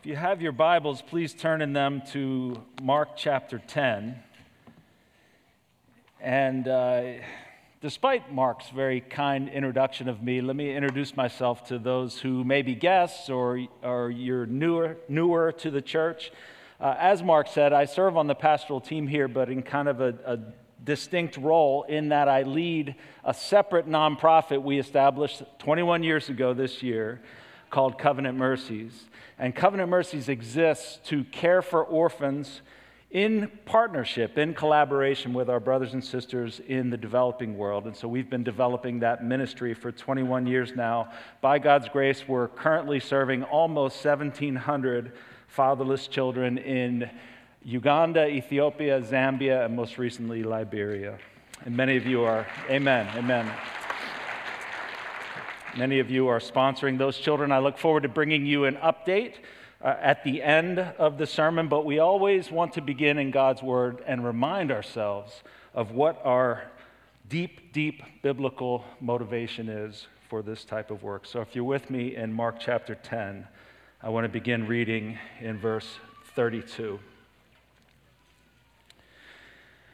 If 0.00 0.06
you 0.06 0.16
have 0.16 0.40
your 0.40 0.52
Bibles, 0.52 1.02
please 1.02 1.34
turn 1.34 1.60
in 1.60 1.74
them 1.74 2.00
to 2.12 2.56
Mark 2.82 3.18
chapter 3.18 3.58
10. 3.58 4.18
And 6.18 6.66
uh, 6.66 7.02
despite 7.82 8.32
Mark's 8.32 8.70
very 8.70 9.02
kind 9.02 9.50
introduction 9.50 10.08
of 10.08 10.22
me, 10.22 10.40
let 10.40 10.56
me 10.56 10.74
introduce 10.74 11.14
myself 11.14 11.66
to 11.68 11.78
those 11.78 12.18
who 12.18 12.44
may 12.44 12.62
be 12.62 12.74
guests 12.74 13.28
or, 13.28 13.66
or 13.82 14.10
you're 14.10 14.46
newer, 14.46 14.96
newer 15.10 15.52
to 15.58 15.70
the 15.70 15.82
church. 15.82 16.32
Uh, 16.80 16.94
as 16.98 17.22
Mark 17.22 17.46
said, 17.46 17.74
I 17.74 17.84
serve 17.84 18.16
on 18.16 18.26
the 18.26 18.34
pastoral 18.34 18.80
team 18.80 19.06
here, 19.06 19.28
but 19.28 19.50
in 19.50 19.62
kind 19.62 19.86
of 19.86 20.00
a, 20.00 20.14
a 20.24 20.38
distinct 20.82 21.36
role 21.36 21.82
in 21.82 22.08
that 22.08 22.26
I 22.26 22.44
lead 22.44 22.94
a 23.22 23.34
separate 23.34 23.86
nonprofit 23.86 24.62
we 24.62 24.78
established 24.78 25.42
21 25.58 26.02
years 26.04 26.30
ago 26.30 26.54
this 26.54 26.82
year 26.82 27.20
called 27.70 27.98
Covenant 27.98 28.36
Mercies. 28.36 29.06
And 29.38 29.54
Covenant 29.54 29.88
Mercies 29.88 30.28
exists 30.28 30.98
to 31.04 31.24
care 31.24 31.62
for 31.62 31.82
orphans 31.82 32.60
in 33.10 33.50
partnership, 33.64 34.38
in 34.38 34.54
collaboration 34.54 35.32
with 35.32 35.50
our 35.50 35.58
brothers 35.58 35.94
and 35.94 36.04
sisters 36.04 36.60
in 36.68 36.90
the 36.90 36.96
developing 36.96 37.56
world. 37.56 37.86
And 37.86 37.96
so 37.96 38.06
we've 38.06 38.30
been 38.30 38.44
developing 38.44 39.00
that 39.00 39.24
ministry 39.24 39.74
for 39.74 39.90
21 39.90 40.46
years 40.46 40.76
now. 40.76 41.10
By 41.40 41.58
God's 41.58 41.88
grace, 41.88 42.28
we're 42.28 42.48
currently 42.48 43.00
serving 43.00 43.42
almost 43.44 44.04
1,700 44.04 45.12
fatherless 45.48 46.06
children 46.06 46.58
in 46.58 47.10
Uganda, 47.64 48.28
Ethiopia, 48.28 49.00
Zambia, 49.02 49.64
and 49.64 49.74
most 49.74 49.98
recently 49.98 50.44
Liberia. 50.44 51.18
And 51.64 51.76
many 51.76 51.96
of 51.96 52.06
you 52.06 52.22
are, 52.22 52.46
amen, 52.70 53.08
amen. 53.16 53.52
Many 55.76 56.00
of 56.00 56.10
you 56.10 56.26
are 56.26 56.40
sponsoring 56.40 56.98
those 56.98 57.16
children. 57.16 57.52
I 57.52 57.60
look 57.60 57.78
forward 57.78 58.02
to 58.02 58.08
bringing 58.08 58.44
you 58.44 58.64
an 58.64 58.74
update 58.76 59.34
uh, 59.82 59.94
at 60.00 60.24
the 60.24 60.42
end 60.42 60.80
of 60.80 61.16
the 61.16 61.26
sermon, 61.26 61.68
but 61.68 61.84
we 61.84 62.00
always 62.00 62.50
want 62.50 62.72
to 62.74 62.80
begin 62.80 63.18
in 63.18 63.30
God's 63.30 63.62
Word 63.62 64.02
and 64.04 64.24
remind 64.24 64.72
ourselves 64.72 65.42
of 65.72 65.92
what 65.92 66.20
our 66.24 66.64
deep, 67.28 67.72
deep 67.72 68.02
biblical 68.20 68.84
motivation 69.00 69.68
is 69.68 70.08
for 70.28 70.42
this 70.42 70.64
type 70.64 70.90
of 70.90 71.04
work. 71.04 71.24
So 71.24 71.40
if 71.40 71.54
you're 71.54 71.64
with 71.64 71.88
me 71.88 72.16
in 72.16 72.32
Mark 72.32 72.56
chapter 72.58 72.96
10, 72.96 73.46
I 74.02 74.08
want 74.08 74.24
to 74.24 74.28
begin 74.28 74.66
reading 74.66 75.18
in 75.40 75.56
verse 75.56 75.86
32. 76.34 76.98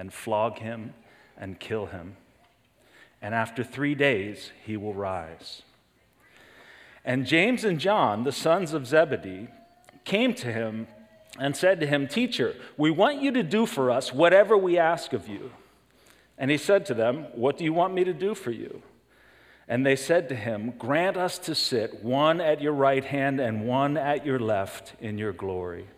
and 0.00 0.14
flog 0.14 0.60
him 0.60 0.94
and 1.36 1.60
kill 1.60 1.86
him. 1.86 2.16
And 3.20 3.34
after 3.34 3.62
three 3.62 3.94
days, 3.94 4.50
he 4.64 4.78
will 4.78 4.94
rise. 4.94 5.60
And 7.04 7.26
James 7.26 7.64
and 7.64 7.78
John, 7.78 8.24
the 8.24 8.32
sons 8.32 8.72
of 8.72 8.86
Zebedee, 8.86 9.48
came 10.04 10.32
to 10.34 10.50
him 10.50 10.86
and 11.38 11.54
said 11.54 11.80
to 11.80 11.86
him, 11.86 12.08
Teacher, 12.08 12.56
we 12.78 12.90
want 12.90 13.20
you 13.20 13.30
to 13.32 13.42
do 13.42 13.66
for 13.66 13.90
us 13.90 14.10
whatever 14.10 14.56
we 14.56 14.78
ask 14.78 15.12
of 15.12 15.28
you. 15.28 15.52
And 16.38 16.50
he 16.50 16.56
said 16.56 16.86
to 16.86 16.94
them, 16.94 17.26
What 17.34 17.58
do 17.58 17.64
you 17.64 17.74
want 17.74 17.92
me 17.92 18.02
to 18.04 18.14
do 18.14 18.34
for 18.34 18.50
you? 18.50 18.82
And 19.68 19.84
they 19.84 19.96
said 19.96 20.30
to 20.30 20.34
him, 20.34 20.72
Grant 20.78 21.18
us 21.18 21.38
to 21.40 21.54
sit 21.54 22.02
one 22.02 22.40
at 22.40 22.62
your 22.62 22.72
right 22.72 23.04
hand 23.04 23.38
and 23.38 23.68
one 23.68 23.98
at 23.98 24.24
your 24.24 24.38
left 24.38 24.94
in 24.98 25.18
your 25.18 25.34
glory. 25.34 25.88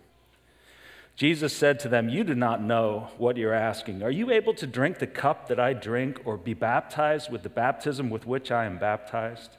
Jesus 1.16 1.54
said 1.54 1.78
to 1.80 1.88
them, 1.88 2.08
You 2.08 2.24
do 2.24 2.34
not 2.34 2.62
know 2.62 3.10
what 3.18 3.36
you're 3.36 3.52
asking. 3.52 4.02
Are 4.02 4.10
you 4.10 4.30
able 4.30 4.54
to 4.54 4.66
drink 4.66 4.98
the 4.98 5.06
cup 5.06 5.48
that 5.48 5.60
I 5.60 5.72
drink 5.72 6.20
or 6.24 6.36
be 6.36 6.54
baptized 6.54 7.30
with 7.30 7.42
the 7.42 7.48
baptism 7.48 8.10
with 8.10 8.26
which 8.26 8.50
I 8.50 8.64
am 8.64 8.78
baptized? 8.78 9.56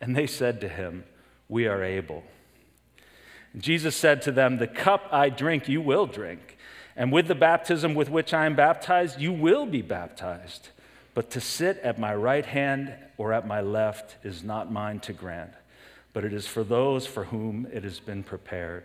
And 0.00 0.14
they 0.14 0.26
said 0.26 0.60
to 0.60 0.68
him, 0.68 1.04
We 1.48 1.66
are 1.66 1.82
able. 1.82 2.22
Jesus 3.58 3.96
said 3.96 4.22
to 4.22 4.32
them, 4.32 4.58
The 4.58 4.66
cup 4.66 5.08
I 5.10 5.28
drink, 5.28 5.68
you 5.68 5.80
will 5.80 6.06
drink. 6.06 6.56
And 6.94 7.12
with 7.12 7.28
the 7.28 7.34
baptism 7.34 7.94
with 7.94 8.08
which 8.08 8.32
I 8.32 8.46
am 8.46 8.56
baptized, 8.56 9.20
you 9.20 9.32
will 9.32 9.66
be 9.66 9.82
baptized. 9.82 10.68
But 11.14 11.30
to 11.30 11.40
sit 11.40 11.78
at 11.78 11.98
my 11.98 12.14
right 12.14 12.44
hand 12.44 12.94
or 13.16 13.32
at 13.32 13.46
my 13.46 13.60
left 13.60 14.16
is 14.24 14.42
not 14.42 14.72
mine 14.72 15.00
to 15.00 15.12
grant, 15.12 15.52
but 16.12 16.24
it 16.24 16.32
is 16.32 16.46
for 16.46 16.62
those 16.62 17.06
for 17.06 17.24
whom 17.24 17.66
it 17.72 17.84
has 17.84 18.00
been 18.00 18.22
prepared. 18.22 18.84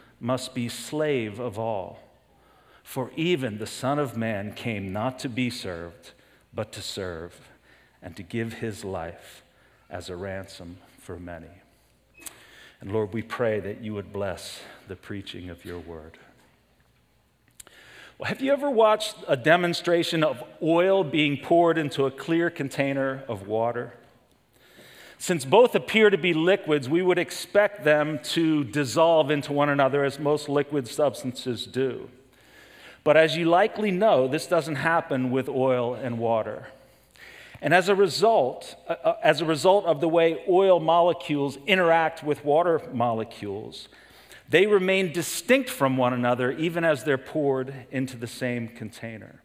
must 0.21 0.53
be 0.53 0.69
slave 0.69 1.39
of 1.39 1.57
all. 1.57 1.99
For 2.83 3.11
even 3.15 3.57
the 3.57 3.67
Son 3.67 3.99
of 3.99 4.15
Man 4.15 4.53
came 4.53 4.93
not 4.93 5.19
to 5.19 5.29
be 5.29 5.49
served, 5.49 6.11
but 6.53 6.71
to 6.73 6.81
serve, 6.81 7.49
and 8.01 8.15
to 8.15 8.23
give 8.23 8.53
his 8.53 8.85
life 8.85 9.43
as 9.89 10.09
a 10.09 10.15
ransom 10.15 10.77
for 10.99 11.19
many. 11.19 11.47
And 12.79 12.91
Lord, 12.91 13.13
we 13.13 13.21
pray 13.21 13.59
that 13.59 13.81
you 13.81 13.93
would 13.93 14.13
bless 14.13 14.61
the 14.87 14.95
preaching 14.95 15.49
of 15.49 15.65
your 15.65 15.79
word. 15.79 16.17
Well, 18.17 18.27
have 18.27 18.41
you 18.41 18.51
ever 18.51 18.69
watched 18.69 19.15
a 19.27 19.35
demonstration 19.35 20.23
of 20.23 20.43
oil 20.61 21.03
being 21.03 21.37
poured 21.37 21.77
into 21.79 22.05
a 22.05 22.11
clear 22.11 22.51
container 22.51 23.23
of 23.27 23.47
water? 23.47 23.93
Since 25.21 25.45
both 25.45 25.75
appear 25.75 26.09
to 26.09 26.17
be 26.17 26.33
liquids, 26.33 26.89
we 26.89 27.03
would 27.03 27.19
expect 27.19 27.83
them 27.83 28.17
to 28.23 28.63
dissolve 28.63 29.29
into 29.29 29.53
one 29.53 29.69
another 29.69 30.03
as 30.03 30.17
most 30.17 30.49
liquid 30.49 30.87
substances 30.87 31.67
do. 31.67 32.09
But 33.03 33.17
as 33.17 33.37
you 33.37 33.45
likely 33.45 33.91
know, 33.91 34.27
this 34.27 34.47
doesn't 34.47 34.77
happen 34.77 35.29
with 35.29 35.47
oil 35.47 35.93
and 35.93 36.17
water. 36.17 36.69
And 37.61 37.71
as 37.71 37.87
a 37.87 37.93
result, 37.93 38.75
uh, 38.87 38.95
uh, 39.03 39.15
as 39.21 39.41
a 39.41 39.45
result 39.45 39.85
of 39.85 40.01
the 40.01 40.09
way 40.09 40.43
oil 40.49 40.79
molecules 40.79 41.59
interact 41.67 42.23
with 42.23 42.43
water 42.43 42.81
molecules, 42.91 43.89
they 44.49 44.65
remain 44.65 45.13
distinct 45.13 45.69
from 45.69 45.97
one 45.97 46.13
another 46.13 46.51
even 46.53 46.83
as 46.83 47.03
they're 47.03 47.19
poured 47.19 47.75
into 47.91 48.17
the 48.17 48.25
same 48.25 48.69
container. 48.69 49.40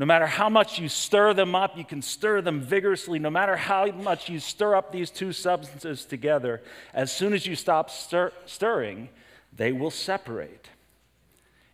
No 0.00 0.06
matter 0.06 0.24
how 0.24 0.48
much 0.48 0.78
you 0.78 0.88
stir 0.88 1.34
them 1.34 1.54
up, 1.54 1.76
you 1.76 1.84
can 1.84 2.00
stir 2.00 2.40
them 2.40 2.62
vigorously. 2.62 3.18
No 3.18 3.28
matter 3.28 3.54
how 3.54 3.84
much 3.88 4.30
you 4.30 4.40
stir 4.40 4.74
up 4.74 4.92
these 4.92 5.10
two 5.10 5.30
substances 5.30 6.06
together, 6.06 6.62
as 6.94 7.12
soon 7.12 7.34
as 7.34 7.44
you 7.44 7.54
stop 7.54 7.90
stir- 7.90 8.32
stirring, 8.46 9.10
they 9.54 9.72
will 9.72 9.90
separate. 9.90 10.70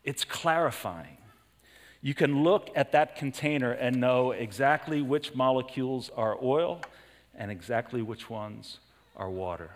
It's 0.03 0.25
clarifying. 0.25 1.19
You 2.03 2.15
can 2.15 2.43
look 2.43 2.69
at 2.75 2.91
that 2.91 3.15
container 3.15 3.71
and 3.71 4.01
know 4.01 4.33
exactly 4.33 5.01
which 5.03 5.37
molecules 5.37 6.11
are 6.17 6.37
oil 6.43 6.81
and 7.33 7.53
exactly 7.53 8.03
which 8.03 8.29
ones 8.29 8.81
are 9.15 9.31
water. 9.31 9.71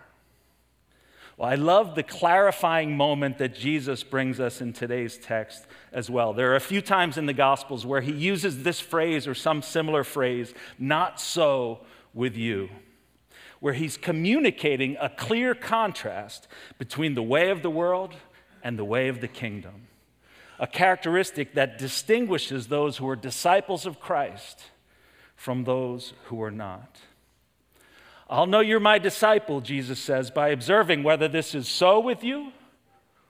Well, 1.37 1.49
I 1.49 1.55
love 1.55 1.95
the 1.95 2.03
clarifying 2.03 2.95
moment 2.95 3.37
that 3.39 3.55
Jesus 3.55 4.03
brings 4.03 4.39
us 4.39 4.61
in 4.61 4.73
today's 4.73 5.17
text 5.17 5.65
as 5.91 6.09
well. 6.09 6.33
There 6.33 6.51
are 6.51 6.55
a 6.55 6.61
few 6.61 6.81
times 6.81 7.17
in 7.17 7.25
the 7.25 7.33
Gospels 7.33 7.85
where 7.85 8.01
he 8.01 8.11
uses 8.11 8.63
this 8.63 8.79
phrase 8.79 9.27
or 9.27 9.33
some 9.33 9.61
similar 9.61 10.03
phrase, 10.03 10.53
not 10.77 11.19
so 11.19 11.79
with 12.13 12.35
you, 12.35 12.69
where 13.59 13.73
he's 13.73 13.97
communicating 13.97 14.97
a 14.99 15.09
clear 15.09 15.55
contrast 15.55 16.47
between 16.77 17.15
the 17.15 17.23
way 17.23 17.49
of 17.49 17.61
the 17.61 17.69
world 17.69 18.15
and 18.63 18.77
the 18.77 18.85
way 18.85 19.07
of 19.07 19.21
the 19.21 19.27
kingdom. 19.27 19.87
A 20.59 20.67
characteristic 20.67 21.55
that 21.55 21.79
distinguishes 21.79 22.67
those 22.67 22.97
who 22.97 23.07
are 23.09 23.15
disciples 23.15 23.85
of 23.85 23.99
Christ 23.99 24.61
from 25.35 25.63
those 25.63 26.13
who 26.25 26.41
are 26.43 26.51
not. 26.51 26.99
I'll 28.31 28.47
know 28.47 28.61
you're 28.61 28.79
my 28.79 28.97
disciple, 28.97 29.59
Jesus 29.59 29.99
says, 29.99 30.31
by 30.31 30.49
observing 30.49 31.03
whether 31.03 31.27
this 31.27 31.53
is 31.53 31.67
so 31.67 31.99
with 31.99 32.23
you 32.23 32.53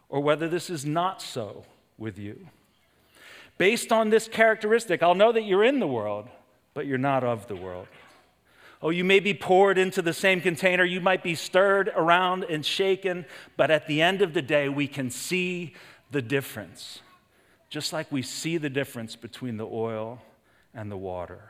or 0.09 0.21
whether 0.21 0.47
this 0.47 0.69
is 0.69 0.85
not 0.85 1.23
so 1.23 1.65
with 1.97 2.19
you. 2.19 2.47
Based 3.57 3.91
on 3.91 4.11
this 4.11 4.27
characteristic, 4.27 5.01
I'll 5.01 5.15
know 5.15 5.31
that 5.31 5.41
you're 5.41 5.63
in 5.63 5.79
the 5.79 5.87
world, 5.87 6.29
but 6.75 6.85
you're 6.85 6.99
not 6.99 7.23
of 7.23 7.47
the 7.47 7.55
world. 7.55 7.87
Oh, 8.79 8.91
you 8.91 9.03
may 9.03 9.19
be 9.19 9.33
poured 9.33 9.79
into 9.79 10.03
the 10.03 10.13
same 10.13 10.39
container, 10.39 10.83
you 10.83 11.01
might 11.01 11.23
be 11.23 11.33
stirred 11.33 11.91
around 11.95 12.43
and 12.43 12.63
shaken, 12.63 13.25
but 13.57 13.71
at 13.71 13.87
the 13.87 14.03
end 14.03 14.21
of 14.21 14.35
the 14.35 14.41
day, 14.43 14.69
we 14.69 14.87
can 14.87 15.09
see 15.09 15.73
the 16.11 16.21
difference, 16.21 17.01
just 17.69 17.91
like 17.91 18.11
we 18.11 18.21
see 18.21 18.57
the 18.57 18.69
difference 18.69 19.15
between 19.15 19.57
the 19.57 19.67
oil 19.67 20.21
and 20.75 20.91
the 20.91 20.97
water. 20.97 21.49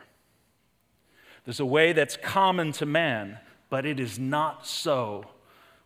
There's 1.46 1.60
a 1.60 1.66
way 1.66 1.94
that's 1.94 2.18
common 2.18 2.72
to 2.74 2.86
man, 2.86 3.40
but 3.70 3.86
it 3.86 4.00
is 4.00 4.20
not 4.20 4.66
so 4.68 5.26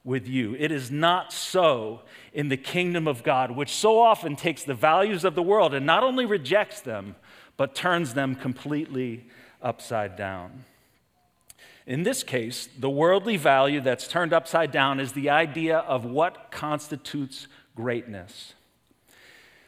with 0.03 0.27
you. 0.27 0.55
It 0.59 0.71
is 0.71 0.91
not 0.91 1.33
so 1.33 2.01
in 2.33 2.49
the 2.49 2.57
kingdom 2.57 3.07
of 3.07 3.23
God, 3.23 3.51
which 3.51 3.71
so 3.71 3.99
often 3.99 4.35
takes 4.35 4.63
the 4.63 4.73
values 4.73 5.23
of 5.23 5.35
the 5.35 5.41
world 5.41 5.73
and 5.73 5.85
not 5.85 6.03
only 6.03 6.25
rejects 6.25 6.81
them, 6.81 7.15
but 7.57 7.73
turns 7.73 8.13
them 8.13 8.35
completely 8.35 9.25
upside 9.61 10.15
down. 10.15 10.65
In 11.87 12.03
this 12.03 12.23
case, 12.23 12.67
the 12.77 12.89
worldly 12.89 13.37
value 13.37 13.79
that's 13.79 14.07
turned 14.07 14.33
upside 14.33 14.71
down 14.71 14.99
is 14.99 15.13
the 15.13 15.29
idea 15.29 15.77
of 15.79 16.03
what 16.03 16.51
constitutes 16.51 17.47
greatness. 17.75 18.53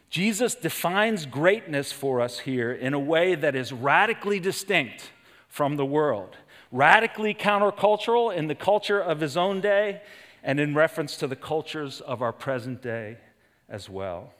Jesus 0.09 0.55
defines 0.55 1.25
greatness 1.25 1.91
for 1.91 2.21
us 2.21 2.39
here 2.39 2.71
in 2.71 2.93
a 2.93 2.99
way 2.99 3.35
that 3.35 3.55
is 3.55 3.73
radically 3.73 4.39
distinct 4.39 5.11
from 5.57 5.75
the 5.75 5.85
world, 5.85 6.37
radically 6.71 7.33
countercultural 7.33 8.31
in 8.31 8.45
the 8.45 8.53
culture 8.53 8.99
of 8.99 9.19
his 9.19 9.35
own 9.35 9.59
day 9.59 9.99
and 10.43 10.59
in 10.59 10.75
reference 10.75 11.17
to 11.17 11.25
the 11.25 11.35
cultures 11.35 11.99
of 11.99 12.21
our 12.21 12.31
present 12.31 12.79
day 12.79 13.17
as 13.67 13.89
well. 13.89 14.31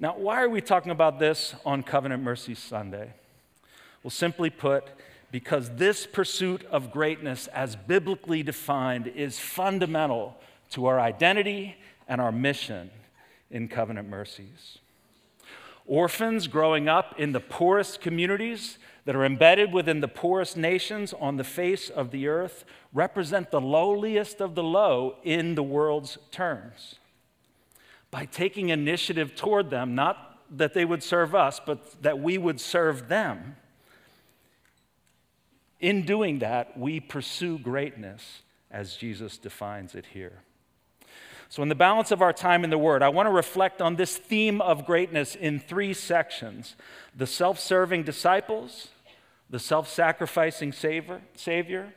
Now, 0.00 0.16
why 0.18 0.42
are 0.42 0.48
we 0.48 0.60
talking 0.60 0.90
about 0.90 1.20
this 1.20 1.54
on 1.64 1.84
Covenant 1.84 2.20
Mercy 2.20 2.56
Sunday? 2.56 3.12
Well, 4.02 4.10
simply 4.10 4.50
put, 4.50 4.88
because 5.30 5.70
this 5.76 6.04
pursuit 6.04 6.64
of 6.64 6.90
greatness, 6.90 7.46
as 7.46 7.76
biblically 7.76 8.42
defined, 8.42 9.06
is 9.06 9.38
fundamental 9.38 10.36
to 10.70 10.86
our 10.86 10.98
identity 10.98 11.76
and 12.08 12.20
our 12.20 12.32
mission 12.32 12.90
in 13.52 13.68
covenant 13.68 14.08
mercies. 14.08 14.78
Orphans 15.92 16.46
growing 16.46 16.88
up 16.88 17.20
in 17.20 17.32
the 17.32 17.40
poorest 17.40 18.00
communities 18.00 18.78
that 19.04 19.14
are 19.14 19.26
embedded 19.26 19.74
within 19.74 20.00
the 20.00 20.08
poorest 20.08 20.56
nations 20.56 21.12
on 21.12 21.36
the 21.36 21.44
face 21.44 21.90
of 21.90 22.12
the 22.12 22.28
earth 22.28 22.64
represent 22.94 23.50
the 23.50 23.60
lowliest 23.60 24.40
of 24.40 24.54
the 24.54 24.62
low 24.62 25.16
in 25.22 25.54
the 25.54 25.62
world's 25.62 26.16
terms. 26.30 26.94
By 28.10 28.24
taking 28.24 28.70
initiative 28.70 29.36
toward 29.36 29.68
them, 29.68 29.94
not 29.94 30.38
that 30.56 30.72
they 30.72 30.86
would 30.86 31.02
serve 31.02 31.34
us, 31.34 31.60
but 31.60 32.02
that 32.02 32.18
we 32.18 32.38
would 32.38 32.58
serve 32.58 33.08
them, 33.08 33.56
in 35.78 36.06
doing 36.06 36.38
that, 36.38 36.78
we 36.78 37.00
pursue 37.00 37.58
greatness 37.58 38.40
as 38.70 38.96
Jesus 38.96 39.36
defines 39.36 39.94
it 39.94 40.06
here. 40.14 40.40
So, 41.52 41.62
in 41.62 41.68
the 41.68 41.74
balance 41.74 42.10
of 42.10 42.22
our 42.22 42.32
time 42.32 42.64
in 42.64 42.70
the 42.70 42.78
Word, 42.78 43.02
I 43.02 43.10
want 43.10 43.26
to 43.26 43.30
reflect 43.30 43.82
on 43.82 43.96
this 43.96 44.16
theme 44.16 44.62
of 44.62 44.86
greatness 44.86 45.34
in 45.34 45.60
three 45.60 45.92
sections 45.92 46.76
the 47.14 47.26
self 47.26 47.60
serving 47.60 48.04
disciples, 48.04 48.88
the 49.50 49.58
self 49.58 49.86
sacrificing 49.86 50.72
Savior, 50.72 51.92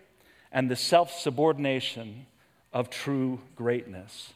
and 0.52 0.70
the 0.70 0.76
self 0.76 1.10
subordination 1.14 2.26
of 2.74 2.90
true 2.90 3.40
greatness. 3.56 4.34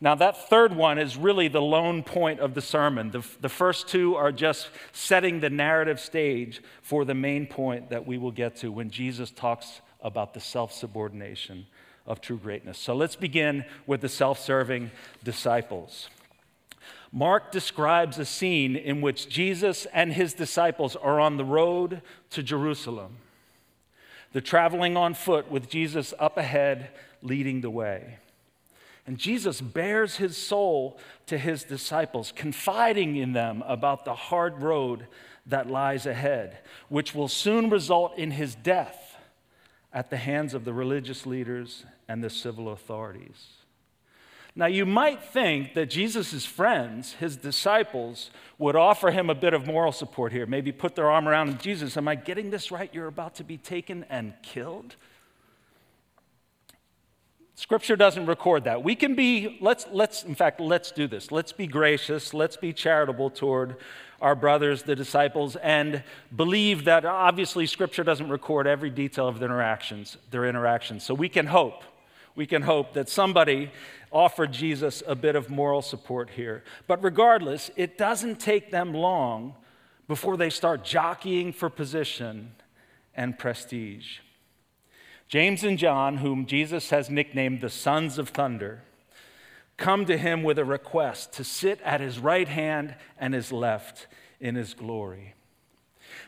Now, 0.00 0.14
that 0.14 0.48
third 0.48 0.76
one 0.76 0.96
is 0.96 1.16
really 1.16 1.48
the 1.48 1.60
lone 1.60 2.04
point 2.04 2.38
of 2.38 2.54
the 2.54 2.62
sermon. 2.62 3.10
The, 3.10 3.26
the 3.40 3.48
first 3.48 3.88
two 3.88 4.14
are 4.14 4.30
just 4.30 4.68
setting 4.92 5.40
the 5.40 5.50
narrative 5.50 5.98
stage 5.98 6.62
for 6.82 7.04
the 7.04 7.14
main 7.14 7.48
point 7.48 7.90
that 7.90 8.06
we 8.06 8.16
will 8.16 8.30
get 8.30 8.54
to 8.58 8.70
when 8.70 8.90
Jesus 8.90 9.32
talks 9.32 9.80
about 10.00 10.34
the 10.34 10.40
self 10.40 10.72
subordination 10.72 11.66
of 12.06 12.20
true 12.20 12.38
greatness. 12.38 12.78
So 12.78 12.94
let's 12.94 13.16
begin 13.16 13.64
with 13.86 14.00
the 14.00 14.08
self 14.08 14.38
serving 14.38 14.90
disciples. 15.22 16.08
Mark 17.12 17.52
describes 17.52 18.18
a 18.18 18.24
scene 18.24 18.74
in 18.74 19.02
which 19.02 19.28
Jesus 19.28 19.86
and 19.92 20.12
his 20.12 20.32
disciples 20.32 20.96
are 20.96 21.20
on 21.20 21.36
the 21.36 21.44
road 21.44 22.00
to 22.30 22.42
Jerusalem. 22.42 23.18
They're 24.32 24.40
traveling 24.40 24.96
on 24.96 25.12
foot 25.12 25.50
with 25.50 25.68
Jesus 25.68 26.14
up 26.18 26.38
ahead, 26.38 26.88
leading 27.20 27.60
the 27.60 27.70
way. 27.70 28.18
And 29.06 29.18
Jesus 29.18 29.60
bares 29.60 30.16
his 30.16 30.36
soul 30.36 30.98
to 31.26 31.36
his 31.36 31.64
disciples, 31.64 32.32
confiding 32.34 33.16
in 33.16 33.32
them 33.32 33.62
about 33.66 34.04
the 34.04 34.14
hard 34.14 34.62
road 34.62 35.06
that 35.44 35.68
lies 35.68 36.06
ahead, 36.06 36.58
which 36.88 37.14
will 37.14 37.28
soon 37.28 37.68
result 37.68 38.16
in 38.16 38.30
his 38.30 38.54
death 38.54 39.11
at 39.92 40.10
the 40.10 40.16
hands 40.16 40.54
of 40.54 40.64
the 40.64 40.72
religious 40.72 41.26
leaders 41.26 41.84
and 42.08 42.22
the 42.22 42.30
civil 42.30 42.70
authorities. 42.70 43.48
Now, 44.54 44.66
you 44.66 44.84
might 44.84 45.22
think 45.22 45.72
that 45.74 45.86
Jesus' 45.86 46.44
friends, 46.44 47.14
his 47.14 47.36
disciples, 47.36 48.30
would 48.58 48.76
offer 48.76 49.10
him 49.10 49.30
a 49.30 49.34
bit 49.34 49.54
of 49.54 49.66
moral 49.66 49.92
support 49.92 50.30
here, 50.30 50.44
maybe 50.44 50.72
put 50.72 50.94
their 50.94 51.10
arm 51.10 51.26
around 51.26 51.48
him. 51.48 51.58
Jesus, 51.58 51.96
am 51.96 52.06
I 52.06 52.16
getting 52.16 52.50
this 52.50 52.70
right? 52.70 52.92
You're 52.92 53.06
about 53.06 53.34
to 53.36 53.44
be 53.44 53.56
taken 53.56 54.04
and 54.10 54.34
killed? 54.42 54.96
Scripture 57.54 57.96
doesn't 57.96 58.26
record 58.26 58.64
that. 58.64 58.82
We 58.82 58.94
can 58.94 59.14
be, 59.14 59.56
let's, 59.60 59.86
let's, 59.90 60.24
in 60.24 60.34
fact, 60.34 60.60
let's 60.60 60.90
do 60.90 61.06
this. 61.06 61.30
Let's 61.30 61.52
be 61.52 61.66
gracious. 61.66 62.34
Let's 62.34 62.56
be 62.56 62.72
charitable 62.72 63.30
toward 63.30 63.76
our 64.22 64.36
brothers, 64.36 64.84
the 64.84 64.96
disciples, 64.96 65.56
and 65.56 66.02
believe 66.34 66.84
that 66.84 67.04
obviously 67.04 67.66
Scripture 67.66 68.04
doesn't 68.04 68.28
record 68.28 68.66
every 68.66 68.88
detail 68.88 69.26
of 69.28 69.40
their 69.40 69.48
interactions, 69.48 70.16
their 70.30 70.46
interactions. 70.46 71.04
So 71.04 71.12
we 71.12 71.28
can 71.28 71.46
hope. 71.46 71.82
We 72.34 72.46
can 72.46 72.62
hope 72.62 72.94
that 72.94 73.08
somebody 73.10 73.70
offered 74.10 74.52
Jesus 74.52 75.02
a 75.06 75.14
bit 75.14 75.36
of 75.36 75.50
moral 75.50 75.82
support 75.82 76.30
here. 76.30 76.62
But 76.86 77.02
regardless, 77.02 77.70
it 77.76 77.98
doesn't 77.98 78.40
take 78.40 78.70
them 78.70 78.94
long 78.94 79.54
before 80.06 80.36
they 80.36 80.50
start 80.50 80.84
jockeying 80.84 81.52
for 81.52 81.68
position 81.68 82.52
and 83.14 83.38
prestige. 83.38 84.18
James 85.28 85.64
and 85.64 85.78
John, 85.78 86.18
whom 86.18 86.46
Jesus 86.46 86.90
has 86.90 87.10
nicknamed 87.10 87.60
the 87.60 87.70
sons 87.70 88.18
of 88.18 88.28
thunder, 88.28 88.82
come 89.82 90.06
to 90.06 90.16
him 90.16 90.42
with 90.42 90.58
a 90.58 90.64
request 90.64 91.32
to 91.32 91.44
sit 91.44 91.80
at 91.82 92.00
his 92.00 92.18
right 92.18 92.46
hand 92.46 92.94
and 93.18 93.34
his 93.34 93.50
left 93.50 94.06
in 94.40 94.54
his 94.54 94.74
glory. 94.74 95.34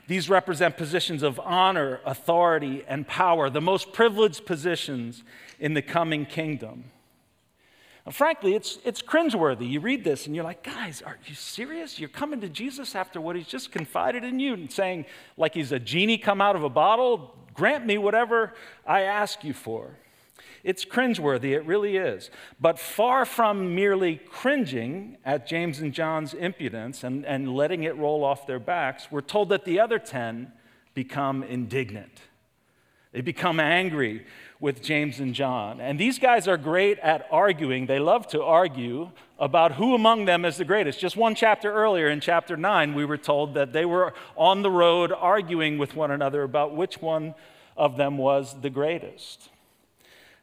These 0.08 0.28
represent 0.28 0.76
positions 0.76 1.22
of 1.22 1.40
honor, 1.40 2.00
authority, 2.04 2.84
and 2.88 3.06
power, 3.06 3.48
the 3.48 3.60
most 3.60 3.92
privileged 3.92 4.44
positions 4.44 5.22
in 5.60 5.74
the 5.74 5.82
coming 5.82 6.26
kingdom. 6.26 6.84
And 8.04 8.14
frankly, 8.14 8.54
it's, 8.54 8.78
it's 8.84 9.00
cringeworthy. 9.00 9.70
You 9.70 9.80
read 9.80 10.04
this 10.04 10.26
and 10.26 10.34
you're 10.34 10.44
like, 10.44 10.62
guys, 10.64 11.00
are 11.00 11.16
you 11.24 11.34
serious? 11.34 11.98
You're 11.98 12.08
coming 12.08 12.40
to 12.40 12.48
Jesus 12.48 12.94
after 12.94 13.20
what 13.20 13.36
he's 13.36 13.46
just 13.46 13.70
confided 13.70 14.24
in 14.24 14.40
you 14.40 14.54
and 14.54 14.70
saying, 14.70 15.06
like 15.36 15.54
he's 15.54 15.72
a 15.72 15.78
genie 15.78 16.18
come 16.18 16.40
out 16.40 16.56
of 16.56 16.64
a 16.64 16.68
bottle, 16.68 17.34
Grant 17.54 17.86
me 17.86 17.98
whatever 17.98 18.52
I 18.84 19.02
ask 19.02 19.44
you 19.44 19.54
for. 19.54 19.96
It's 20.64 20.86
cringeworthy, 20.86 21.54
it 21.54 21.66
really 21.66 21.98
is. 21.98 22.30
But 22.58 22.78
far 22.78 23.26
from 23.26 23.74
merely 23.74 24.16
cringing 24.16 25.18
at 25.22 25.46
James 25.46 25.80
and 25.80 25.92
John's 25.92 26.32
impudence 26.32 27.04
and, 27.04 27.26
and 27.26 27.54
letting 27.54 27.84
it 27.84 27.96
roll 27.96 28.24
off 28.24 28.46
their 28.46 28.58
backs, 28.58 29.08
we're 29.10 29.20
told 29.20 29.50
that 29.50 29.66
the 29.66 29.78
other 29.78 29.98
10 29.98 30.50
become 30.94 31.42
indignant. 31.42 32.22
They 33.12 33.20
become 33.20 33.60
angry 33.60 34.24
with 34.58 34.82
James 34.82 35.20
and 35.20 35.34
John. 35.34 35.80
And 35.80 36.00
these 36.00 36.18
guys 36.18 36.48
are 36.48 36.56
great 36.56 36.98
at 37.00 37.28
arguing. 37.30 37.86
They 37.86 37.98
love 37.98 38.26
to 38.28 38.42
argue 38.42 39.10
about 39.38 39.72
who 39.72 39.94
among 39.94 40.24
them 40.24 40.44
is 40.44 40.56
the 40.56 40.64
greatest. 40.64 40.98
Just 40.98 41.16
one 41.16 41.34
chapter 41.34 41.70
earlier, 41.70 42.08
in 42.08 42.20
chapter 42.20 42.56
9, 42.56 42.94
we 42.94 43.04
were 43.04 43.18
told 43.18 43.54
that 43.54 43.72
they 43.72 43.84
were 43.84 44.14
on 44.34 44.62
the 44.62 44.70
road 44.70 45.12
arguing 45.12 45.76
with 45.76 45.94
one 45.94 46.10
another 46.10 46.42
about 46.42 46.74
which 46.74 47.02
one 47.02 47.34
of 47.76 47.96
them 47.98 48.16
was 48.16 48.62
the 48.62 48.70
greatest. 48.70 49.50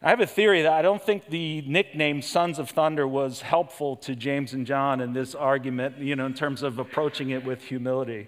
I 0.04 0.10
have 0.10 0.20
a 0.20 0.26
theory 0.26 0.64
that 0.64 0.74
I 0.74 0.82
don't 0.82 1.02
think 1.02 1.28
the 1.30 1.62
nickname 1.62 2.24
Sons 2.24 2.58
of 2.58 2.72
Thunder 2.72 3.08
was 3.08 3.42
helpful 3.42 3.96
to 3.98 4.16
James 4.16 4.54
and 4.54 4.66
John 4.66 5.00
in 5.00 5.14
this 5.14 5.36
argument, 5.36 6.00
you 6.00 6.16
know, 6.16 6.26
in 6.26 6.34
terms 6.34 6.64
of 6.64 6.80
approaching 6.80 7.30
it 7.30 7.46
with 7.46 7.62
humility. 7.62 8.28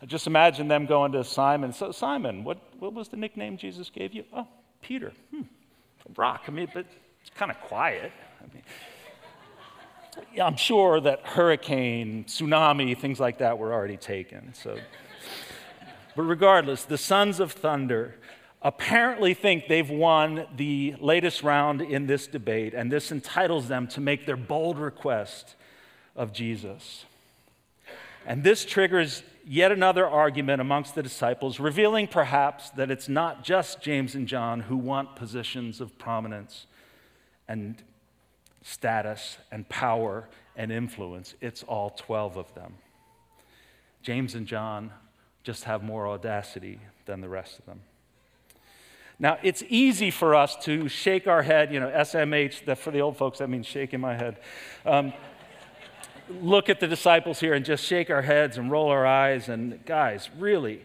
I 0.00 0.06
just 0.06 0.28
imagine 0.28 0.68
them 0.68 0.86
going 0.86 1.10
to 1.12 1.24
Simon. 1.24 1.72
So, 1.72 1.90
Simon, 1.90 2.44
what, 2.44 2.58
what 2.78 2.92
was 2.92 3.08
the 3.08 3.16
nickname 3.16 3.56
Jesus 3.56 3.90
gave 3.90 4.14
you? 4.14 4.22
Oh, 4.32 4.46
Peter. 4.80 5.12
Hmm. 5.32 5.42
Rock. 6.16 6.44
I 6.46 6.52
mean, 6.52 6.68
but 6.72 6.86
it's 7.20 7.30
kind 7.36 7.50
of 7.50 7.60
quiet. 7.62 8.12
I 8.40 8.54
mean, 8.54 8.62
I'm 10.40 10.56
sure 10.56 11.00
that 11.00 11.26
hurricane, 11.26 12.26
tsunami, 12.28 12.96
things 12.96 13.18
like 13.18 13.38
that 13.38 13.58
were 13.58 13.72
already 13.72 13.96
taken. 13.96 14.54
So, 14.54 14.78
but 16.14 16.22
regardless, 16.22 16.84
the 16.84 16.96
sons 16.96 17.40
of 17.40 17.50
thunder 17.50 18.14
apparently 18.62 19.34
think 19.34 19.68
they've 19.68 19.90
won 19.90 20.46
the 20.56 20.94
latest 21.00 21.42
round 21.42 21.80
in 21.80 22.06
this 22.06 22.26
debate, 22.26 22.74
and 22.74 22.90
this 22.90 23.12
entitles 23.12 23.68
them 23.68 23.86
to 23.88 24.00
make 24.00 24.26
their 24.26 24.36
bold 24.36 24.78
request 24.78 25.54
of 26.16 26.32
Jesus. 26.32 27.04
And 28.26 28.42
this 28.42 28.64
triggers 28.64 29.22
yet 29.46 29.72
another 29.72 30.06
argument 30.06 30.60
amongst 30.60 30.94
the 30.94 31.02
disciples, 31.02 31.58
revealing 31.58 32.06
perhaps 32.06 32.70
that 32.70 32.90
it's 32.90 33.08
not 33.08 33.42
just 33.42 33.80
James 33.80 34.14
and 34.14 34.26
John 34.26 34.60
who 34.60 34.76
want 34.76 35.16
positions 35.16 35.80
of 35.80 35.96
prominence 35.98 36.66
and 37.46 37.82
status 38.62 39.38
and 39.50 39.66
power 39.68 40.28
and 40.56 40.70
influence, 40.70 41.34
it's 41.40 41.62
all 41.62 41.90
12 41.90 42.36
of 42.36 42.54
them. 42.54 42.74
James 44.02 44.34
and 44.34 44.46
John 44.46 44.92
just 45.42 45.64
have 45.64 45.82
more 45.82 46.08
audacity 46.08 46.80
than 47.06 47.20
the 47.20 47.28
rest 47.28 47.58
of 47.58 47.64
them. 47.64 47.80
Now, 49.20 49.38
it's 49.42 49.64
easy 49.68 50.12
for 50.12 50.36
us 50.36 50.54
to 50.64 50.88
shake 50.88 51.26
our 51.26 51.42
head, 51.42 51.72
you 51.72 51.80
know, 51.80 51.88
SMH, 51.88 52.66
that 52.66 52.78
for 52.78 52.92
the 52.92 53.00
old 53.00 53.16
folks, 53.16 53.38
that 53.38 53.50
means 53.50 53.66
shaking 53.66 54.00
my 54.00 54.14
head. 54.14 54.38
Um, 54.86 55.12
look 56.40 56.68
at 56.68 56.78
the 56.78 56.86
disciples 56.86 57.40
here 57.40 57.54
and 57.54 57.64
just 57.64 57.84
shake 57.84 58.10
our 58.10 58.22
heads 58.22 58.58
and 58.58 58.70
roll 58.70 58.90
our 58.90 59.04
eyes, 59.04 59.48
and 59.48 59.84
guys, 59.84 60.30
really. 60.38 60.84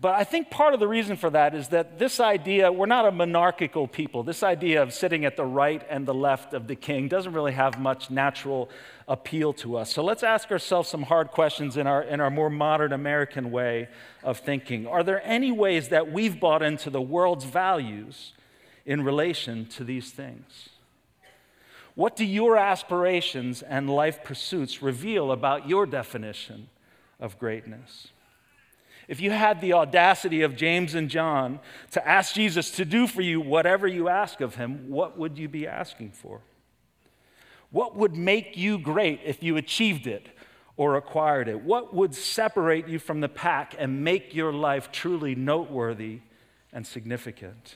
But 0.00 0.14
I 0.14 0.24
think 0.24 0.48
part 0.48 0.72
of 0.72 0.80
the 0.80 0.88
reason 0.88 1.16
for 1.16 1.28
that 1.28 1.54
is 1.54 1.68
that 1.68 1.98
this 1.98 2.20
idea, 2.20 2.72
we're 2.72 2.86
not 2.86 3.04
a 3.04 3.12
monarchical 3.12 3.86
people. 3.86 4.22
This 4.22 4.42
idea 4.42 4.82
of 4.82 4.94
sitting 4.94 5.26
at 5.26 5.36
the 5.36 5.44
right 5.44 5.86
and 5.90 6.06
the 6.06 6.14
left 6.14 6.54
of 6.54 6.68
the 6.68 6.74
king 6.74 7.06
doesn't 7.06 7.34
really 7.34 7.52
have 7.52 7.78
much 7.78 8.10
natural 8.10 8.70
appeal 9.06 9.52
to 9.54 9.76
us. 9.76 9.92
So 9.92 10.02
let's 10.02 10.22
ask 10.22 10.50
ourselves 10.50 10.88
some 10.88 11.02
hard 11.02 11.28
questions 11.28 11.76
in 11.76 11.86
our, 11.86 12.02
in 12.02 12.18
our 12.18 12.30
more 12.30 12.48
modern 12.48 12.94
American 12.94 13.50
way 13.50 13.88
of 14.24 14.38
thinking. 14.38 14.86
Are 14.86 15.02
there 15.02 15.20
any 15.22 15.52
ways 15.52 15.90
that 15.90 16.10
we've 16.10 16.40
bought 16.40 16.62
into 16.62 16.88
the 16.88 17.02
world's 17.02 17.44
values 17.44 18.32
in 18.86 19.02
relation 19.02 19.66
to 19.66 19.84
these 19.84 20.12
things? 20.12 20.70
What 21.94 22.16
do 22.16 22.24
your 22.24 22.56
aspirations 22.56 23.60
and 23.60 23.90
life 23.90 24.24
pursuits 24.24 24.80
reveal 24.80 25.30
about 25.30 25.68
your 25.68 25.84
definition 25.84 26.70
of 27.18 27.38
greatness? 27.38 28.08
If 29.10 29.20
you 29.20 29.32
had 29.32 29.60
the 29.60 29.72
audacity 29.72 30.42
of 30.42 30.54
James 30.54 30.94
and 30.94 31.10
John 31.10 31.58
to 31.90 32.08
ask 32.08 32.32
Jesus 32.32 32.70
to 32.70 32.84
do 32.84 33.08
for 33.08 33.22
you 33.22 33.40
whatever 33.40 33.88
you 33.88 34.08
ask 34.08 34.40
of 34.40 34.54
him, 34.54 34.88
what 34.88 35.18
would 35.18 35.36
you 35.36 35.48
be 35.48 35.66
asking 35.66 36.12
for? 36.12 36.42
What 37.72 37.96
would 37.96 38.14
make 38.14 38.56
you 38.56 38.78
great 38.78 39.18
if 39.24 39.42
you 39.42 39.56
achieved 39.56 40.06
it 40.06 40.28
or 40.76 40.94
acquired 40.94 41.48
it? 41.48 41.60
What 41.60 41.92
would 41.92 42.14
separate 42.14 42.86
you 42.86 43.00
from 43.00 43.20
the 43.20 43.28
pack 43.28 43.74
and 43.76 44.04
make 44.04 44.32
your 44.32 44.52
life 44.52 44.92
truly 44.92 45.34
noteworthy 45.34 46.20
and 46.72 46.86
significant? 46.86 47.74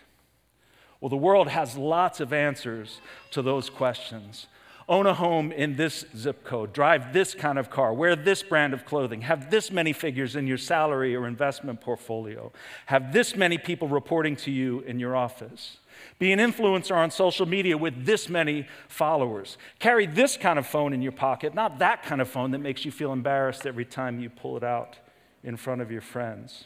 Well, 1.01 1.09
the 1.09 1.17
world 1.17 1.49
has 1.49 1.77
lots 1.77 2.21
of 2.21 2.33
answers 2.33 3.01
to 3.33 3.43
those 3.43 3.71
questions. 3.71 4.47
Own 4.87 5.07
a 5.07 5.15
home 5.15 5.51
in 5.51 5.77
this 5.77 6.05
zip 6.15 6.45
code, 6.45 6.75
drive 6.75 7.15
this 7.15 7.35
kind 7.35 7.59
of 7.59 7.71
car, 7.71 7.95
wear 7.95 8.15
this 8.15 8.43
brand 8.43 8.75
of 8.75 8.85
clothing, 8.85 9.23
have 9.23 9.51
this 9.51 9.71
many 9.71 9.95
figures 9.95 10.37
in 10.37 10.47
your 10.47 10.59
salary 10.59 11.17
or 11.17 11.27
investment 11.27 11.81
portfolio, 11.81 12.53
have 12.87 13.13
this 13.13 13.35
many 13.35 13.57
people 13.57 13.89
reporting 13.89 14.37
to 14.37 14.51
you 14.51 14.81
in 14.81 15.01
your 15.01 15.17
office. 15.17 15.79
Be 16.19 16.33
an 16.33 16.39
influencer 16.39 16.95
on 16.95 17.11
social 17.11 17.47
media 17.47 17.79
with 17.79 18.05
this 18.05 18.29
many 18.29 18.67
followers. 18.89 19.57
Carry 19.79 20.07
this 20.07 20.37
kind 20.37 20.59
of 20.59 20.67
phone 20.67 20.93
in 20.93 21.01
your 21.01 21.13
pocket, 21.13 21.55
not 21.55 21.79
that 21.79 22.03
kind 22.03 22.21
of 22.21 22.29
phone 22.29 22.51
that 22.51 22.59
makes 22.59 22.85
you 22.85 22.91
feel 22.91 23.13
embarrassed 23.13 23.67
every 23.67 23.87
time 23.87 24.21
you 24.21 24.29
pull 24.29 24.57
it 24.59 24.65
out 24.65 24.99
in 25.43 25.57
front 25.57 25.81
of 25.81 25.91
your 25.91 26.03
friends. 26.03 26.65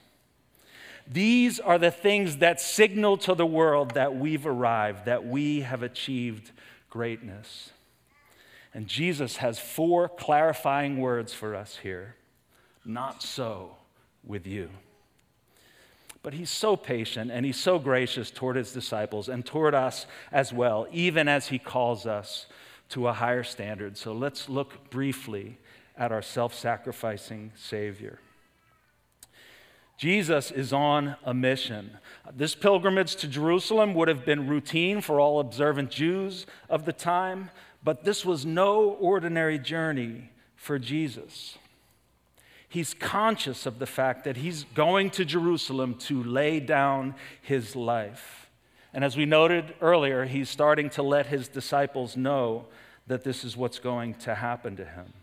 These 1.06 1.60
are 1.60 1.78
the 1.78 1.90
things 1.90 2.38
that 2.38 2.60
signal 2.60 3.16
to 3.18 3.34
the 3.34 3.46
world 3.46 3.92
that 3.94 4.16
we've 4.16 4.46
arrived, 4.46 5.06
that 5.06 5.24
we 5.24 5.60
have 5.60 5.82
achieved 5.82 6.50
greatness. 6.90 7.70
And 8.74 8.86
Jesus 8.86 9.38
has 9.38 9.58
four 9.58 10.08
clarifying 10.08 10.98
words 10.98 11.32
for 11.32 11.54
us 11.54 11.78
here. 11.82 12.16
Not 12.84 13.22
so 13.22 13.76
with 14.24 14.46
you. 14.46 14.70
But 16.22 16.34
he's 16.34 16.50
so 16.50 16.76
patient 16.76 17.30
and 17.30 17.46
he's 17.46 17.60
so 17.60 17.78
gracious 17.78 18.30
toward 18.30 18.56
his 18.56 18.72
disciples 18.72 19.28
and 19.28 19.46
toward 19.46 19.74
us 19.74 20.06
as 20.32 20.52
well, 20.52 20.86
even 20.92 21.28
as 21.28 21.48
he 21.48 21.58
calls 21.58 22.06
us 22.06 22.46
to 22.90 23.08
a 23.08 23.12
higher 23.12 23.44
standard. 23.44 23.96
So 23.96 24.12
let's 24.12 24.48
look 24.48 24.90
briefly 24.90 25.58
at 25.96 26.12
our 26.12 26.22
self 26.22 26.54
sacrificing 26.54 27.52
Savior. 27.54 28.18
Jesus 29.98 30.52
is 30.52 30.72
on 30.72 31.16
a 31.24 31.34
mission. 31.34 31.98
This 32.32 32.54
pilgrimage 32.54 33.16
to 33.16 33.26
Jerusalem 33.26 33.94
would 33.94 34.06
have 34.06 34.24
been 34.24 34.46
routine 34.46 35.00
for 35.00 35.18
all 35.18 35.40
observant 35.40 35.90
Jews 35.90 36.46
of 36.70 36.84
the 36.84 36.92
time, 36.92 37.50
but 37.88 38.04
this 38.04 38.22
was 38.22 38.44
no 38.44 38.82
ordinary 39.00 39.58
journey 39.58 40.28
for 40.56 40.78
Jesus. 40.78 41.56
He's 42.68 42.92
conscious 42.92 43.64
of 43.64 43.78
the 43.78 43.86
fact 43.86 44.24
that 44.24 44.36
he's 44.36 44.64
going 44.74 45.08
to 45.12 45.24
Jerusalem 45.24 45.94
to 46.00 46.22
lay 46.22 46.60
down 46.60 47.14
his 47.40 47.74
life. 47.74 48.50
And 48.92 49.02
as 49.02 49.16
we 49.16 49.24
noted 49.24 49.72
earlier, 49.80 50.26
he's 50.26 50.50
starting 50.50 50.90
to 50.90 51.02
let 51.02 51.28
his 51.28 51.48
disciples 51.48 52.14
know 52.14 52.66
that 53.06 53.24
this 53.24 53.42
is 53.42 53.56
what's 53.56 53.78
going 53.78 54.16
to 54.16 54.34
happen 54.34 54.76
to 54.76 54.84
him. 54.84 55.14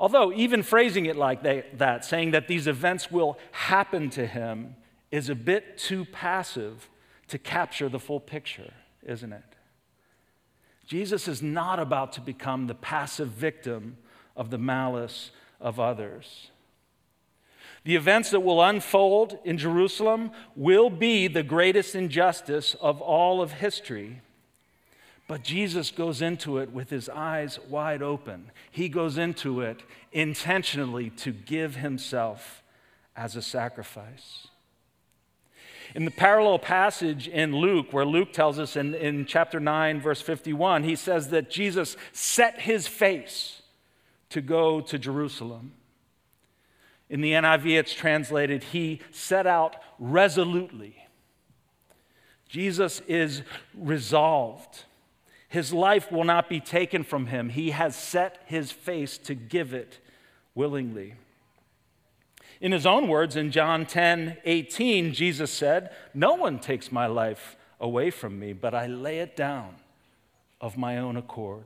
Although, 0.00 0.32
even 0.32 0.64
phrasing 0.64 1.06
it 1.06 1.14
like 1.14 1.44
they, 1.44 1.66
that, 1.74 2.04
saying 2.04 2.32
that 2.32 2.48
these 2.48 2.66
events 2.66 3.12
will 3.12 3.38
happen 3.52 4.10
to 4.10 4.26
him, 4.26 4.74
is 5.12 5.28
a 5.28 5.36
bit 5.36 5.78
too 5.78 6.04
passive 6.04 6.90
to 7.28 7.38
capture 7.38 7.88
the 7.88 8.00
full 8.00 8.18
picture, 8.18 8.72
isn't 9.06 9.32
it? 9.32 9.51
Jesus 10.92 11.26
is 11.26 11.40
not 11.40 11.78
about 11.78 12.12
to 12.12 12.20
become 12.20 12.66
the 12.66 12.74
passive 12.74 13.28
victim 13.28 13.96
of 14.36 14.50
the 14.50 14.58
malice 14.58 15.30
of 15.58 15.80
others. 15.80 16.50
The 17.84 17.96
events 17.96 18.28
that 18.28 18.40
will 18.40 18.62
unfold 18.62 19.38
in 19.42 19.56
Jerusalem 19.56 20.32
will 20.54 20.90
be 20.90 21.28
the 21.28 21.42
greatest 21.42 21.94
injustice 21.94 22.76
of 22.78 23.00
all 23.00 23.40
of 23.40 23.52
history. 23.52 24.20
But 25.26 25.42
Jesus 25.44 25.90
goes 25.90 26.20
into 26.20 26.58
it 26.58 26.70
with 26.70 26.90
his 26.90 27.08
eyes 27.08 27.58
wide 27.70 28.02
open. 28.02 28.50
He 28.70 28.90
goes 28.90 29.16
into 29.16 29.62
it 29.62 29.82
intentionally 30.12 31.08
to 31.08 31.32
give 31.32 31.76
himself 31.76 32.62
as 33.16 33.34
a 33.34 33.40
sacrifice. 33.40 34.48
In 35.94 36.04
the 36.04 36.10
parallel 36.10 36.58
passage 36.58 37.28
in 37.28 37.54
Luke, 37.56 37.92
where 37.92 38.06
Luke 38.06 38.32
tells 38.32 38.58
us 38.58 38.76
in, 38.76 38.94
in 38.94 39.26
chapter 39.26 39.60
9, 39.60 40.00
verse 40.00 40.22
51, 40.22 40.84
he 40.84 40.96
says 40.96 41.28
that 41.28 41.50
Jesus 41.50 41.96
set 42.12 42.60
his 42.60 42.86
face 42.86 43.62
to 44.30 44.40
go 44.40 44.80
to 44.80 44.98
Jerusalem. 44.98 45.72
In 47.10 47.20
the 47.20 47.32
NIV, 47.32 47.78
it's 47.78 47.92
translated, 47.92 48.64
he 48.64 49.00
set 49.10 49.46
out 49.46 49.76
resolutely. 49.98 50.96
Jesus 52.48 53.00
is 53.06 53.42
resolved. 53.74 54.84
His 55.48 55.74
life 55.74 56.10
will 56.10 56.24
not 56.24 56.48
be 56.48 56.60
taken 56.60 57.04
from 57.04 57.26
him. 57.26 57.50
He 57.50 57.72
has 57.72 57.94
set 57.94 58.42
his 58.46 58.72
face 58.72 59.18
to 59.18 59.34
give 59.34 59.74
it 59.74 59.98
willingly. 60.54 61.16
In 62.62 62.70
his 62.70 62.86
own 62.86 63.08
words, 63.08 63.34
in 63.34 63.50
John 63.50 63.84
10 63.84 64.38
18, 64.44 65.12
Jesus 65.12 65.52
said, 65.52 65.90
No 66.14 66.34
one 66.34 66.60
takes 66.60 66.92
my 66.92 67.06
life 67.06 67.56
away 67.80 68.10
from 68.10 68.38
me, 68.38 68.52
but 68.52 68.72
I 68.72 68.86
lay 68.86 69.18
it 69.18 69.34
down 69.34 69.74
of 70.60 70.78
my 70.78 70.96
own 70.96 71.16
accord. 71.16 71.64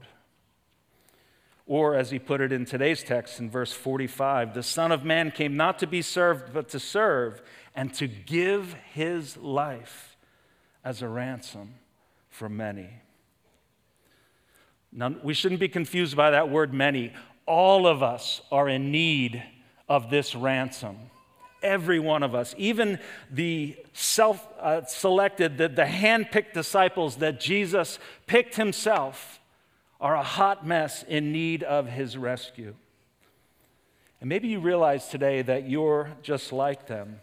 Or, 1.66 1.94
as 1.94 2.12
he 2.12 2.18
put 2.18 2.40
it 2.40 2.50
in 2.50 2.64
today's 2.64 3.02
text 3.02 3.40
in 3.40 3.50
verse 3.50 3.72
45, 3.72 4.54
the 4.54 4.62
Son 4.62 4.90
of 4.90 5.04
Man 5.04 5.30
came 5.30 5.54
not 5.54 5.78
to 5.80 5.86
be 5.86 6.00
served, 6.00 6.54
but 6.54 6.70
to 6.70 6.80
serve 6.80 7.42
and 7.74 7.92
to 7.94 8.06
give 8.08 8.72
his 8.94 9.36
life 9.36 10.16
as 10.82 11.02
a 11.02 11.08
ransom 11.08 11.74
for 12.30 12.48
many. 12.48 12.88
Now, 14.90 15.14
we 15.22 15.34
shouldn't 15.34 15.60
be 15.60 15.68
confused 15.68 16.16
by 16.16 16.30
that 16.30 16.48
word 16.48 16.72
many. 16.72 17.12
All 17.44 17.86
of 17.86 18.02
us 18.02 18.40
are 18.50 18.66
in 18.66 18.90
need 18.90 19.42
of 19.88 20.10
this 20.10 20.34
ransom. 20.34 20.96
Every 21.62 21.98
one 21.98 22.22
of 22.22 22.34
us, 22.34 22.54
even 22.58 22.98
the 23.30 23.76
self 23.92 24.46
uh, 24.60 24.84
selected, 24.84 25.58
the, 25.58 25.68
the 25.68 25.86
hand 25.86 26.30
picked 26.30 26.54
disciples 26.54 27.16
that 27.16 27.40
Jesus 27.40 27.98
picked 28.26 28.56
himself 28.56 29.40
are 30.00 30.14
a 30.14 30.22
hot 30.22 30.66
mess 30.66 31.02
in 31.02 31.32
need 31.32 31.62
of 31.62 31.88
his 31.88 32.16
rescue. 32.16 32.74
And 34.20 34.28
maybe 34.28 34.48
you 34.48 34.60
realize 34.60 35.08
today 35.08 35.42
that 35.42 35.68
you're 35.68 36.10
just 36.22 36.52
like 36.52 36.86
them. 36.86 37.20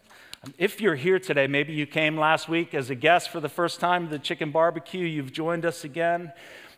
If 0.58 0.82
you're 0.82 0.96
here 0.96 1.20
today, 1.20 1.48
maybe 1.48 1.74
you 1.74 1.86
came 1.86 2.18
last 2.18 2.50
week 2.50 2.74
as 2.74 2.90
a 2.90 2.96
guest 2.96 3.30
for 3.30 3.40
the 3.40 3.50
first 3.50 3.80
time 3.80 4.06
to 4.06 4.10
the 4.12 4.20
chicken 4.20 4.52
barbecue, 4.52 5.06
you've 5.06 5.32
joined 5.32 5.66
us 5.66 5.86
again. 5.86 6.34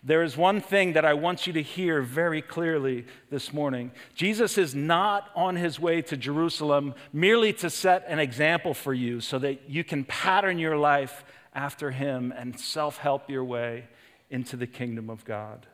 There 0.06 0.22
is 0.22 0.38
one 0.38 0.62
thing 0.62 0.94
that 0.94 1.04
I 1.04 1.16
want 1.16 1.48
you 1.48 1.54
to 1.54 1.64
hear 1.64 2.04
very 2.04 2.40
clearly 2.40 3.08
this 3.32 3.52
morning. 3.52 3.92
Jesus 4.14 4.56
is 4.56 4.76
not 4.76 5.32
on 5.36 5.56
his 5.56 5.80
way 5.80 6.04
to 6.04 6.16
Jerusalem 6.16 6.94
merely 7.12 7.52
to 7.54 7.72
set 7.72 8.06
an 8.08 8.20
example 8.20 8.76
for 8.76 8.94
you 8.94 9.20
so 9.20 9.40
that 9.40 9.68
you 9.68 9.84
can 9.84 10.04
pattern 10.04 10.60
your 10.60 10.78
life 10.78 11.26
after 11.56 11.90
him 11.90 12.32
and 12.38 12.60
self 12.60 12.98
help 12.98 13.32
your 13.32 13.44
way 13.44 13.88
into 14.30 14.56
the 14.56 14.68
kingdom 14.68 15.10
of 15.10 15.26
God. 15.26 15.66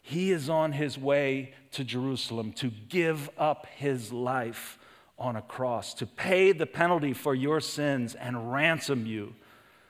He 0.00 0.32
is 0.32 0.48
on 0.48 0.72
his 0.72 0.96
way 0.96 1.52
to 1.72 1.84
Jerusalem 1.84 2.52
to 2.54 2.70
give 2.88 3.28
up 3.36 3.66
his 3.76 4.10
life 4.10 4.78
on 5.18 5.36
a 5.36 5.42
cross, 5.42 5.92
to 5.94 6.06
pay 6.06 6.52
the 6.52 6.64
penalty 6.64 7.12
for 7.12 7.34
your 7.34 7.60
sins 7.60 8.14
and 8.14 8.50
ransom 8.50 9.04
you 9.04 9.34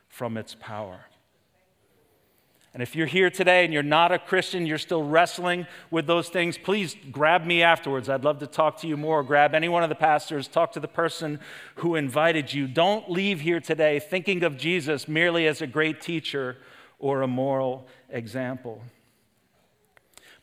from 0.08 0.36
its 0.36 0.56
power. 0.58 1.04
And 2.78 2.82
if 2.84 2.94
you're 2.94 3.08
here 3.08 3.28
today 3.28 3.64
and 3.64 3.74
you're 3.74 3.82
not 3.82 4.12
a 4.12 4.20
Christian, 4.20 4.64
you're 4.64 4.78
still 4.78 5.02
wrestling 5.02 5.66
with 5.90 6.06
those 6.06 6.28
things, 6.28 6.56
please 6.56 6.94
grab 7.10 7.44
me 7.44 7.60
afterwards. 7.60 8.08
I'd 8.08 8.22
love 8.22 8.38
to 8.38 8.46
talk 8.46 8.78
to 8.82 8.86
you 8.86 8.96
more. 8.96 9.24
Grab 9.24 9.52
any 9.52 9.68
one 9.68 9.82
of 9.82 9.88
the 9.88 9.96
pastors, 9.96 10.46
talk 10.46 10.70
to 10.74 10.78
the 10.78 10.86
person 10.86 11.40
who 11.74 11.96
invited 11.96 12.54
you. 12.54 12.68
Don't 12.68 13.10
leave 13.10 13.40
here 13.40 13.58
today 13.58 13.98
thinking 13.98 14.44
of 14.44 14.56
Jesus 14.56 15.08
merely 15.08 15.48
as 15.48 15.60
a 15.60 15.66
great 15.66 16.00
teacher 16.00 16.56
or 17.00 17.22
a 17.22 17.26
moral 17.26 17.88
example. 18.10 18.80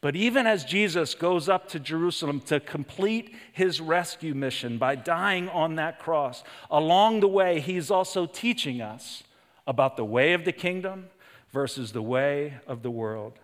But 0.01 0.18
even 0.18 0.46
as 0.46 0.65
Jesus 0.65 1.15
goes 1.15 1.48
up 1.48 1.70
to 1.70 1.80
Jerusalem 1.80 2.42
to 2.48 2.60
complete 2.60 3.34
his 3.54 3.80
rescue 3.80 4.34
mission 4.34 4.77
by 4.77 4.96
dying 4.96 5.48
on 5.48 5.75
that 5.75 6.00
cross, 6.00 6.44
along 6.70 7.22
the 7.22 7.30
way, 7.30 7.62
he's 7.62 7.89
also 7.89 8.25
teaching 8.25 8.82
us 8.82 9.24
about 9.65 9.96
the 9.96 10.04
way 10.04 10.34
of 10.34 10.44
the 10.44 10.51
kingdom 10.51 11.08
versus 11.56 11.94
the 11.94 12.02
way 12.02 12.54
of 12.68 12.84
the 12.84 12.92
world. 12.92 13.40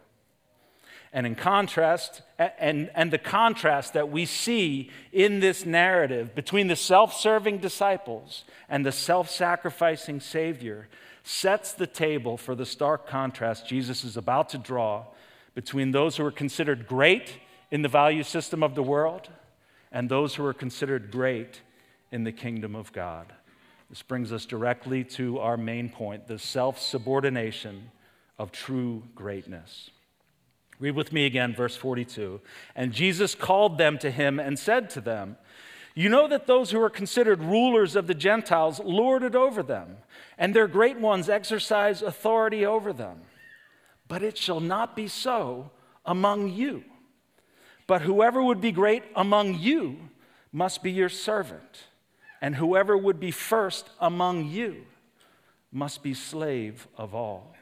And 1.14 1.26
in 1.26 1.34
contrast, 1.34 2.22
and, 2.38 2.92
and 2.94 3.10
the 3.10 3.18
contrast 3.18 3.94
that 3.94 4.12
we 4.12 4.26
see 4.26 4.92
in 5.14 5.40
this 5.40 5.66
narrative 5.66 6.36
between 6.36 6.68
the 6.68 6.76
self 6.76 7.14
serving 7.14 7.60
disciples 7.60 8.44
and 8.68 8.86
the 8.86 8.92
self 8.92 9.30
sacrificing 9.30 10.20
Savior 10.20 10.90
sets 11.24 11.72
the 11.72 11.88
table 11.88 12.36
for 12.36 12.54
the 12.54 12.66
stark 12.66 13.08
contrast 13.08 13.66
Jesus 13.66 14.04
is 14.04 14.18
about 14.18 14.50
to 14.50 14.58
draw 14.58 15.06
between 15.56 15.92
those 15.92 16.18
who 16.18 16.26
are 16.26 16.32
considered 16.32 16.88
great 16.88 17.38
in 17.72 17.82
the 17.82 17.90
value 17.90 18.24
system 18.24 18.62
of 18.62 18.76
the 18.76 18.84
world 18.84 19.30
and 19.90 20.10
those 20.10 20.36
who 20.36 20.46
are 20.46 20.54
considered 20.54 21.12
great 21.12 21.62
in 22.12 22.26
the 22.26 22.32
kingdom 22.34 22.76
of 22.76 22.92
God. 22.92 23.32
This 23.90 24.02
brings 24.02 24.34
us 24.34 24.46
directly 24.46 25.06
to 25.16 25.40
our 25.40 25.56
main 25.56 25.88
point 25.88 26.28
the 26.28 26.40
self 26.40 26.78
subordination 26.78 27.92
of 28.42 28.52
true 28.52 29.04
greatness. 29.14 29.92
Read 30.80 30.96
with 30.96 31.14
me 31.14 31.28
again, 31.28 31.54
verse 31.54 31.76
42. 31.76 32.42
And 32.76 32.92
Jesus 32.92 33.36
called 33.36 33.78
them 33.78 34.00
to 34.00 34.10
him 34.10 34.40
and 34.40 34.58
said 34.58 34.90
to 34.92 35.02
them, 35.02 35.38
You 35.94 36.10
know 36.10 36.28
that 36.28 36.48
those 36.48 36.72
who 36.72 36.82
are 36.82 36.90
considered 36.90 37.44
rulers 37.44 37.96
of 37.96 38.08
the 38.08 38.16
Gentiles 38.16 38.80
lord 38.84 39.22
it 39.22 39.36
over 39.36 39.62
them, 39.62 39.98
and 40.40 40.56
their 40.56 40.68
great 40.68 41.00
ones 41.00 41.30
exercise 41.30 42.02
authority 42.02 42.66
over 42.66 42.92
them. 42.92 43.22
But 44.08 44.24
it 44.24 44.40
shall 44.40 44.60
not 44.60 44.96
be 44.96 45.08
so 45.08 45.70
among 46.04 46.52
you. 46.52 46.84
But 47.86 48.02
whoever 48.02 48.42
would 48.42 48.60
be 48.60 48.72
great 48.72 49.04
among 49.16 49.60
you 49.60 50.10
must 50.52 50.82
be 50.82 50.92
your 50.92 51.10
servant 51.10 51.84
and 52.42 52.56
whoever 52.56 52.98
would 52.98 53.20
be 53.20 53.30
first 53.30 53.88
among 54.00 54.48
you 54.48 54.88
must 55.72 56.02
be 56.02 56.16
slave 56.16 56.88
of 56.98 57.14
all. 57.14 57.54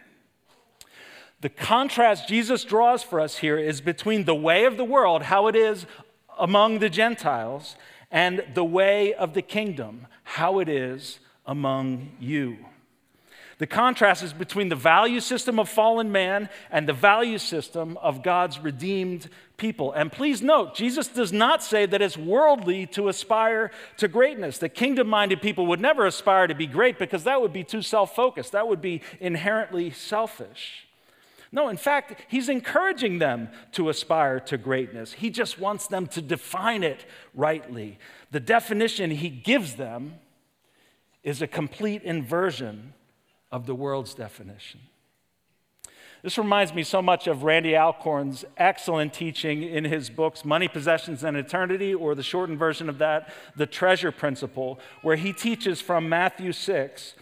The 1.42 1.50
contrast 1.50 2.28
Jesus 2.28 2.66
draws 2.66 3.02
for 3.02 3.20
us 3.22 3.38
here 3.38 3.58
is 3.58 3.80
between 3.80 4.26
the 4.26 4.36
way 4.36 4.66
of 4.66 4.76
the 4.76 4.84
world, 4.84 5.24
how 5.24 5.48
it 5.48 5.56
is 5.56 5.86
among 6.38 6.80
the 6.80 6.90
Gentiles, 6.90 7.76
and 8.12 8.44
the 8.54 8.66
way 8.66 9.14
of 9.14 9.34
the 9.34 9.42
kingdom, 9.42 10.08
how 10.24 10.60
it 10.60 10.68
is 10.68 11.20
among 11.46 12.12
you. 12.20 12.58
The 13.60 13.68
contrast 13.68 14.24
is 14.24 14.32
between 14.32 14.70
the 14.70 14.76
value 14.76 15.20
system 15.20 15.60
of 15.60 15.68
fallen 15.68 16.12
man 16.12 16.50
and 16.72 16.88
the 16.88 16.94
value 16.94 17.38
system 17.38 17.98
of 17.98 18.24
God's 18.24 18.60
redeemed 18.60 19.30
people. 19.58 19.92
And 19.92 20.12
please 20.12 20.42
note, 20.42 20.76
Jesus 20.76 21.08
does 21.08 21.34
not 21.34 21.62
say 21.62 21.86
that 21.86 22.02
it's 22.02 22.18
worldly 22.18 22.86
to 22.88 23.10
aspire 23.10 23.72
to 23.98 24.08
greatness. 24.08 24.58
The 24.58 24.70
kingdom 24.70 25.08
minded 25.08 25.42
people 25.42 25.68
would 25.68 25.82
never 25.82 26.06
aspire 26.06 26.48
to 26.48 26.56
be 26.56 26.68
great 26.68 26.98
because 26.98 27.26
that 27.26 27.42
would 27.42 27.52
be 27.52 27.66
too 27.66 27.82
self 27.82 28.16
focused, 28.16 28.54
that 28.54 28.68
would 28.68 28.82
be 28.82 29.02
inherently 29.20 29.92
selfish. 29.92 30.89
No, 31.52 31.68
in 31.70 31.78
fact, 31.78 32.26
he's 32.28 32.48
encouraging 32.48 33.18
them 33.18 33.50
to 33.72 33.90
aspire 33.90 34.40
to 34.42 34.58
greatness. 34.58 35.14
He 35.14 35.30
just 35.30 35.60
wants 35.60 35.88
them 35.88 36.06
to 36.08 36.22
define 36.22 36.84
it 36.84 37.06
rightly. 37.34 37.98
The 38.32 38.40
definition 38.40 39.10
he 39.10 39.30
gives 39.30 39.76
them 39.76 40.16
is 41.24 41.42
a 41.42 41.48
complete 41.48 42.04
inversion 42.04 42.94
of 43.52 43.66
the 43.66 43.74
world's 43.74 44.14
definition. 44.14 44.80
This 46.22 46.38
reminds 46.38 46.74
me 46.74 46.84
so 46.84 47.02
much 47.02 47.28
of 47.28 47.44
Randy 47.44 47.78
Alcorn's 47.78 48.44
excellent 48.58 49.14
teaching 49.14 49.64
in 49.64 49.86
his 49.86 50.10
books, 50.10 50.44
Money, 50.44 50.68
Possessions, 50.68 51.24
and 51.24 51.38
Eternity, 51.38 51.94
or 51.94 52.14
the 52.14 52.24
shortened 52.24 52.60
version 52.60 52.90
of 52.90 52.98
that, 52.98 53.34
The 53.56 53.66
Treasure 53.66 54.12
Principle, 54.12 54.80
where 55.02 55.16
he 55.16 55.32
teaches 55.32 55.80
from 55.80 56.10
Matthew 56.10 56.52
6, 56.52 57.16
uh, 57.18 57.22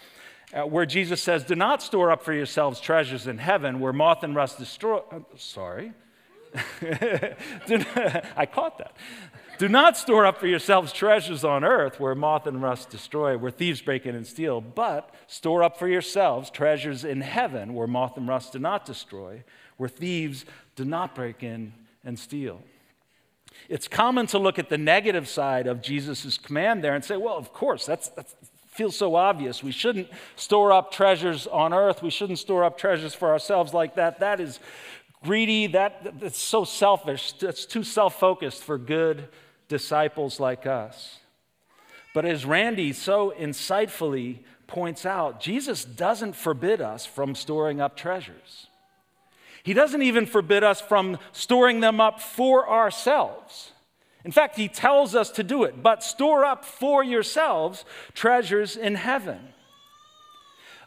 where 0.63 0.86
Jesus 0.86 1.22
says, 1.22 1.43
Do 1.43 1.56
not 1.56 1.82
store 1.84 2.12
up 2.12 2.24
for 2.24 2.34
yourselves 2.34 2.80
treasures 2.80 3.28
in 3.28 3.38
heaven 3.38 3.80
where 3.80 3.93
moth 3.93 4.24
and 4.24 4.36
rust 4.36 4.58
destroy. 4.58 5.02
Uh, 5.12 5.20
sorry. 5.36 5.93
I 6.82 8.48
caught 8.52 8.78
that. 8.78 8.96
Do 9.58 9.67
not 9.67 9.98
store 9.98 10.26
up 10.26 10.39
for 10.39 10.46
yourselves 10.46 10.93
treasures 10.93 11.43
on 11.43 11.63
earth 11.63 12.00
where 12.00 12.13
moth 12.13 12.46
and 12.46 12.62
rust 12.62 12.89
destroy, 12.91 13.38
where 13.38 13.50
thieves 13.50 13.82
break 13.82 14.06
in 14.06 14.15
and 14.15 14.26
steal, 14.26 14.62
but 14.62 15.13
store 15.26 15.63
up 15.63 15.78
for 15.80 15.88
yourselves 15.88 16.52
treasures 16.52 17.04
in 17.04 17.22
heaven 17.22 17.74
where 17.74 17.88
moth 17.88 18.17
and 18.17 18.28
rust 18.28 18.54
do 18.54 18.60
not 18.60 18.86
destroy, 18.86 19.43
where 19.78 19.89
thieves 19.89 20.46
do 20.76 20.86
not 20.86 21.15
break 21.15 21.41
in 21.41 21.74
and 22.04 22.20
steal. 22.20 22.62
It's 23.67 23.88
common 23.88 24.28
to 24.28 24.38
look 24.38 24.60
at 24.60 24.70
the 24.70 24.78
negative 24.78 25.28
side 25.28 25.65
of 25.65 25.82
Jesus' 25.82 26.38
command 26.38 26.84
there 26.84 26.93
and 26.93 27.04
say, 27.04 27.17
well, 27.17 27.38
of 27.38 27.52
course, 27.52 27.86
that's, 27.86 28.10
that 28.10 28.28
feels 28.77 28.95
so 28.95 29.15
obvious. 29.15 29.63
We 29.63 29.71
shouldn't 29.71 30.07
store 30.35 30.71
up 30.71 30.91
treasures 30.91 31.47
on 31.47 31.73
earth. 31.73 32.01
We 32.03 32.11
shouldn't 32.11 32.39
store 32.39 32.63
up 32.63 32.77
treasures 32.77 33.13
for 33.13 33.31
ourselves 33.31 33.73
like 33.73 33.95
that. 33.95 34.19
That 34.19 34.39
is 34.39 34.59
greedy. 35.23 35.67
That, 35.67 36.19
that's 36.19 36.37
so 36.37 36.63
selfish. 36.63 37.33
That's 37.33 37.65
too 37.65 37.83
self 37.83 38.19
focused 38.19 38.63
for 38.63 38.77
good 38.77 39.27
disciples 39.67 40.39
like 40.39 40.65
us. 40.65 41.17
But 42.13 42.25
as 42.25 42.45
Randy 42.45 42.93
so 42.93 43.33
insightfully 43.37 44.39
points 44.67 45.05
out, 45.05 45.39
Jesus 45.39 45.83
doesn't 45.83 46.35
forbid 46.35 46.81
us 46.81 47.05
from 47.05 47.35
storing 47.35 47.81
up 47.81 47.97
treasures. 47.97 48.67
He 49.63 49.73
doesn't 49.73 50.01
even 50.01 50.25
forbid 50.25 50.63
us 50.63 50.79
from 50.79 51.17
storing 51.31 51.81
them 51.81 51.99
up 51.99 52.21
for 52.21 52.69
ourselves. 52.69 53.71
In 54.25 54.32
fact, 54.32 54.58
he 54.58 54.67
tells 54.67 55.15
us 55.15 55.30
to 55.32 55.43
do 55.43 55.63
it, 55.63 55.82
but 55.82 56.03
store 56.03 56.43
up 56.43 56.65
for 56.65 57.03
yourselves 57.03 57.86
treasures 58.13 58.75
in 58.75 58.95
heaven. 58.95 59.53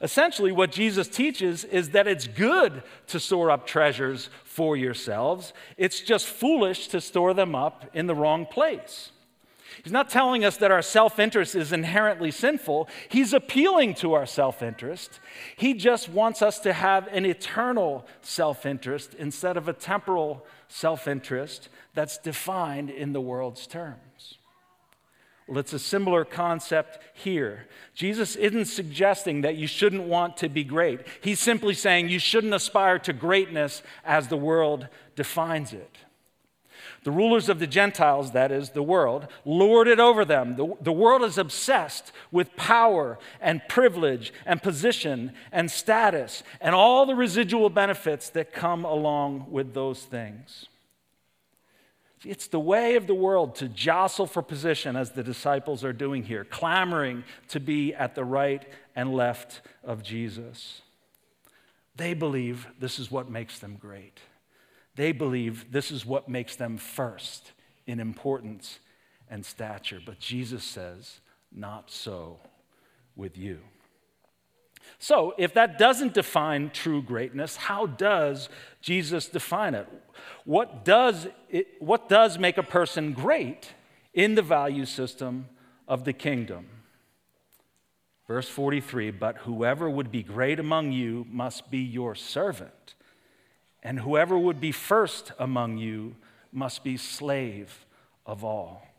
Essentially, 0.03 0.51
what 0.51 0.73
Jesus 0.73 1.09
teaches 1.09 1.65
is 1.65 1.91
that 1.91 2.07
it's 2.07 2.27
good 2.27 2.83
to 3.09 3.21
store 3.21 3.51
up 3.51 3.67
treasures 3.67 4.31
for 4.45 4.77
yourselves. 4.77 5.53
It's 5.77 6.01
just 6.01 6.27
foolish 6.27 6.89
to 6.89 7.01
store 7.01 7.35
them 7.35 7.55
up 7.55 7.85
in 7.93 8.07
the 8.07 8.15
wrong 8.15 8.47
place. 8.47 9.13
He's 9.83 9.93
not 9.93 10.11
telling 10.11 10.45
us 10.45 10.57
that 10.59 10.71
our 10.71 10.83
self 10.83 11.19
interest 11.19 11.55
is 11.55 11.73
inherently 11.73 12.31
sinful. 12.31 12.89
He's 13.09 13.33
appealing 13.33 13.95
to 13.97 14.15
our 14.15 14.27
self 14.27 14.63
interest. 14.63 15.21
He 15.57 15.75
just 15.75 16.09
wants 16.09 16.43
us 16.43 16.59
to 16.61 16.73
have 16.73 17.07
an 17.09 17.25
eternal 17.25 18.07
self 18.21 18.67
interest 18.67 19.15
instead 19.15 19.57
of 19.57 19.69
a 19.69 19.73
temporal 19.73 20.45
self 20.69 21.07
interest 21.07 21.69
that's 21.95 22.19
defined 22.19 22.91
in 22.91 23.13
the 23.13 23.21
world's 23.21 23.67
terms. 23.67 24.39
Well, 25.51 25.59
it's 25.59 25.73
a 25.73 25.81
similar 25.81 26.25
concept 26.25 27.01
here. 27.13 27.67
Jesus 27.93 28.37
isn't 28.37 28.67
suggesting 28.67 29.41
that 29.41 29.57
you 29.57 29.67
shouldn't 29.67 30.05
want 30.05 30.37
to 30.39 30.49
be 30.49 30.63
great. 30.63 31.01
He's 31.21 31.41
simply 31.41 31.75
saying 31.75 32.09
you 32.09 32.21
shouldn't 32.21 32.55
aspire 32.55 33.01
to 33.01 33.13
greatness 33.13 33.83
as 34.05 34.29
the 34.29 34.37
world 34.37 34.87
defines 35.17 35.73
it. 35.73 35.97
The 37.03 37.11
rulers 37.11 37.49
of 37.49 37.59
the 37.59 37.67
Gentiles, 37.67 38.31
that 38.33 38.53
is, 38.53 38.71
the 38.71 38.83
world, 38.83 39.27
lord 39.45 39.89
it 39.89 39.99
over 39.99 40.25
them. 40.25 40.57
The, 40.57 40.77
the 40.83 40.93
world 40.93 41.23
is 41.23 41.37
obsessed 41.37 42.13
with 42.31 42.55
power 42.57 43.19
and 43.41 43.61
privilege 43.69 44.33
and 44.47 44.63
position 44.63 45.33
and 45.51 45.71
status 45.71 46.45
and 46.61 46.75
all 46.75 47.07
the 47.07 47.15
residual 47.15 47.71
benefits 47.71 48.29
that 48.31 48.53
come 48.53 48.85
along 48.85 49.47
with 49.51 49.75
those 49.75 50.03
things. 50.03 50.67
It's 52.25 52.49
the 52.49 52.61
way 52.61 52.97
of 52.97 53.07
the 53.07 53.15
world 53.15 53.55
to 53.57 53.69
jostle 53.69 54.27
for 54.27 54.43
position, 54.43 54.95
as 54.95 55.13
the 55.13 55.23
disciples 55.23 55.85
are 55.85 55.93
doing 55.93 56.23
here, 56.23 56.45
clamoring 56.45 57.25
to 57.49 57.61
be 57.61 57.95
at 57.95 58.15
the 58.15 58.25
right 58.25 58.67
and 58.95 59.15
left 59.15 59.63
of 59.83 60.03
Jesus. 60.03 60.83
They 61.97 62.13
believe 62.13 62.67
this 62.79 62.99
is 62.99 63.11
what 63.11 63.31
makes 63.31 63.59
them 63.59 63.77
great. 63.81 64.21
They 64.97 65.13
believe 65.13 65.73
this 65.73 65.91
is 65.91 66.05
what 66.05 66.29
makes 66.29 66.57
them 66.57 66.77
first 66.77 67.53
in 67.87 68.01
importance 68.01 68.81
and 69.31 69.47
stature. 69.47 70.01
But 70.05 70.19
Jesus 70.19 70.65
says, 70.65 71.21
not 71.51 71.91
so 71.91 72.39
with 73.17 73.39
you. 73.39 73.61
So, 74.99 75.35
if 75.39 75.55
that 75.55 75.79
doesn't 75.79 76.15
define 76.15 76.71
true 76.71 77.03
greatness, 77.03 77.57
how 77.57 77.87
does 77.87 78.49
Jesus 78.83 79.29
define 79.29 79.75
it? 79.75 79.89
What 80.45 80.85
does, 80.85 81.29
it, 81.49 81.69
what 81.79 82.09
does 82.09 82.39
make 82.39 82.59
a 82.59 82.63
person 82.63 83.13
great 83.13 83.73
in 84.13 84.35
the 84.35 84.43
value 84.43 84.85
system 84.85 85.49
of 85.89 86.05
the 86.05 86.13
kingdom? 86.13 86.67
Verse 88.27 88.49
43 88.49 89.11
But 89.11 89.39
whoever 89.39 89.89
would 89.89 90.13
be 90.13 90.23
great 90.23 90.61
among 90.61 90.93
you 90.93 91.27
must 91.31 91.71
be 91.71 91.79
your 91.79 92.15
servant, 92.15 92.95
and 93.83 94.01
whoever 94.01 94.39
would 94.39 94.61
be 94.61 94.73
first 94.73 95.33
among 95.39 95.79
you 95.79 96.17
must 96.53 96.85
be 96.85 96.97
slave 96.97 97.87
of 98.27 98.45
all. 98.45 98.90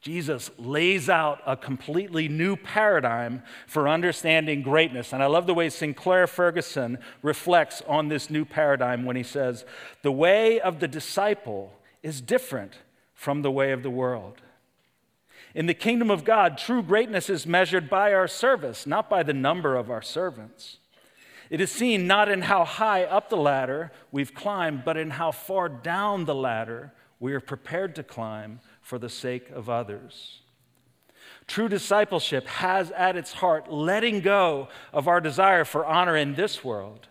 Jesus 0.00 0.50
lays 0.58 1.08
out 1.08 1.40
a 1.44 1.56
completely 1.56 2.28
new 2.28 2.54
paradigm 2.54 3.42
for 3.66 3.88
understanding 3.88 4.62
greatness. 4.62 5.12
And 5.12 5.22
I 5.22 5.26
love 5.26 5.46
the 5.46 5.54
way 5.54 5.68
Sinclair 5.70 6.26
Ferguson 6.26 6.98
reflects 7.22 7.82
on 7.88 8.08
this 8.08 8.30
new 8.30 8.44
paradigm 8.44 9.04
when 9.04 9.16
he 9.16 9.24
says, 9.24 9.64
The 10.02 10.12
way 10.12 10.60
of 10.60 10.78
the 10.78 10.88
disciple 10.88 11.72
is 12.02 12.20
different 12.20 12.74
from 13.12 13.42
the 13.42 13.50
way 13.50 13.72
of 13.72 13.82
the 13.82 13.90
world. 13.90 14.40
In 15.54 15.66
the 15.66 15.74
kingdom 15.74 16.10
of 16.10 16.24
God, 16.24 16.56
true 16.56 16.82
greatness 16.82 17.28
is 17.28 17.46
measured 17.46 17.90
by 17.90 18.12
our 18.12 18.28
service, 18.28 18.86
not 18.86 19.10
by 19.10 19.24
the 19.24 19.34
number 19.34 19.74
of 19.74 19.90
our 19.90 20.02
servants. 20.02 20.76
It 21.50 21.60
is 21.60 21.72
seen 21.72 22.06
not 22.06 22.28
in 22.28 22.42
how 22.42 22.64
high 22.64 23.04
up 23.04 23.30
the 23.30 23.36
ladder 23.36 23.90
we've 24.12 24.34
climbed, 24.34 24.84
but 24.84 24.96
in 24.96 25.10
how 25.10 25.32
far 25.32 25.68
down 25.68 26.26
the 26.26 26.34
ladder 26.34 26.92
we 27.18 27.32
are 27.32 27.40
prepared 27.40 27.96
to 27.96 28.02
climb 28.04 28.60
for 28.88 28.98
the 28.98 29.10
sake 29.10 29.50
of 29.50 29.68
others. 29.68 30.38
True 31.46 31.68
discipleship 31.68 32.46
has 32.46 32.90
at 32.92 33.16
its 33.16 33.34
heart 33.34 33.70
letting 33.70 34.22
go 34.22 34.68
of 34.94 35.06
our 35.06 35.20
desire 35.20 35.66
for 35.66 35.84
honor 35.84 36.16
in 36.16 36.36
this 36.36 36.64
world 36.64 37.06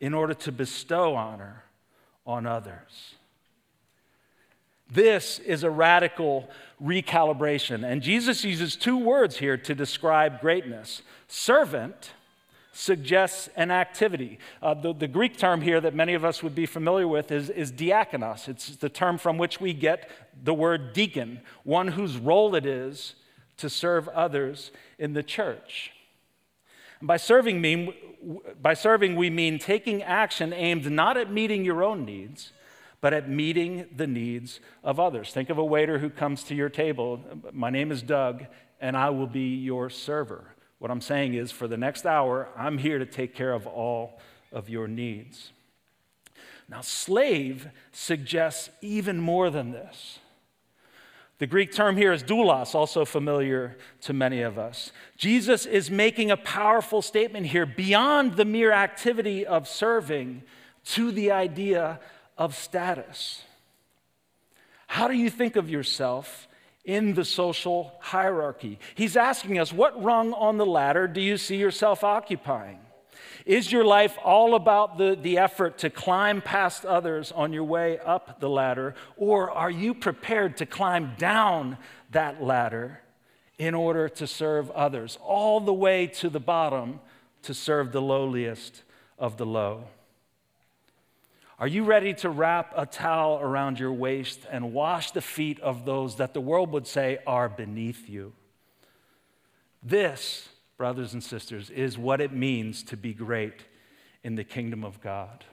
in 0.00 0.14
order 0.14 0.32
to 0.32 0.50
bestow 0.50 1.14
honor 1.14 1.64
on 2.26 2.46
others. 2.46 3.16
This 4.90 5.38
is 5.38 5.64
a 5.64 5.70
radical 5.70 6.48
recalibration. 6.82 7.84
And 7.84 8.00
Jesus 8.00 8.42
uses 8.42 8.74
two 8.74 8.96
words 8.96 9.36
here 9.36 9.58
to 9.58 9.74
describe 9.74 10.40
greatness 10.40 11.02
servant 11.28 12.12
suggests 12.72 13.50
an 13.54 13.70
activity. 13.70 14.38
Uh, 14.62 14.74
the, 14.74 14.94
the, 14.94 15.06
Greek 15.06 15.36
term 15.36 15.60
here 15.60 15.80
that 15.80 15.94
many 15.94 16.14
of 16.14 16.24
us 16.24 16.42
would 16.42 16.54
be 16.54 16.64
familiar 16.64 17.06
with 17.06 17.30
is, 17.30 17.50
is 17.50 17.70
diakonos. 17.70 18.48
It's 18.48 18.76
the 18.76 18.88
term 18.88 19.18
from 19.18 19.36
which 19.36 19.60
we 19.60 19.74
get 19.74 20.10
the 20.42 20.54
word 20.54 20.94
deacon, 20.94 21.40
one 21.64 21.88
whose 21.88 22.16
role 22.16 22.54
it 22.54 22.64
is 22.64 23.14
to 23.58 23.68
serve 23.68 24.08
others 24.08 24.72
in 24.98 25.12
the 25.12 25.22
church. 25.22 25.92
And 27.00 27.06
by 27.06 27.18
serving, 27.18 27.60
mean, 27.60 27.92
by 28.60 28.72
serving, 28.72 29.16
we 29.16 29.28
mean 29.28 29.58
taking 29.58 30.02
action 30.02 30.52
aimed 30.54 30.90
not 30.90 31.18
at 31.18 31.30
meeting 31.30 31.64
your 31.64 31.84
own 31.84 32.06
needs, 32.06 32.52
but 33.02 33.12
at 33.12 33.28
meeting 33.28 33.86
the 33.94 34.06
needs 34.06 34.60
of 34.82 34.98
others. 34.98 35.32
Think 35.32 35.50
of 35.50 35.58
a 35.58 35.64
waiter 35.64 35.98
who 35.98 36.08
comes 36.08 36.42
to 36.44 36.54
your 36.54 36.70
table. 36.70 37.20
My 37.52 37.68
name 37.68 37.92
is 37.92 38.00
Doug, 38.00 38.46
and 38.80 38.96
I 38.96 39.10
will 39.10 39.26
be 39.26 39.56
your 39.56 39.90
server. 39.90 40.54
What 40.82 40.90
I'm 40.90 41.00
saying 41.00 41.34
is, 41.34 41.52
for 41.52 41.68
the 41.68 41.76
next 41.76 42.06
hour, 42.06 42.48
I'm 42.56 42.76
here 42.76 42.98
to 42.98 43.06
take 43.06 43.36
care 43.36 43.52
of 43.52 43.68
all 43.68 44.18
of 44.50 44.68
your 44.68 44.88
needs. 44.88 45.52
Now, 46.68 46.80
slave 46.80 47.68
suggests 47.92 48.68
even 48.80 49.20
more 49.20 49.48
than 49.48 49.70
this. 49.70 50.18
The 51.38 51.46
Greek 51.46 51.70
term 51.70 51.96
here 51.96 52.12
is 52.12 52.24
doulos, 52.24 52.74
also 52.74 53.04
familiar 53.04 53.76
to 54.00 54.12
many 54.12 54.42
of 54.42 54.58
us. 54.58 54.90
Jesus 55.16 55.66
is 55.66 55.88
making 55.88 56.32
a 56.32 56.36
powerful 56.36 57.00
statement 57.00 57.46
here 57.46 57.64
beyond 57.64 58.34
the 58.34 58.44
mere 58.44 58.72
activity 58.72 59.46
of 59.46 59.68
serving 59.68 60.42
to 60.86 61.12
the 61.12 61.30
idea 61.30 62.00
of 62.36 62.56
status. 62.56 63.44
How 64.88 65.06
do 65.06 65.14
you 65.14 65.30
think 65.30 65.54
of 65.54 65.70
yourself 65.70 66.48
in 66.84 67.14
the 67.14 67.24
social 67.24 67.92
hierarchy. 68.00 68.78
He's 68.94 69.16
asking 69.16 69.58
us, 69.58 69.72
what 69.72 70.02
rung 70.02 70.32
on 70.32 70.58
the 70.58 70.66
ladder 70.66 71.06
do 71.06 71.20
you 71.20 71.36
see 71.36 71.56
yourself 71.56 72.02
occupying? 72.02 72.78
Is 73.46 73.72
your 73.72 73.84
life 73.84 74.16
all 74.22 74.54
about 74.54 74.98
the, 74.98 75.18
the 75.20 75.38
effort 75.38 75.78
to 75.78 75.90
climb 75.90 76.42
past 76.42 76.84
others 76.84 77.32
on 77.32 77.52
your 77.52 77.64
way 77.64 77.98
up 77.98 78.40
the 78.40 78.48
ladder, 78.48 78.94
or 79.16 79.50
are 79.50 79.70
you 79.70 79.94
prepared 79.94 80.56
to 80.58 80.66
climb 80.66 81.14
down 81.18 81.78
that 82.10 82.42
ladder 82.42 83.00
in 83.58 83.74
order 83.74 84.08
to 84.08 84.26
serve 84.26 84.70
others, 84.70 85.18
all 85.22 85.60
the 85.60 85.72
way 85.72 86.06
to 86.06 86.28
the 86.28 86.40
bottom 86.40 87.00
to 87.42 87.54
serve 87.54 87.92
the 87.92 88.02
lowliest 88.02 88.82
of 89.18 89.36
the 89.36 89.46
low? 89.46 89.84
Are 91.58 91.68
you 91.68 91.84
ready 91.84 92.14
to 92.14 92.30
wrap 92.30 92.72
a 92.76 92.86
towel 92.86 93.38
around 93.40 93.78
your 93.78 93.92
waist 93.92 94.40
and 94.50 94.72
wash 94.72 95.10
the 95.10 95.20
feet 95.20 95.60
of 95.60 95.84
those 95.84 96.16
that 96.16 96.34
the 96.34 96.40
world 96.40 96.72
would 96.72 96.86
say 96.86 97.18
are 97.26 97.48
beneath 97.48 98.08
you? 98.08 98.32
This, 99.82 100.48
brothers 100.76 101.12
and 101.12 101.22
sisters, 101.22 101.70
is 101.70 101.98
what 101.98 102.20
it 102.20 102.32
means 102.32 102.82
to 102.84 102.96
be 102.96 103.12
great 103.12 103.64
in 104.24 104.34
the 104.34 104.44
kingdom 104.44 104.84
of 104.84 105.00
God. 105.00 105.44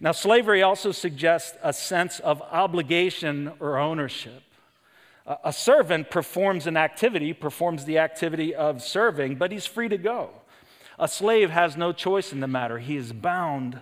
Now, 0.00 0.12
slavery 0.12 0.62
also 0.62 0.90
suggests 0.90 1.56
a 1.62 1.72
sense 1.72 2.18
of 2.18 2.42
obligation 2.42 3.52
or 3.60 3.78
ownership. 3.78 4.42
A 5.44 5.52
servant 5.52 6.10
performs 6.10 6.66
an 6.66 6.76
activity, 6.76 7.32
performs 7.32 7.84
the 7.84 7.98
activity 7.98 8.52
of 8.52 8.82
serving, 8.82 9.36
but 9.36 9.52
he's 9.52 9.66
free 9.66 9.88
to 9.88 9.98
go. 9.98 10.30
A 10.98 11.06
slave 11.06 11.50
has 11.50 11.76
no 11.76 11.92
choice 11.92 12.32
in 12.32 12.40
the 12.40 12.48
matter, 12.48 12.78
he 12.78 12.96
is 12.96 13.12
bound 13.12 13.80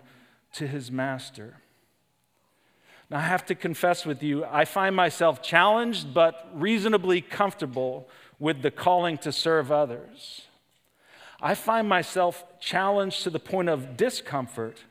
to 0.54 0.66
his 0.66 0.90
master. 0.90 1.58
Now, 3.10 3.18
I 3.18 3.22
have 3.22 3.46
to 3.46 3.54
confess 3.54 4.06
with 4.06 4.22
you, 4.22 4.44
I 4.44 4.64
find 4.64 4.94
myself 4.94 5.42
challenged 5.42 6.14
but 6.14 6.48
reasonably 6.54 7.20
comfortable 7.20 8.08
with 8.38 8.62
the 8.62 8.70
calling 8.70 9.18
to 9.18 9.32
serve 9.32 9.72
others. 9.72 10.42
I 11.40 11.54
find 11.54 11.88
myself 11.88 12.44
challenged 12.60 13.22
to 13.24 13.30
the 13.30 13.40
point 13.40 13.68
of 13.68 13.96
discomfort 13.96 14.84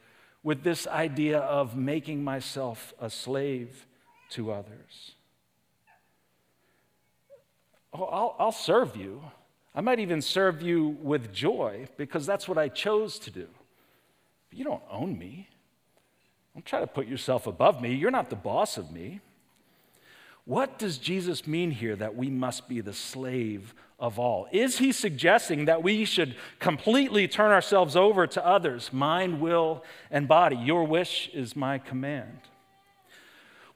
with 0.44 0.64
this 0.64 0.88
idea 0.88 1.40
of 1.40 1.76
making 1.76 2.24
myself 2.24 2.94
a 3.00 3.10
slave 3.10 3.86
to 4.32 4.52
others. 4.52 5.14
Oh, 7.94 8.04
I'll, 8.04 8.36
I'll 8.40 8.52
serve 8.52 8.96
you. 8.96 9.22
I 9.74 9.82
might 9.82 10.00
even 10.00 10.22
serve 10.22 10.62
you 10.62 10.98
with 11.02 11.34
joy 11.34 11.88
because 11.98 12.26
that's 12.26 12.48
what 12.48 12.58
I 12.58 12.68
chose 12.68 13.20
to 13.20 13.32
do. 13.32 13.48
But 14.50 14.58
you 14.58 14.66
don't 14.66 14.84
own 14.90 15.18
me. 15.18 15.48
Don't 16.54 16.66
try 16.66 16.80
to 16.80 16.88
put 16.88 17.08
yourself 17.08 17.48
above 17.48 17.82
me. 17.82 17.94
You're 17.94 18.12
not 18.12 18.30
the 18.30 18.36
boss 18.36 18.78
of 18.78 18.92
me. 18.92 19.22
What 20.46 20.80
does 20.80 20.98
Jesus 20.98 21.46
mean 21.46 21.72
here 21.72 21.96
that 21.96 22.16
we 22.16 22.30
must 22.30 22.68
be 22.68 22.82
the 22.82 22.94
slave 22.94 23.76
of 24.00 24.18
all? 24.18 24.48
Is 24.52 24.80
he 24.80 24.92
suggesting 24.92 25.66
that 25.66 25.84
we 25.84 26.06
should 26.06 26.36
completely 26.58 27.28
turn 27.28 27.52
ourselves 27.52 27.96
over 27.96 28.26
to 28.26 28.46
others, 28.46 28.92
mind, 28.92 29.42
will, 29.42 29.84
and 30.10 30.28
body? 30.28 30.56
Your 30.56 30.86
wish 30.86 31.30
is 31.34 31.56
my 31.56 31.78
command. 31.78 32.40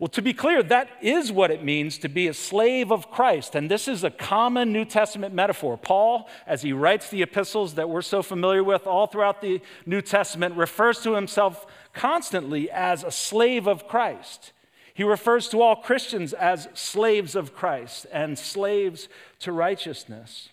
Well, 0.04 0.10
to 0.10 0.22
be 0.22 0.34
clear, 0.34 0.62
that 0.64 0.90
is 1.02 1.32
what 1.32 1.50
it 1.50 1.64
means 1.64 1.98
to 2.00 2.10
be 2.10 2.28
a 2.28 2.34
slave 2.34 2.92
of 2.92 3.10
Christ. 3.10 3.56
And 3.56 3.72
this 3.72 3.88
is 3.88 4.04
a 4.04 4.12
common 4.12 4.74
New 4.74 4.84
Testament 4.84 5.34
metaphor. 5.34 5.78
Paul, 5.78 6.28
as 6.46 6.62
he 6.62 6.74
writes 6.74 7.10
the 7.10 7.22
epistles 7.22 7.76
that 7.76 7.90
we're 7.90 8.02
so 8.02 8.22
familiar 8.22 8.66
with 8.66 8.86
all 8.86 9.08
throughout 9.08 9.40
the 9.40 9.62
New 9.86 10.02
Testament, 10.02 10.58
refers 10.58 11.00
to 11.04 11.14
himself 11.14 11.66
constantly 11.94 12.70
as 12.70 13.06
a 13.06 13.12
slave 13.12 13.66
of 13.66 13.88
Christ. 13.88 14.52
He 14.94 15.06
refers 15.06 15.48
to 15.48 15.62
all 15.62 15.78
Christians 15.78 16.34
as 16.34 16.68
slaves 16.74 17.34
of 17.34 17.56
Christ 17.56 18.06
and 18.12 18.38
slaves 18.38 19.08
to 19.40 19.54
righteousness. 19.54 20.50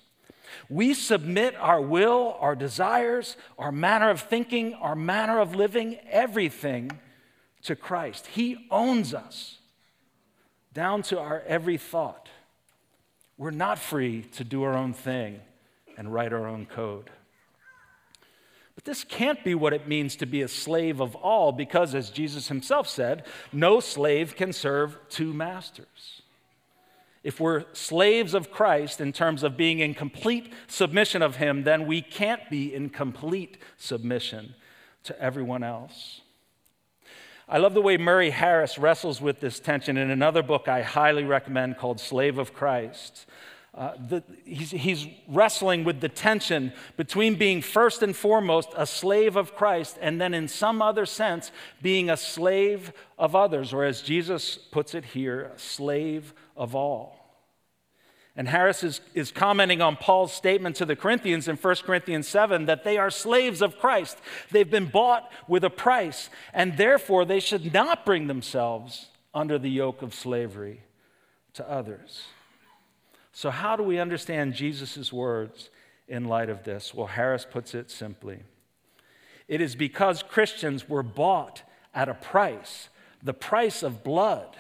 We 0.68 0.94
submit 0.94 1.56
our 1.56 1.80
will, 1.80 2.36
our 2.38 2.54
desires, 2.54 3.36
our 3.58 3.72
manner 3.72 4.10
of 4.10 4.20
thinking, 4.20 4.74
our 4.74 4.94
manner 4.94 5.40
of 5.40 5.56
living, 5.56 5.98
everything 6.08 6.92
to 7.62 7.76
Christ. 7.76 8.26
He 8.26 8.66
owns 8.70 9.14
us 9.14 9.58
down 10.72 11.02
to 11.02 11.18
our 11.18 11.42
every 11.46 11.76
thought. 11.76 12.28
We're 13.36 13.50
not 13.50 13.78
free 13.78 14.22
to 14.32 14.44
do 14.44 14.62
our 14.62 14.74
own 14.76 14.92
thing 14.92 15.40
and 15.96 16.12
write 16.12 16.32
our 16.32 16.46
own 16.46 16.66
code. 16.66 17.10
But 18.74 18.84
this 18.84 19.04
can't 19.04 19.42
be 19.44 19.54
what 19.54 19.74
it 19.74 19.88
means 19.88 20.16
to 20.16 20.26
be 20.26 20.40
a 20.42 20.48
slave 20.48 21.00
of 21.00 21.14
all, 21.16 21.52
because 21.52 21.94
as 21.94 22.08
Jesus 22.08 22.48
himself 22.48 22.88
said, 22.88 23.26
no 23.52 23.80
slave 23.80 24.36
can 24.36 24.52
serve 24.52 24.96
two 25.10 25.34
masters. 25.34 26.22
if 27.22 27.38
we're 27.38 27.64
slaves 27.72 28.32
of 28.32 28.50
Christ 28.50 29.00
in 29.00 29.12
terms 29.12 29.42
of 29.42 29.56
being 29.56 29.80
in 29.80 29.94
complete 29.94 30.52
submission 30.68 31.20
of 31.22 31.36
Him, 31.36 31.64
then 31.64 31.86
we 31.86 32.00
can't 32.00 32.48
be 32.48 32.74
in 32.74 32.88
complete 32.88 33.58
submission 33.76 34.54
to 35.04 35.20
everyone 35.20 35.62
else. 35.62 36.22
I 37.52 37.58
love 37.58 37.74
the 37.74 37.82
way 37.82 37.96
Murray 37.96 38.30
Harris 38.30 38.78
wrestles 38.78 39.20
with 39.20 39.40
this 39.40 39.58
tension 39.58 39.96
in 39.96 40.08
another 40.08 40.40
book 40.40 40.68
I 40.68 40.82
highly 40.82 41.24
recommend 41.24 41.78
called 41.78 41.98
Slave 41.98 42.38
of 42.38 42.54
Christ. 42.54 43.26
Uh, 43.74 43.94
the, 44.08 44.22
he's, 44.44 44.70
he's 44.70 45.08
wrestling 45.26 45.82
with 45.82 46.00
the 46.00 46.08
tension 46.08 46.72
between 46.96 47.34
being 47.34 47.60
first 47.60 48.04
and 48.04 48.14
foremost 48.14 48.68
a 48.76 48.86
slave 48.86 49.34
of 49.34 49.56
Christ 49.56 49.98
and 50.00 50.20
then, 50.20 50.32
in 50.32 50.46
some 50.46 50.80
other 50.80 51.04
sense, 51.04 51.50
being 51.82 52.08
a 52.08 52.16
slave 52.16 52.92
of 53.18 53.34
others, 53.34 53.72
or 53.72 53.84
as 53.84 54.00
Jesus 54.00 54.56
puts 54.56 54.94
it 54.94 55.06
here, 55.06 55.50
slave 55.56 56.32
of 56.56 56.76
all. 56.76 57.19
And 58.36 58.48
Harris 58.48 58.84
is, 58.84 59.00
is 59.12 59.30
commenting 59.32 59.82
on 59.82 59.96
Paul's 59.96 60.32
statement 60.32 60.76
to 60.76 60.84
the 60.84 60.96
Corinthians 60.96 61.48
in 61.48 61.56
1 61.56 61.76
Corinthians 61.84 62.28
7 62.28 62.66
that 62.66 62.84
they 62.84 62.96
are 62.96 63.10
slaves 63.10 63.60
of 63.60 63.78
Christ. 63.78 64.18
They've 64.50 64.70
been 64.70 64.86
bought 64.86 65.30
with 65.48 65.64
a 65.64 65.70
price, 65.70 66.30
and 66.54 66.76
therefore 66.76 67.24
they 67.24 67.40
should 67.40 67.72
not 67.74 68.06
bring 68.06 68.28
themselves 68.28 69.08
under 69.34 69.58
the 69.58 69.70
yoke 69.70 70.02
of 70.02 70.14
slavery 70.14 70.82
to 71.54 71.68
others. 71.68 72.24
So, 73.32 73.50
how 73.50 73.76
do 73.76 73.82
we 73.82 73.98
understand 73.98 74.54
Jesus' 74.54 75.12
words 75.12 75.70
in 76.08 76.24
light 76.24 76.50
of 76.50 76.64
this? 76.64 76.94
Well, 76.94 77.06
Harris 77.06 77.46
puts 77.48 77.74
it 77.74 77.90
simply 77.90 78.42
it 79.50 79.60
is 79.60 79.74
because 79.74 80.22
Christians 80.22 80.88
were 80.88 81.02
bought 81.02 81.64
at 81.92 82.08
a 82.08 82.14
price, 82.14 82.88
the 83.20 83.34
price 83.34 83.82
of 83.82 84.04
blood, 84.04 84.56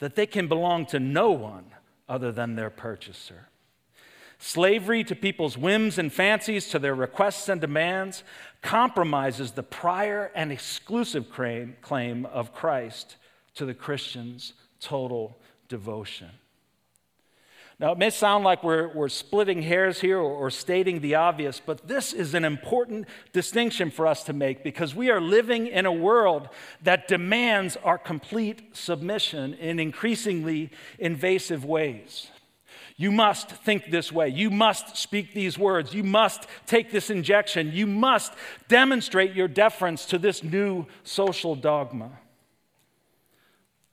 that 0.00 0.16
they 0.16 0.26
can 0.26 0.48
belong 0.48 0.84
to 0.86 0.98
no 0.98 1.30
one 1.30 1.66
other 2.10 2.30
than 2.32 2.56
their 2.56 2.68
purchaser. 2.68 3.48
Slavery 4.38 5.04
to 5.04 5.14
people's 5.14 5.56
whims 5.56 5.96
and 5.98 6.12
fancies, 6.12 6.68
to 6.70 6.78
their 6.78 6.94
requests 6.94 7.48
and 7.48 7.60
demands, 7.60 8.24
compromises 8.62 9.52
the 9.52 9.62
prior 9.62 10.32
and 10.34 10.50
exclusive 10.50 11.26
claim 11.30 12.26
of 12.26 12.52
Christ 12.54 13.16
to 13.54 13.64
the 13.64 13.74
Christian's 13.74 14.54
total 14.80 15.38
devotion. 15.68 16.30
Now, 17.80 17.92
it 17.92 17.98
may 17.98 18.10
sound 18.10 18.44
like 18.44 18.62
we're, 18.62 18.88
we're 18.88 19.08
splitting 19.08 19.62
hairs 19.62 20.02
here 20.02 20.18
or, 20.18 20.30
or 20.30 20.50
stating 20.50 21.00
the 21.00 21.14
obvious, 21.14 21.62
but 21.64 21.88
this 21.88 22.12
is 22.12 22.34
an 22.34 22.44
important 22.44 23.08
distinction 23.32 23.90
for 23.90 24.06
us 24.06 24.22
to 24.24 24.34
make 24.34 24.62
because 24.62 24.94
we 24.94 25.10
are 25.10 25.20
living 25.20 25.66
in 25.66 25.86
a 25.86 25.92
world 25.92 26.50
that 26.82 27.08
demands 27.08 27.78
our 27.78 27.96
complete 27.96 28.76
submission 28.76 29.54
in 29.54 29.80
increasingly 29.80 30.70
invasive 30.98 31.64
ways. 31.64 32.28
You 32.98 33.10
must 33.10 33.48
think 33.48 33.90
this 33.90 34.12
way. 34.12 34.28
You 34.28 34.50
must 34.50 34.98
speak 34.98 35.32
these 35.32 35.56
words. 35.56 35.94
You 35.94 36.04
must 36.04 36.46
take 36.66 36.92
this 36.92 37.08
injection. 37.08 37.72
You 37.72 37.86
must 37.86 38.34
demonstrate 38.68 39.32
your 39.32 39.48
deference 39.48 40.04
to 40.06 40.18
this 40.18 40.44
new 40.44 40.84
social 41.02 41.56
dogma. 41.56 42.10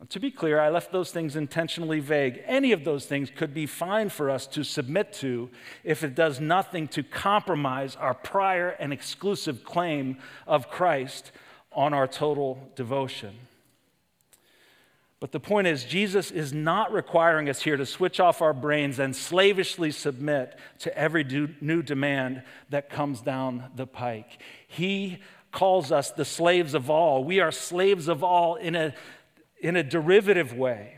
To 0.10 0.20
be 0.20 0.30
clear, 0.30 0.60
I 0.60 0.70
left 0.70 0.92
those 0.92 1.12
things 1.12 1.36
intentionally 1.36 2.00
vague. 2.00 2.44
Any 2.46 2.72
of 2.72 2.84
those 2.84 3.08
things 3.08 3.32
could 3.36 3.52
be 3.52 3.66
fine 3.66 4.10
for 4.10 4.30
us 4.30 4.46
to 4.48 4.64
submit 4.64 5.12
to 5.14 5.50
if 5.84 6.04
it 6.04 6.14
does 6.14 6.40
nothing 6.40 6.88
to 6.90 7.02
compromise 7.02 7.96
our 7.96 8.14
prior 8.14 8.70
and 8.70 8.94
exclusive 8.94 9.64
claim 9.64 10.20
of 10.46 10.70
Christ 10.70 11.32
on 11.72 11.96
our 11.96 12.08
total 12.08 12.70
devotion. 12.76 13.36
But 15.20 15.32
the 15.32 15.40
point 15.40 15.66
is, 15.66 15.84
Jesus 15.84 16.30
is 16.30 16.54
not 16.54 16.94
requiring 16.94 17.50
us 17.50 17.64
here 17.64 17.76
to 17.76 17.86
switch 17.88 18.20
off 18.20 18.40
our 18.40 18.54
brains 18.54 19.00
and 19.00 19.16
slavishly 19.16 19.90
submit 19.90 20.60
to 20.80 20.96
every 20.96 21.24
new 21.60 21.82
demand 21.82 22.44
that 22.70 22.92
comes 22.92 23.22
down 23.22 23.72
the 23.76 23.88
pike. 23.88 24.40
He 24.68 25.18
calls 25.52 25.92
us 25.92 26.12
the 26.12 26.26
slaves 26.26 26.76
of 26.76 26.92
all. 26.92 27.24
We 27.24 27.40
are 27.40 27.52
slaves 27.52 28.08
of 28.08 28.24
all 28.24 28.58
in 28.58 28.76
a 28.76 28.94
in 29.62 29.76
a 29.76 29.84
derivative 29.84 30.54
way, 30.54 30.98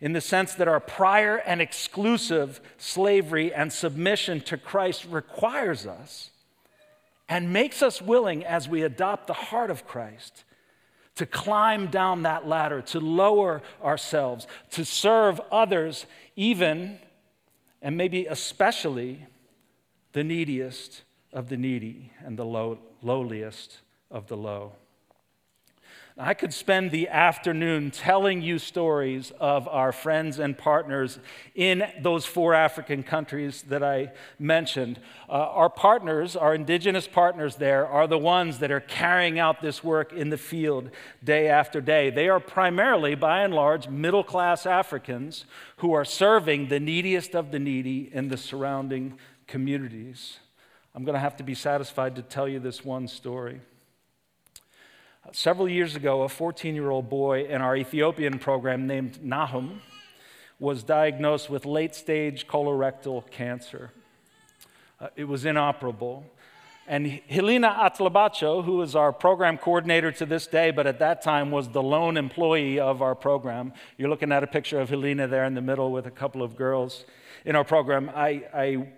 in 0.00 0.12
the 0.12 0.20
sense 0.20 0.54
that 0.54 0.68
our 0.68 0.80
prior 0.80 1.36
and 1.36 1.60
exclusive 1.60 2.60
slavery 2.78 3.52
and 3.52 3.72
submission 3.72 4.40
to 4.42 4.56
Christ 4.56 5.06
requires 5.08 5.86
us 5.86 6.30
and 7.28 7.52
makes 7.52 7.82
us 7.82 8.02
willing 8.02 8.44
as 8.44 8.68
we 8.68 8.82
adopt 8.82 9.26
the 9.26 9.34
heart 9.34 9.70
of 9.70 9.86
Christ 9.86 10.44
to 11.16 11.26
climb 11.26 11.88
down 11.88 12.22
that 12.22 12.48
ladder, 12.48 12.80
to 12.80 12.98
lower 12.98 13.62
ourselves, 13.82 14.46
to 14.70 14.84
serve 14.84 15.40
others, 15.52 16.06
even 16.34 16.98
and 17.82 17.96
maybe 17.96 18.26
especially 18.26 19.26
the 20.12 20.24
neediest 20.24 21.02
of 21.32 21.48
the 21.48 21.56
needy 21.56 22.12
and 22.24 22.38
the 22.38 22.44
low, 22.44 22.78
lowliest 23.02 23.78
of 24.10 24.26
the 24.26 24.36
low. 24.36 24.72
I 26.22 26.34
could 26.34 26.52
spend 26.52 26.90
the 26.90 27.08
afternoon 27.08 27.90
telling 27.90 28.42
you 28.42 28.58
stories 28.58 29.32
of 29.40 29.66
our 29.68 29.90
friends 29.90 30.38
and 30.38 30.56
partners 30.56 31.18
in 31.54 31.82
those 32.02 32.26
four 32.26 32.52
African 32.52 33.02
countries 33.02 33.62
that 33.68 33.82
I 33.82 34.12
mentioned. 34.38 35.00
Uh, 35.30 35.32
our 35.32 35.70
partners, 35.70 36.36
our 36.36 36.54
indigenous 36.54 37.08
partners 37.08 37.56
there, 37.56 37.86
are 37.86 38.06
the 38.06 38.18
ones 38.18 38.58
that 38.58 38.70
are 38.70 38.80
carrying 38.80 39.38
out 39.38 39.62
this 39.62 39.82
work 39.82 40.12
in 40.12 40.28
the 40.28 40.36
field 40.36 40.90
day 41.24 41.48
after 41.48 41.80
day. 41.80 42.10
They 42.10 42.28
are 42.28 42.38
primarily, 42.38 43.14
by 43.14 43.40
and 43.40 43.54
large, 43.54 43.88
middle 43.88 44.22
class 44.22 44.66
Africans 44.66 45.46
who 45.78 45.94
are 45.94 46.04
serving 46.04 46.68
the 46.68 46.80
neediest 46.80 47.34
of 47.34 47.50
the 47.50 47.58
needy 47.58 48.10
in 48.12 48.28
the 48.28 48.36
surrounding 48.36 49.16
communities. 49.46 50.38
I'm 50.94 51.04
going 51.04 51.14
to 51.14 51.20
have 51.20 51.38
to 51.38 51.44
be 51.44 51.54
satisfied 51.54 52.16
to 52.16 52.22
tell 52.22 52.46
you 52.46 52.58
this 52.58 52.84
one 52.84 53.08
story. 53.08 53.62
Several 55.32 55.68
years 55.68 55.94
ago, 55.94 56.22
a 56.22 56.28
14 56.28 56.74
year 56.74 56.90
old 56.90 57.10
boy 57.10 57.44
in 57.44 57.60
our 57.60 57.76
Ethiopian 57.76 58.38
program 58.38 58.86
named 58.86 59.22
Nahum 59.22 59.82
was 60.58 60.82
diagnosed 60.82 61.50
with 61.50 61.66
late 61.66 61.94
stage 61.94 62.46
colorectal 62.46 63.30
cancer. 63.30 63.92
Uh, 64.98 65.08
it 65.16 65.24
was 65.24 65.44
inoperable. 65.44 66.24
And 66.86 67.20
Helena 67.28 67.68
Atlabacho, 67.68 68.64
who 68.64 68.80
is 68.80 68.96
our 68.96 69.12
program 69.12 69.58
coordinator 69.58 70.10
to 70.10 70.26
this 70.26 70.46
day, 70.46 70.70
but 70.70 70.86
at 70.86 70.98
that 70.98 71.22
time 71.22 71.50
was 71.50 71.68
the 71.68 71.82
lone 71.82 72.16
employee 72.16 72.80
of 72.80 73.02
our 73.02 73.14
program. 73.14 73.74
You're 73.98 74.08
looking 74.08 74.32
at 74.32 74.42
a 74.42 74.48
picture 74.48 74.80
of 74.80 74.88
Helena 74.88 75.28
there 75.28 75.44
in 75.44 75.54
the 75.54 75.60
middle 75.60 75.92
with 75.92 76.06
a 76.06 76.10
couple 76.10 76.42
of 76.42 76.56
girls 76.56 77.04
in 77.44 77.54
our 77.54 77.64
program. 77.64 78.10
I, 78.14 78.42
I 78.54 78.88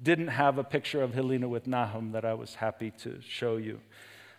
didn't 0.00 0.28
have 0.28 0.58
a 0.58 0.64
picture 0.64 1.02
of 1.02 1.12
Helena 1.12 1.48
with 1.48 1.66
Nahum 1.66 2.12
that 2.12 2.24
I 2.24 2.34
was 2.34 2.54
happy 2.54 2.92
to 3.02 3.20
show 3.20 3.56
you. 3.56 3.80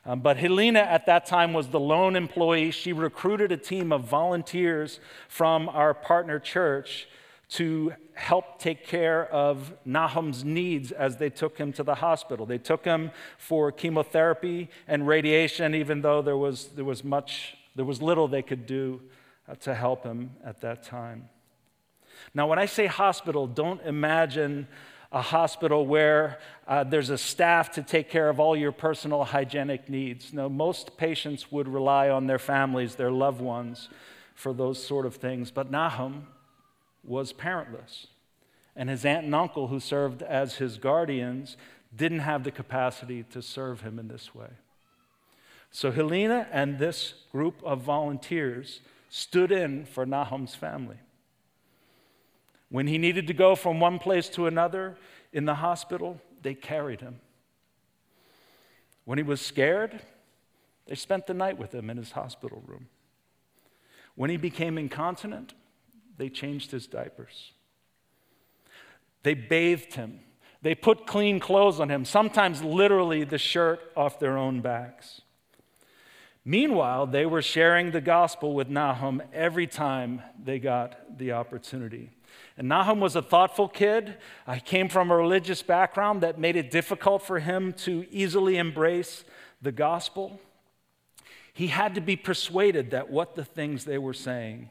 Um, 0.07 0.21
but 0.21 0.37
Helena 0.37 0.79
at 0.79 1.05
that 1.07 1.25
time 1.25 1.51
was 1.51 1.67
the 1.67 1.81
lone 1.81 2.15
employee. 2.15 2.71
She 2.71 2.93
recruited 2.93 3.51
a 3.51 3.57
team 3.57 3.91
of 3.91 4.05
volunteers 4.05 5.01
from 5.27 5.67
our 5.67 5.93
partner 5.93 6.39
church 6.39 7.09
to 7.49 7.93
help 8.13 8.57
take 8.57 8.87
care 8.87 9.25
of 9.27 9.73
Nahum's 9.85 10.45
needs 10.45 10.93
as 10.93 11.17
they 11.17 11.29
took 11.29 11.57
him 11.57 11.73
to 11.73 11.83
the 11.83 11.95
hospital. 11.95 12.45
They 12.45 12.57
took 12.57 12.85
him 12.85 13.11
for 13.37 13.69
chemotherapy 13.69 14.69
and 14.87 15.05
radiation, 15.05 15.75
even 15.75 16.01
though 16.01 16.21
there 16.21 16.37
was, 16.37 16.67
there 16.69 16.85
was 16.85 17.03
much, 17.03 17.57
there 17.75 17.85
was 17.85 18.01
little 18.01 18.29
they 18.29 18.41
could 18.41 18.65
do 18.65 19.01
uh, 19.49 19.55
to 19.55 19.75
help 19.75 20.03
him 20.03 20.31
at 20.43 20.61
that 20.61 20.83
time. 20.83 21.27
Now, 22.33 22.47
when 22.47 22.59
I 22.59 22.65
say 22.65 22.85
hospital, 22.85 23.45
don't 23.45 23.81
imagine 23.81 24.67
a 25.11 25.21
hospital 25.21 25.85
where 25.85 26.39
uh, 26.67 26.83
there's 26.83 27.09
a 27.09 27.17
staff 27.17 27.71
to 27.71 27.81
take 27.81 28.09
care 28.09 28.29
of 28.29 28.39
all 28.39 28.55
your 28.55 28.71
personal 28.71 29.23
hygienic 29.23 29.89
needs. 29.89 30.33
No, 30.33 30.49
most 30.49 30.97
patients 30.97 31.51
would 31.51 31.67
rely 31.67 32.09
on 32.09 32.27
their 32.27 32.39
families, 32.39 32.95
their 32.95 33.11
loved 33.11 33.41
ones, 33.41 33.89
for 34.35 34.53
those 34.53 34.83
sort 34.83 35.05
of 35.05 35.15
things. 35.15 35.49
But 35.49 35.71
Nahum 35.71 36.27
was 37.03 37.31
parentless. 37.31 38.07
And 38.75 38.89
his 38.89 39.05
aunt 39.05 39.25
and 39.25 39.33
uncle, 39.33 39.67
who 39.67 39.79
served 39.79 40.21
as 40.21 40.55
his 40.55 40.77
guardians, 40.77 41.57
didn't 41.95 42.19
have 42.19 42.43
the 42.43 42.51
capacity 42.51 43.23
to 43.31 43.41
serve 43.41 43.81
him 43.81 43.97
in 43.97 44.07
this 44.07 44.35
way. 44.35 44.49
So 45.71 45.91
Helena 45.91 46.47
and 46.51 46.77
this 46.77 47.13
group 47.31 47.55
of 47.63 47.81
volunteers 47.81 48.81
stood 49.09 49.51
in 49.51 49.85
for 49.85 50.05
Nahum's 50.05 50.53
family. 50.53 50.97
When 52.69 52.87
he 52.87 52.97
needed 52.97 53.27
to 53.27 53.33
go 53.33 53.55
from 53.55 53.79
one 53.79 53.99
place 53.99 54.29
to 54.29 54.47
another 54.47 54.97
in 55.31 55.45
the 55.45 55.55
hospital, 55.55 56.19
they 56.41 56.53
carried 56.53 57.01
him. 57.01 57.19
When 59.05 59.17
he 59.17 59.23
was 59.23 59.39
scared, 59.39 60.01
they 60.85 60.95
spent 60.95 61.27
the 61.27 61.33
night 61.33 61.57
with 61.57 61.73
him 61.73 61.89
in 61.89 61.97
his 61.97 62.11
hospital 62.11 62.61
room. 62.65 62.87
When 64.15 64.29
he 64.29 64.37
became 64.37 64.77
incontinent, 64.77 65.53
they 66.17 66.29
changed 66.29 66.71
his 66.71 66.87
diapers. 66.87 67.53
They 69.23 69.33
bathed 69.33 69.93
him. 69.93 70.19
They 70.61 70.75
put 70.75 71.05
clean 71.05 71.39
clothes 71.39 71.79
on 71.79 71.89
him, 71.89 72.03
sometimes 72.03 72.63
literally 72.63 73.23
the 73.23 73.37
shirt 73.37 73.79
off 73.95 74.19
their 74.19 74.37
own 74.37 74.61
backs. 74.61 75.21
Meanwhile, 76.43 77.07
they 77.07 77.25
were 77.25 77.41
sharing 77.41 77.91
the 77.91 78.01
gospel 78.01 78.53
with 78.53 78.69
Nahum 78.69 79.21
every 79.33 79.67
time 79.67 80.21
they 80.41 80.59
got 80.59 81.17
the 81.17 81.33
opportunity. 81.33 82.09
And 82.57 82.67
Nahum 82.67 82.99
was 82.99 83.15
a 83.15 83.21
thoughtful 83.21 83.69
kid. 83.69 84.17
Uh, 84.47 84.55
he 84.55 84.61
came 84.61 84.89
from 84.89 85.11
a 85.11 85.15
religious 85.15 85.61
background 85.61 86.21
that 86.21 86.39
made 86.39 86.55
it 86.55 86.71
difficult 86.71 87.21
for 87.21 87.39
him 87.39 87.71
to 87.73 88.07
easily 88.09 88.57
embrace 88.57 89.23
the 89.61 89.71
gospel. 89.71 90.39
He 91.53 91.67
had 91.67 91.95
to 91.95 92.01
be 92.01 92.15
persuaded 92.15 92.91
that 92.91 93.09
what 93.09 93.35
the 93.35 93.45
things 93.45 93.85
they 93.85 93.99
were 93.99 94.13
saying, 94.13 94.69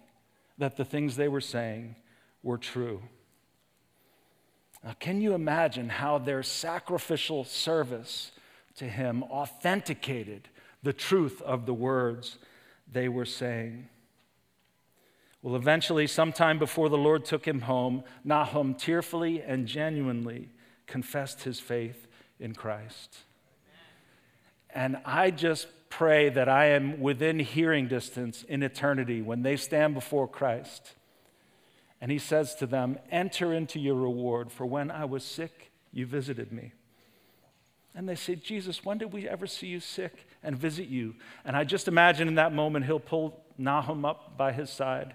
that 0.59 0.77
the 0.77 0.85
things 0.85 1.15
they 1.15 1.29
were 1.29 1.41
saying 1.41 1.95
were 2.43 2.59
true. 2.59 3.03
Now, 4.85 4.95
can 4.99 5.21
you 5.21 5.35
imagine 5.35 5.89
how 5.89 6.19
their 6.19 6.43
sacrificial 6.43 7.45
service 7.45 8.33
to 8.77 8.85
him 8.85 9.23
authenticated 9.25 10.49
the 10.83 10.93
truth 10.93 11.41
of 11.43 11.67
the 11.67 11.75
words 11.75 12.39
they 12.91 13.09
were 13.09 13.25
saying? 13.25 13.89
Well, 15.47 15.55
eventually, 15.55 16.09
sometime 16.09 16.59
before 16.59 16.89
the 16.89 16.99
Lord 16.99 17.25
took 17.25 17.47
him 17.47 17.61
home, 17.61 18.03
Nahum 18.25 18.75
tearfully 18.75 19.41
and 19.41 19.69
genuinely 19.69 20.49
confessed 20.89 21.45
his 21.45 21.61
faith 21.61 22.09
in 22.41 22.53
Christ. 22.53 23.19
And 24.75 24.97
I 25.05 25.31
just 25.31 25.69
pray 25.89 26.31
that 26.31 26.49
I 26.49 26.71
am 26.71 26.99
within 26.99 27.39
hearing 27.39 27.87
distance 27.87 28.43
in 28.43 28.65
eternity 28.65 29.23
when 29.23 29.43
they 29.43 29.55
stand 29.55 29.95
before 29.95 30.27
Christ. 30.27 30.95
And 32.01 32.11
he 32.11 32.19
says 32.19 32.57
to 32.57 32.67
them, 32.67 32.99
Enter 33.13 33.53
into 33.53 33.79
your 33.79 33.95
reward, 33.95 34.51
for 34.51 34.67
when 34.67 34.91
I 34.91 35.05
was 35.05 35.23
sick, 35.23 35.71
you 35.93 36.07
visited 36.07 36.51
me. 36.51 36.73
And 37.95 38.09
they 38.09 38.17
say, 38.17 38.35
Jesus, 38.35 38.85
when 38.85 38.99
did 38.99 39.13
we 39.13 39.29
ever 39.29 39.47
see 39.47 39.69
you 39.69 39.79
sick 39.79 40.27
and 40.43 40.59
visit 40.59 40.89
you? 40.89 41.15
And 41.45 41.57
I 41.57 41.63
just 41.63 41.87
imagine 41.87 42.27
in 42.27 42.35
that 42.35 42.53
moment 42.53 42.87
he'll 42.87 42.99
pull 42.99 43.45
Nahum 43.57 44.05
up 44.05 44.37
by 44.37 44.51
his 44.51 44.71
side. 44.71 45.15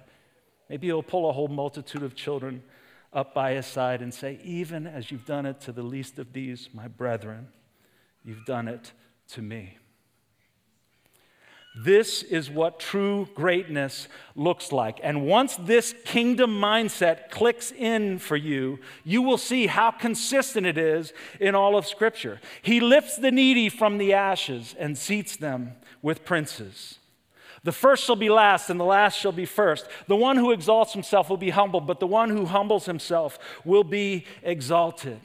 Maybe 0.71 0.87
he'll 0.87 1.03
pull 1.03 1.29
a 1.29 1.33
whole 1.33 1.49
multitude 1.49 2.01
of 2.01 2.15
children 2.15 2.63
up 3.11 3.33
by 3.33 3.55
his 3.55 3.65
side 3.65 4.01
and 4.01 4.13
say, 4.13 4.39
Even 4.41 4.87
as 4.87 5.11
you've 5.11 5.25
done 5.25 5.45
it 5.45 5.59
to 5.61 5.73
the 5.73 5.83
least 5.83 6.17
of 6.17 6.31
these, 6.31 6.69
my 6.73 6.87
brethren, 6.87 7.49
you've 8.23 8.45
done 8.45 8.69
it 8.69 8.93
to 9.31 9.41
me. 9.41 9.77
This 11.75 12.23
is 12.23 12.49
what 12.49 12.79
true 12.79 13.27
greatness 13.35 14.07
looks 14.33 14.71
like. 14.71 15.01
And 15.03 15.27
once 15.27 15.57
this 15.57 15.93
kingdom 16.05 16.51
mindset 16.51 17.31
clicks 17.31 17.73
in 17.73 18.17
for 18.17 18.37
you, 18.37 18.79
you 19.03 19.21
will 19.21 19.37
see 19.37 19.67
how 19.67 19.91
consistent 19.91 20.65
it 20.65 20.77
is 20.77 21.11
in 21.41 21.53
all 21.53 21.75
of 21.75 21.85
Scripture. 21.85 22.39
He 22.61 22.79
lifts 22.79 23.17
the 23.17 23.31
needy 23.31 23.67
from 23.67 23.97
the 23.97 24.13
ashes 24.13 24.73
and 24.79 24.97
seats 24.97 25.35
them 25.35 25.73
with 26.01 26.23
princes. 26.23 26.99
The 27.63 27.71
first 27.71 28.03
shall 28.03 28.15
be 28.15 28.29
last, 28.29 28.69
and 28.69 28.79
the 28.79 28.85
last 28.85 29.19
shall 29.19 29.31
be 29.31 29.45
first. 29.45 29.87
The 30.07 30.15
one 30.15 30.37
who 30.37 30.51
exalts 30.51 30.93
himself 30.93 31.29
will 31.29 31.37
be 31.37 31.51
humbled, 31.51 31.85
but 31.85 31.99
the 31.99 32.07
one 32.07 32.29
who 32.29 32.45
humbles 32.45 32.85
himself 32.85 33.37
will 33.63 33.83
be 33.83 34.25
exalted 34.41 35.19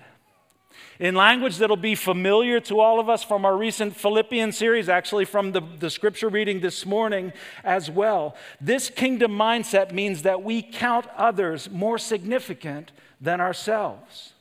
in 0.99 1.15
language 1.15 1.59
that'll 1.59 1.77
be 1.77 1.95
familiar 1.95 2.61
to 2.61 2.81
all 2.81 2.99
of 3.01 3.09
us 3.09 3.23
from 3.23 3.45
our 3.45 3.57
recent 3.57 3.95
Philippian 3.97 4.53
series, 4.53 4.89
actually 4.89 5.25
from 5.25 5.53
the, 5.53 5.61
the 5.79 5.91
scripture 5.91 6.29
reading 6.29 6.61
this 6.61 6.87
morning 6.87 7.33
as 7.65 7.91
well. 7.91 8.35
This 8.61 8.89
kingdom 8.89 9.33
mindset 9.33 9.93
means 9.93 10.23
that 10.23 10.43
we 10.43 10.63
count 10.63 11.07
others 11.17 11.71
more 11.71 11.99
significant 11.99 12.93
than 13.21 13.41
ourselves. 13.41 14.33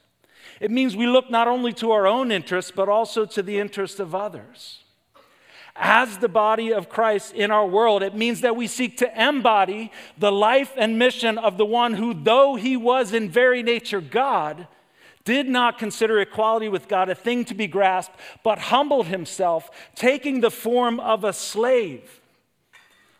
It 0.60 0.72
means 0.72 0.96
we 0.96 1.08
look 1.08 1.30
not 1.30 1.48
only 1.48 1.74
to 1.74 1.92
our 1.92 2.08
own 2.08 2.32
interests, 2.32 2.72
but 2.74 2.88
also 2.88 3.26
to 3.26 3.44
the 3.44 3.60
interests 3.60 4.00
of 4.00 4.16
others. 4.16 4.85
As 5.76 6.20
the 6.20 6.30
body 6.30 6.72
of 6.72 6.88
Christ 6.88 7.34
in 7.34 7.52
our 7.52 7.68
world, 7.68 8.02
it 8.02 8.16
means 8.16 8.42
that 8.42 8.56
we 8.56 8.66
seek 8.66 8.98
to 8.98 9.22
embody 9.28 9.92
the 10.18 10.32
life 10.32 10.72
and 10.78 10.98
mission 10.98 11.38
of 11.38 11.58
the 11.58 11.66
one 11.66 11.96
who, 11.96 12.14
though 12.14 12.56
he 12.56 12.78
was 12.78 13.14
in 13.14 13.30
very 13.30 13.62
nature 13.62 14.00
God, 14.00 14.68
did 15.26 15.50
not 15.50 15.78
consider 15.78 16.20
equality 16.20 16.70
with 16.70 16.88
God 16.88 17.10
a 17.10 17.16
thing 17.16 17.44
to 17.46 17.54
be 17.54 17.68
grasped, 17.68 18.16
but 18.44 18.60
humbled 18.60 19.08
himself, 19.08 19.70
taking 19.96 20.40
the 20.40 20.52
form 20.52 21.00
of 21.00 21.24
a 21.24 21.34
slave. 21.34 22.22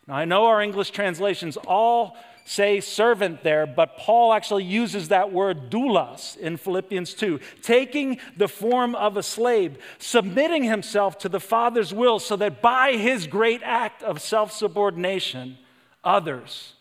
Now, 0.06 0.14
I 0.14 0.24
know 0.24 0.46
our 0.46 0.62
English 0.62 0.90
translations 0.90 1.56
all 1.56 2.16
say 2.46 2.80
servant 2.80 3.42
there, 3.42 3.66
but 3.66 3.98
Paul 3.98 4.32
actually 4.32 4.64
uses 4.64 5.08
that 5.08 5.32
word 5.32 5.68
doulos 5.68 6.36
in 6.38 6.56
Philippians 6.56 7.12
2, 7.14 7.40
taking 7.60 8.18
the 8.36 8.48
form 8.48 8.94
of 8.94 9.16
a 9.16 9.22
slave, 9.22 9.78
submitting 9.98 10.62
himself 10.62 11.18
to 11.18 11.28
the 11.28 11.40
Father's 11.40 11.92
will 11.92 12.20
so 12.20 12.36
that 12.36 12.62
by 12.62 12.92
his 12.92 13.26
great 13.26 13.62
act 13.64 14.02
of 14.02 14.20
self 14.22 14.52
subordination, 14.52 15.58
others 16.04 16.74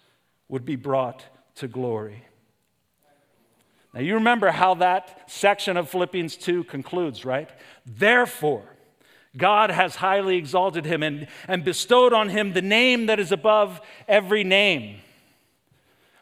would 0.48 0.66
be 0.66 0.76
brought 0.76 1.26
to 1.56 1.68
glory. 1.68 2.24
Now, 3.92 4.02
you 4.02 4.16
remember 4.16 4.52
how 4.52 4.76
that 4.76 5.32
section 5.32 5.78
of 5.78 5.90
Philippians 5.90 6.36
2 6.36 6.66
concludes, 6.66 7.26
right? 7.26 7.50
Therefore, 7.88 8.66
God 9.36 9.72
has 9.72 9.96
highly 9.96 10.38
exalted 10.38 10.86
him 10.86 11.02
and, 11.02 11.28
and 11.48 11.64
bestowed 11.64 12.14
on 12.14 12.30
him 12.30 12.54
the 12.54 12.62
name 12.62 13.08
that 13.08 13.20
is 13.20 13.32
above 13.32 13.82
every 14.08 14.44
name. 14.44 14.98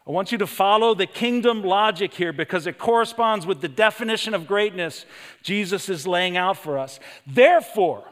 I 0.06 0.12
want 0.12 0.34
you 0.34 0.38
to 0.40 0.48
follow 0.48 0.94
the 0.94 1.06
kingdom 1.08 1.64
logic 1.64 2.14
here 2.14 2.34
because 2.34 2.68
it 2.68 2.78
corresponds 2.78 3.46
with 3.46 3.62
the 3.62 3.70
definition 3.70 4.34
of 4.34 4.48
greatness 4.48 5.06
Jesus 5.44 5.88
is 5.88 6.06
laying 6.06 6.36
out 6.36 6.58
for 6.58 6.78
us. 6.78 7.00
Therefore, 7.26 8.04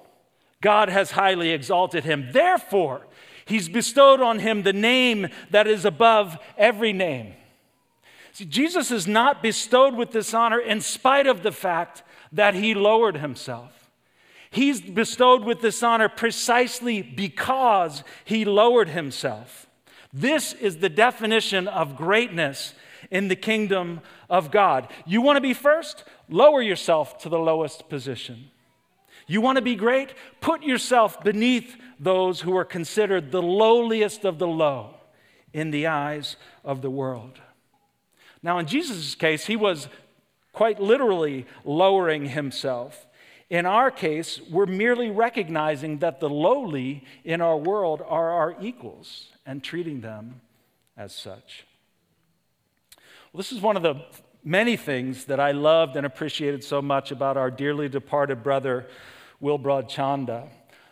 God 0.62 0.88
has 0.90 1.12
highly 1.12 1.50
exalted 1.50 2.06
him. 2.06 2.30
Therefore, 2.32 3.08
he's 3.46 3.68
bestowed 3.68 4.22
on 4.22 4.40
him 4.40 4.64
the 4.64 4.72
name 4.72 5.28
that 5.50 5.68
is 5.68 5.84
above 5.84 6.38
every 6.58 6.94
name. 6.94 7.34
See, 8.32 8.46
Jesus 8.46 8.92
is 8.92 9.06
not 9.06 9.44
bestowed 9.44 9.96
with 9.96 10.12
this 10.12 10.34
honor 10.34 10.60
in 10.60 10.80
spite 10.80 11.28
of 11.28 11.44
the 11.44 11.52
fact 11.52 12.04
that 12.32 12.54
he 12.54 12.74
lowered 12.74 13.18
himself. 13.18 13.90
He's 14.50 14.80
bestowed 14.80 15.44
with 15.44 15.62
this 15.62 15.84
honor 15.84 16.08
precisely 16.08 17.02
because 17.02 18.04
he 18.24 18.46
lowered 18.46 18.90
himself. 18.90 19.68
This 20.14 20.54
is 20.54 20.78
the 20.78 20.90
definition 20.90 21.68
of 21.68 21.96
greatness 21.96 22.74
in 23.10 23.28
the 23.28 23.36
kingdom 23.36 24.02
of 24.30 24.52
God. 24.52 24.88
You 25.06 25.22
want 25.22 25.38
to 25.38 25.42
be 25.42 25.54
first? 25.54 26.04
Lower 26.30 26.62
yourself 26.62 27.18
to 27.20 27.30
the 27.30 27.40
lowest 27.40 27.90
position. 27.90 28.52
You 29.28 29.42
want 29.42 29.58
to 29.58 29.62
be 29.62 29.76
great? 29.76 30.14
Put 30.42 30.64
yourself 30.64 31.24
beneath 31.24 31.76
those 32.00 32.42
who 32.42 32.56
are 32.58 32.66
considered 32.66 33.32
the 33.32 33.42
lowliest 33.42 34.26
of 34.26 34.40
the 34.40 34.48
low 34.48 34.96
in 35.54 35.72
the 35.72 35.88
eyes 35.88 36.36
of 36.64 36.82
the 36.82 36.90
world. 36.90 37.40
Now, 38.44 38.58
in 38.58 38.66
Jesus' 38.66 39.16
case, 39.16 39.46
he 39.46 39.56
was 39.56 39.88
quite 40.52 40.80
literally 40.80 41.46
lowering 41.64 42.26
himself. 42.26 43.08
In 43.52 43.66
our 43.66 43.92
case, 43.92 44.40
we're 44.50 44.66
merely 44.66 45.12
recognizing 45.12 45.98
that 45.98 46.22
the 46.22 46.30
lowly 46.30 47.04
in 47.26 47.42
our 47.42 47.58
world 47.58 48.02
are 48.08 48.32
our 48.32 48.56
equals 48.62 49.28
and 49.46 49.62
treating 49.62 50.00
them 50.00 50.40
as 50.96 51.14
such. 51.14 51.66
Well, 52.96 53.40
this 53.40 53.52
is 53.52 53.60
one 53.60 53.76
of 53.76 53.84
the 53.84 54.06
many 54.42 54.78
things 54.78 55.26
that 55.26 55.42
I 55.42 55.52
loved 55.52 55.98
and 55.98 56.06
appreciated 56.06 56.64
so 56.64 56.82
much 56.82 57.12
about 57.12 57.36
our 57.36 57.52
dearly 57.52 57.90
departed 57.90 58.42
brother, 58.42 58.88
Wilbrod 59.44 59.90
Chanda. 59.90 60.48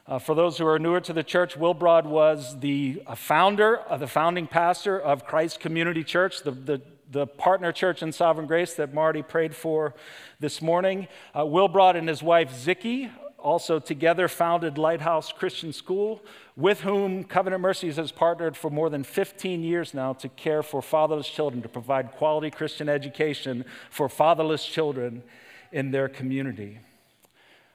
Uh, 0.06 0.20
for 0.20 0.36
those 0.36 0.58
who 0.58 0.68
are 0.68 0.78
newer 0.78 1.00
to 1.00 1.14
the 1.14 1.24
church, 1.24 1.56
Wilbrod 1.58 2.04
was 2.04 2.60
the 2.60 3.02
uh, 3.08 3.16
founder, 3.16 3.90
uh, 3.90 3.96
the 3.96 4.06
founding 4.06 4.48
pastor 4.48 5.00
of 5.00 5.26
Christ 5.26 5.62
Community 5.62 6.04
Church, 6.04 6.44
the, 6.44 6.52
the 6.52 6.82
the 7.12 7.26
partner 7.26 7.72
church 7.72 8.04
in 8.04 8.12
Sovereign 8.12 8.48
Grace 8.48 8.76
that 8.76 8.94
Marty 8.94 9.24
prayed 9.24 9.56
for 9.56 9.96
this 10.40 10.62
morning. 10.62 11.08
Uh, 11.34 11.42
Wilbrod 11.42 11.96
and 11.96 12.08
his 12.08 12.22
wife 12.22 12.52
Ziki 12.52 13.10
also 13.38 13.80
together 13.80 14.28
founded 14.28 14.78
Lighthouse 14.78 15.32
Christian 15.32 15.74
School, 15.74 16.22
with 16.56 16.82
whom 16.82 17.24
Covenant 17.24 17.62
Mercies 17.62 17.96
has 17.96 18.12
partnered 18.12 18.56
for 18.56 18.70
more 18.70 18.90
than 18.90 19.04
15 19.04 19.64
years 19.64 19.94
now 19.94 20.14
to 20.14 20.30
care 20.30 20.62
for 20.62 20.82
fatherless 20.82 21.28
children, 21.28 21.62
to 21.62 21.70
provide 21.70 22.12
quality 22.12 22.52
Christian 22.52 22.90
education 22.90 23.66
for 23.90 24.10
fatherless 24.10 24.66
children 24.66 25.24
in 25.72 25.92
their 25.92 26.10
community. 26.10 26.80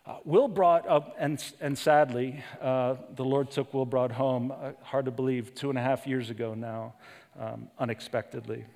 Uh, 0.07 0.19
Wilbrod, 0.29 0.85
uh, 0.87 1.01
and, 1.19 1.43
and 1.61 1.79
sadly, 1.79 2.43
uh, 2.61 2.97
the 3.17 3.25
Lord 3.25 3.51
took 3.51 3.73
Wilbrod 3.73 4.13
home, 4.13 4.53
uh, 4.53 4.73
hard 4.83 5.07
to 5.07 5.11
believe, 5.11 5.55
two 5.55 5.71
and 5.71 5.79
a 5.79 5.83
half 5.83 6.07
years 6.07 6.29
ago 6.29 6.53
now, 6.53 6.93
um, 7.41 7.69
unexpectedly. 7.79 8.67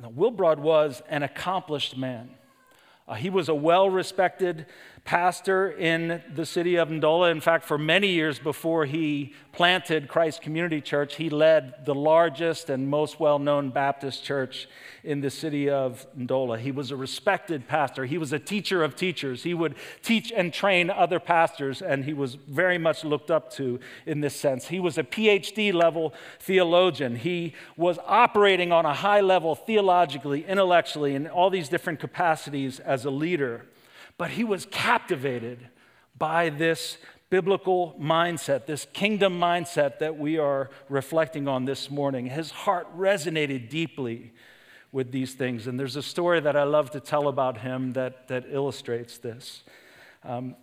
Now, 0.00 0.10
Wilbrod 0.10 0.58
was 0.58 1.02
an 1.08 1.22
accomplished 1.22 1.96
man. 1.96 2.30
Uh, 3.06 3.14
he 3.14 3.30
was 3.30 3.48
a 3.48 3.54
well 3.54 3.88
respected 3.88 4.66
pastor 5.04 5.70
in 5.70 6.22
the 6.34 6.46
city 6.46 6.76
of 6.76 6.88
Ndola. 6.88 7.30
In 7.30 7.42
fact, 7.42 7.66
for 7.66 7.76
many 7.76 8.08
years 8.08 8.38
before 8.38 8.86
he 8.86 9.34
planted 9.52 10.08
Christ 10.08 10.40
Community 10.40 10.80
Church, 10.80 11.16
he 11.16 11.28
led 11.28 11.84
the 11.84 11.94
largest 11.94 12.70
and 12.70 12.88
most 12.88 13.20
well 13.20 13.38
known 13.38 13.68
Baptist 13.68 14.24
church 14.24 14.66
in 15.02 15.20
the 15.20 15.28
city 15.28 15.68
of 15.68 16.06
Ndola. 16.18 16.58
He 16.58 16.72
was 16.72 16.90
a 16.90 16.96
respected 16.96 17.68
pastor, 17.68 18.06
he 18.06 18.16
was 18.16 18.32
a 18.32 18.38
teacher 18.38 18.82
of 18.82 18.96
teachers. 18.96 19.42
He 19.42 19.52
would 19.52 19.74
teach 20.02 20.32
and 20.34 20.52
train 20.54 20.88
other 20.88 21.20
pastors, 21.20 21.82
and 21.82 22.06
he 22.06 22.14
was 22.14 22.36
very 22.36 22.78
much 22.78 23.04
looked 23.04 23.30
up 23.30 23.52
to 23.52 23.80
in 24.06 24.22
this 24.22 24.34
sense. 24.34 24.68
He 24.68 24.80
was 24.80 24.96
a 24.96 25.04
PhD 25.04 25.74
level 25.74 26.14
theologian. 26.40 27.16
He 27.16 27.52
was 27.76 27.98
operating 28.06 28.72
on 28.72 28.86
a 28.86 28.94
high 28.94 29.20
level 29.20 29.54
theologically, 29.54 30.46
intellectually, 30.46 31.14
in 31.14 31.26
all 31.26 31.50
these 31.50 31.68
different 31.68 32.00
capacities 32.00 32.80
as 32.80 33.04
a 33.04 33.10
leader. 33.10 33.66
But 34.16 34.30
he 34.30 34.44
was 34.44 34.66
captivated 34.70 35.68
by 36.16 36.48
this 36.48 36.98
biblical 37.30 37.96
mindset, 38.00 38.66
this 38.66 38.86
kingdom 38.92 39.40
mindset 39.40 39.98
that 39.98 40.16
we 40.16 40.38
are 40.38 40.70
reflecting 40.88 41.48
on 41.48 41.64
this 41.64 41.90
morning. 41.90 42.26
His 42.26 42.50
heart 42.50 42.86
resonated 42.96 43.68
deeply 43.68 44.32
with 44.92 45.10
these 45.10 45.34
things. 45.34 45.66
And 45.66 45.78
there's 45.78 45.96
a 45.96 46.02
story 46.02 46.38
that 46.38 46.54
I 46.54 46.62
love 46.62 46.92
to 46.92 47.00
tell 47.00 47.26
about 47.26 47.58
him 47.58 47.94
that, 47.94 48.28
that 48.28 48.44
illustrates 48.48 49.18
this. 49.18 49.64
Um, 50.22 50.54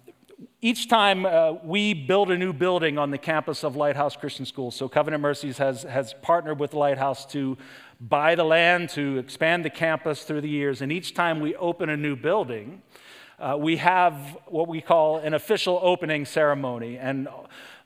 each 0.61 0.87
time 0.87 1.25
uh, 1.25 1.53
we 1.63 1.93
build 1.93 2.31
a 2.31 2.37
new 2.37 2.53
building 2.53 2.97
on 2.97 3.11
the 3.11 3.17
campus 3.17 3.63
of 3.63 3.75
Lighthouse 3.75 4.15
Christian 4.15 4.45
School, 4.45 4.71
so 4.71 4.87
Covenant 4.87 5.21
Mercies 5.21 5.57
has, 5.57 5.83
has 5.83 6.15
partnered 6.21 6.59
with 6.59 6.73
Lighthouse 6.73 7.25
to 7.27 7.57
buy 7.99 8.33
the 8.35 8.43
land, 8.43 8.89
to 8.91 9.17
expand 9.17 9.65
the 9.65 9.69
campus 9.69 10.23
through 10.23 10.41
the 10.41 10.49
years. 10.49 10.81
And 10.81 10.91
each 10.91 11.13
time 11.13 11.41
we 11.41 11.55
open 11.57 11.89
a 11.89 11.97
new 11.97 12.15
building, 12.15 12.81
uh, 13.41 13.57
we 13.57 13.77
have 13.77 14.37
what 14.45 14.67
we 14.67 14.81
call 14.81 15.17
an 15.17 15.33
official 15.33 15.79
opening 15.81 16.25
ceremony. 16.25 16.97
And 16.99 17.27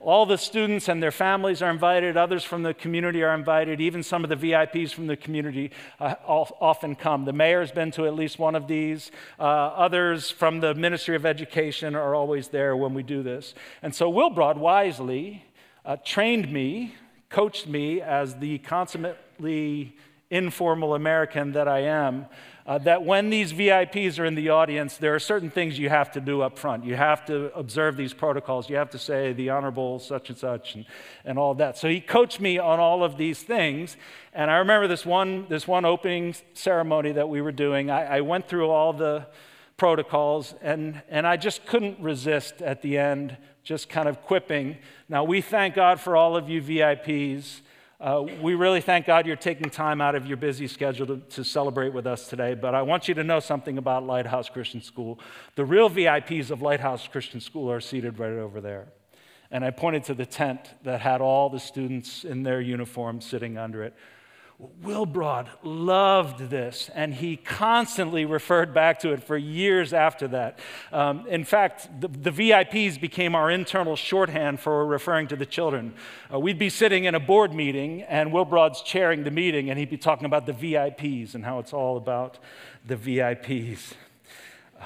all 0.01 0.26
the 0.26 0.38
students 0.38 0.89
and 0.89 1.01
their 1.01 1.12
families 1.12 1.62
are 1.62 1.72
invited, 1.72 2.18
others 2.18 2.43
from 2.43 2.64
the 2.64 2.74
community 2.74 3.24
are 3.24 3.34
invited, 3.34 3.80
even 3.80 4.03
some 4.03 4.26
of 4.26 4.30
the 4.30 4.36
VIPs 4.36 4.91
from 4.91 5.08
the 5.08 5.16
community 5.16 5.72
uh, 5.99 6.16
often 6.28 6.93
come. 6.93 7.24
The 7.24 7.34
mayor's 7.34 7.72
been 7.72 7.89
to 7.91 8.06
at 8.06 8.16
least 8.16 8.38
one 8.38 8.53
of 8.53 8.68
these. 8.68 9.12
Uh, 9.39 9.43
others 9.43 10.30
from 10.30 10.60
the 10.60 10.76
Ministry 10.76 11.16
of 11.16 11.26
Education 11.26 11.95
are 11.95 12.14
always 12.14 12.49
there 12.49 12.76
when 12.76 12.93
we 12.93 13.01
do 13.01 13.24
this. 13.24 13.56
And 13.82 13.95
so 13.95 14.12
Wilbrod 14.12 14.58
wisely 14.58 15.45
uh, 15.86 15.95
trained 16.03 16.51
me, 16.51 16.95
coached 17.30 17.66
me 17.66 18.01
as 18.01 18.36
the 18.36 18.58
consummately 18.60 19.95
informal 20.30 20.95
American 20.95 21.53
that 21.53 21.68
I 21.68 21.80
am 21.80 22.26
uh, 22.68 22.80
that 22.80 23.03
when 23.03 23.30
these 23.30 23.53
VIPs 23.53 24.18
are 24.18 24.26
in 24.26 24.34
the 24.34 24.49
audience, 24.49 24.97
there 24.97 25.13
are 25.13 25.20
certain 25.20 25.51
things 25.51 25.78
you 25.78 25.89
have 25.89 26.11
to 26.11 26.20
do 26.20 26.41
up 26.41 26.57
front. 26.57 26.84
You 26.84 26.95
have 26.95 27.24
to 27.26 27.55
observe 27.55 27.95
these 27.95 28.11
protocols. 28.11 28.70
You 28.70 28.78
have 28.78 28.89
to 28.91 28.97
say 28.97 29.34
the 29.34 29.51
honorable 29.51 29.99
such 29.99 30.30
and 30.30 30.38
such 30.38 30.74
and, 30.74 30.86
and 31.26 31.38
all 31.38 31.53
that. 31.55 31.78
So 31.78 31.88
he 31.88 32.01
coached 32.01 32.39
me 32.39 32.57
on 32.57 32.80
all 32.80 33.03
of 33.03 33.18
these 33.18 33.43
things. 33.43 33.97
And 34.34 34.49
I 34.49 34.57
remember 34.57 34.88
this 34.88 35.05
one, 35.05 35.45
this 35.47 35.68
one 35.68 35.86
opening 35.86 36.36
ceremony 36.53 37.11
that 37.11 37.30
we 37.30 37.39
were 37.39 37.51
doing. 37.51 37.91
I, 37.91 38.18
I 38.18 38.22
went 38.22 38.47
through 38.47 38.72
all 38.72 38.93
the 38.93 39.28
protocols 39.78 40.55
and, 40.61 41.03
and 41.07 41.28
I 41.28 41.38
just 41.38 41.68
couldn't 41.68 41.99
resist 41.99 42.63
at 42.63 42.82
the 42.82 42.97
end, 42.97 43.38
just 43.63 43.89
kind 43.89 44.09
of 44.09 44.24
quipping. 44.24 44.78
Now, 45.07 45.24
we 45.24 45.41
thank 45.41 45.76
God 45.76 45.99
for 45.99 46.18
all 46.18 46.36
of 46.36 46.49
you 46.49 46.63
VIPs. 46.63 47.61
Uh, 48.00 48.26
we 48.41 48.56
really 48.56 48.82
thank 48.82 49.06
God 49.06 49.26
you're 49.26 49.38
taking 49.38 49.70
time 49.70 50.02
out 50.02 50.16
of 50.16 50.28
your 50.28 50.36
busy 50.36 50.68
schedule 50.68 51.08
to, 51.08 51.18
to, 51.30 51.46
celebrate 51.46 51.93
with 51.93 52.06
us 52.06 52.28
today. 52.28 52.54
But 52.54 52.76
I 52.76 52.82
want 52.82 53.08
you 53.08 53.14
to 53.14 53.24
know 53.24 53.39
something 53.39 53.78
about 53.78 54.06
Lighthouse 54.06 54.50
Christian 54.50 54.82
School. 54.82 55.18
The 55.56 55.64
real 55.64 55.89
VIPs 55.89 56.52
of 56.52 56.62
Lighthouse 56.62 57.08
Christian 57.08 57.39
School 57.39 57.72
are 57.72 57.80
seated 57.80 58.20
right 58.20 58.34
over 58.34 58.60
there. 58.60 58.88
And 59.50 59.64
I 59.64 59.72
pointed 59.72 60.04
to 60.06 60.14
the 60.14 60.26
tent 60.26 60.60
that 60.84 61.00
had 61.00 61.22
all 61.22 61.50
the 61.50 61.60
students 61.60 62.26
in 62.26 62.43
their 62.43 62.60
uniforms 62.60 63.26
sitting 63.26 63.58
under 63.58 63.82
it. 63.82 63.93
Wilbrod 64.62 65.49
loved 65.64 66.49
this, 66.49 66.89
and 66.95 67.14
he 67.14 67.36
constantly 67.36 68.24
referred 68.24 68.74
back 68.74 68.99
to 68.99 69.12
it 69.12 69.22
for 69.22 69.36
years 69.36 69.91
after 69.91 70.30
that. 70.30 70.60
Um, 70.93 71.28
in 71.28 71.43
fact, 71.43 71.89
the, 71.99 72.08
the, 72.08 72.32
VIPs 72.32 72.99
became 72.99 73.36
our 73.36 73.51
internal 73.51 73.97
shorthand 73.97 74.62
for 74.62 74.86
referring 74.86 75.28
to 75.28 75.36
the 75.36 75.45
children. 75.45 75.93
Uh, 76.34 76.39
we'd 76.39 76.58
be 76.58 76.70
sitting 76.70 77.03
in 77.03 77.16
a 77.16 77.20
board 77.20 77.53
meeting, 77.53 78.03
and 78.03 78.32
Wilbrod's 78.32 78.82
chairing 78.82 79.26
the 79.26 79.32
meeting, 79.32 79.70
and 79.70 79.78
he'd 79.78 79.89
be 79.89 79.97
talking 79.97 80.26
about 80.26 80.45
the 80.45 80.53
VIPs 80.53 81.36
and 81.36 81.43
how 81.43 81.60
it's 81.60 81.74
all 81.74 81.97
about 81.97 82.39
the 82.86 82.95
VIPs. 82.95 83.91
Uh, 84.80 84.86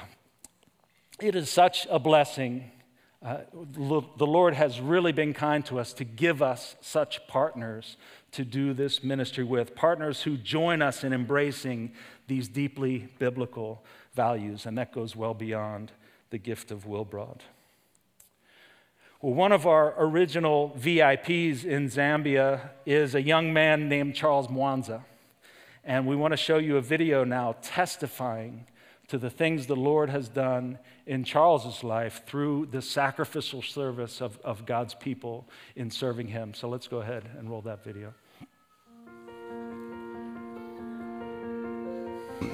it 1.20 1.36
is 1.36 1.48
such 1.48 1.86
a 1.90 2.00
blessing. 2.00 2.72
Uh, 3.22 3.42
the 3.52 4.26
Lord 4.26 4.54
has 4.54 4.80
really 4.80 5.12
been 5.12 5.34
kind 5.34 5.64
to 5.66 5.78
us 5.78 5.92
to 5.92 6.04
give 6.04 6.42
us 6.42 6.74
such 6.80 7.24
partners 7.28 7.98
to 8.32 8.44
do 8.44 8.72
this 8.72 9.02
ministry 9.02 9.44
with, 9.44 9.74
partners 9.74 10.22
who 10.22 10.36
join 10.36 10.82
us 10.82 11.04
in 11.04 11.12
embracing 11.12 11.92
these 12.28 12.48
deeply 12.48 13.08
biblical 13.18 13.84
values, 14.14 14.66
and 14.66 14.78
that 14.78 14.92
goes 14.92 15.16
well 15.16 15.34
beyond 15.34 15.92
the 16.30 16.38
gift 16.38 16.70
of 16.70 16.86
Wilbrod. 16.86 17.40
Well, 19.20 19.34
one 19.34 19.52
of 19.52 19.66
our 19.66 19.94
original 19.98 20.74
VIPs 20.78 21.64
in 21.64 21.88
Zambia 21.90 22.70
is 22.86 23.14
a 23.14 23.20
young 23.20 23.52
man 23.52 23.88
named 23.88 24.14
Charles 24.14 24.46
Mwanza. 24.46 25.02
And 25.84 26.06
we 26.06 26.16
want 26.16 26.32
to 26.32 26.38
show 26.38 26.58
you 26.58 26.76
a 26.76 26.80
video 26.80 27.24
now 27.24 27.56
testifying 27.60 28.66
to 29.08 29.18
the 29.18 29.28
things 29.28 29.66
the 29.66 29.76
Lord 29.76 30.08
has 30.08 30.28
done 30.28 30.78
in 31.04 31.24
Charles's 31.24 31.82
life 31.82 32.22
through 32.26 32.66
the 32.70 32.80
sacrificial 32.80 33.60
service 33.60 34.22
of, 34.22 34.38
of 34.38 34.64
God's 34.64 34.94
people 34.94 35.48
in 35.74 35.90
serving 35.90 36.28
him. 36.28 36.54
So 36.54 36.68
let's 36.68 36.86
go 36.86 36.98
ahead 36.98 37.28
and 37.36 37.50
roll 37.50 37.62
that 37.62 37.82
video. 37.82 38.14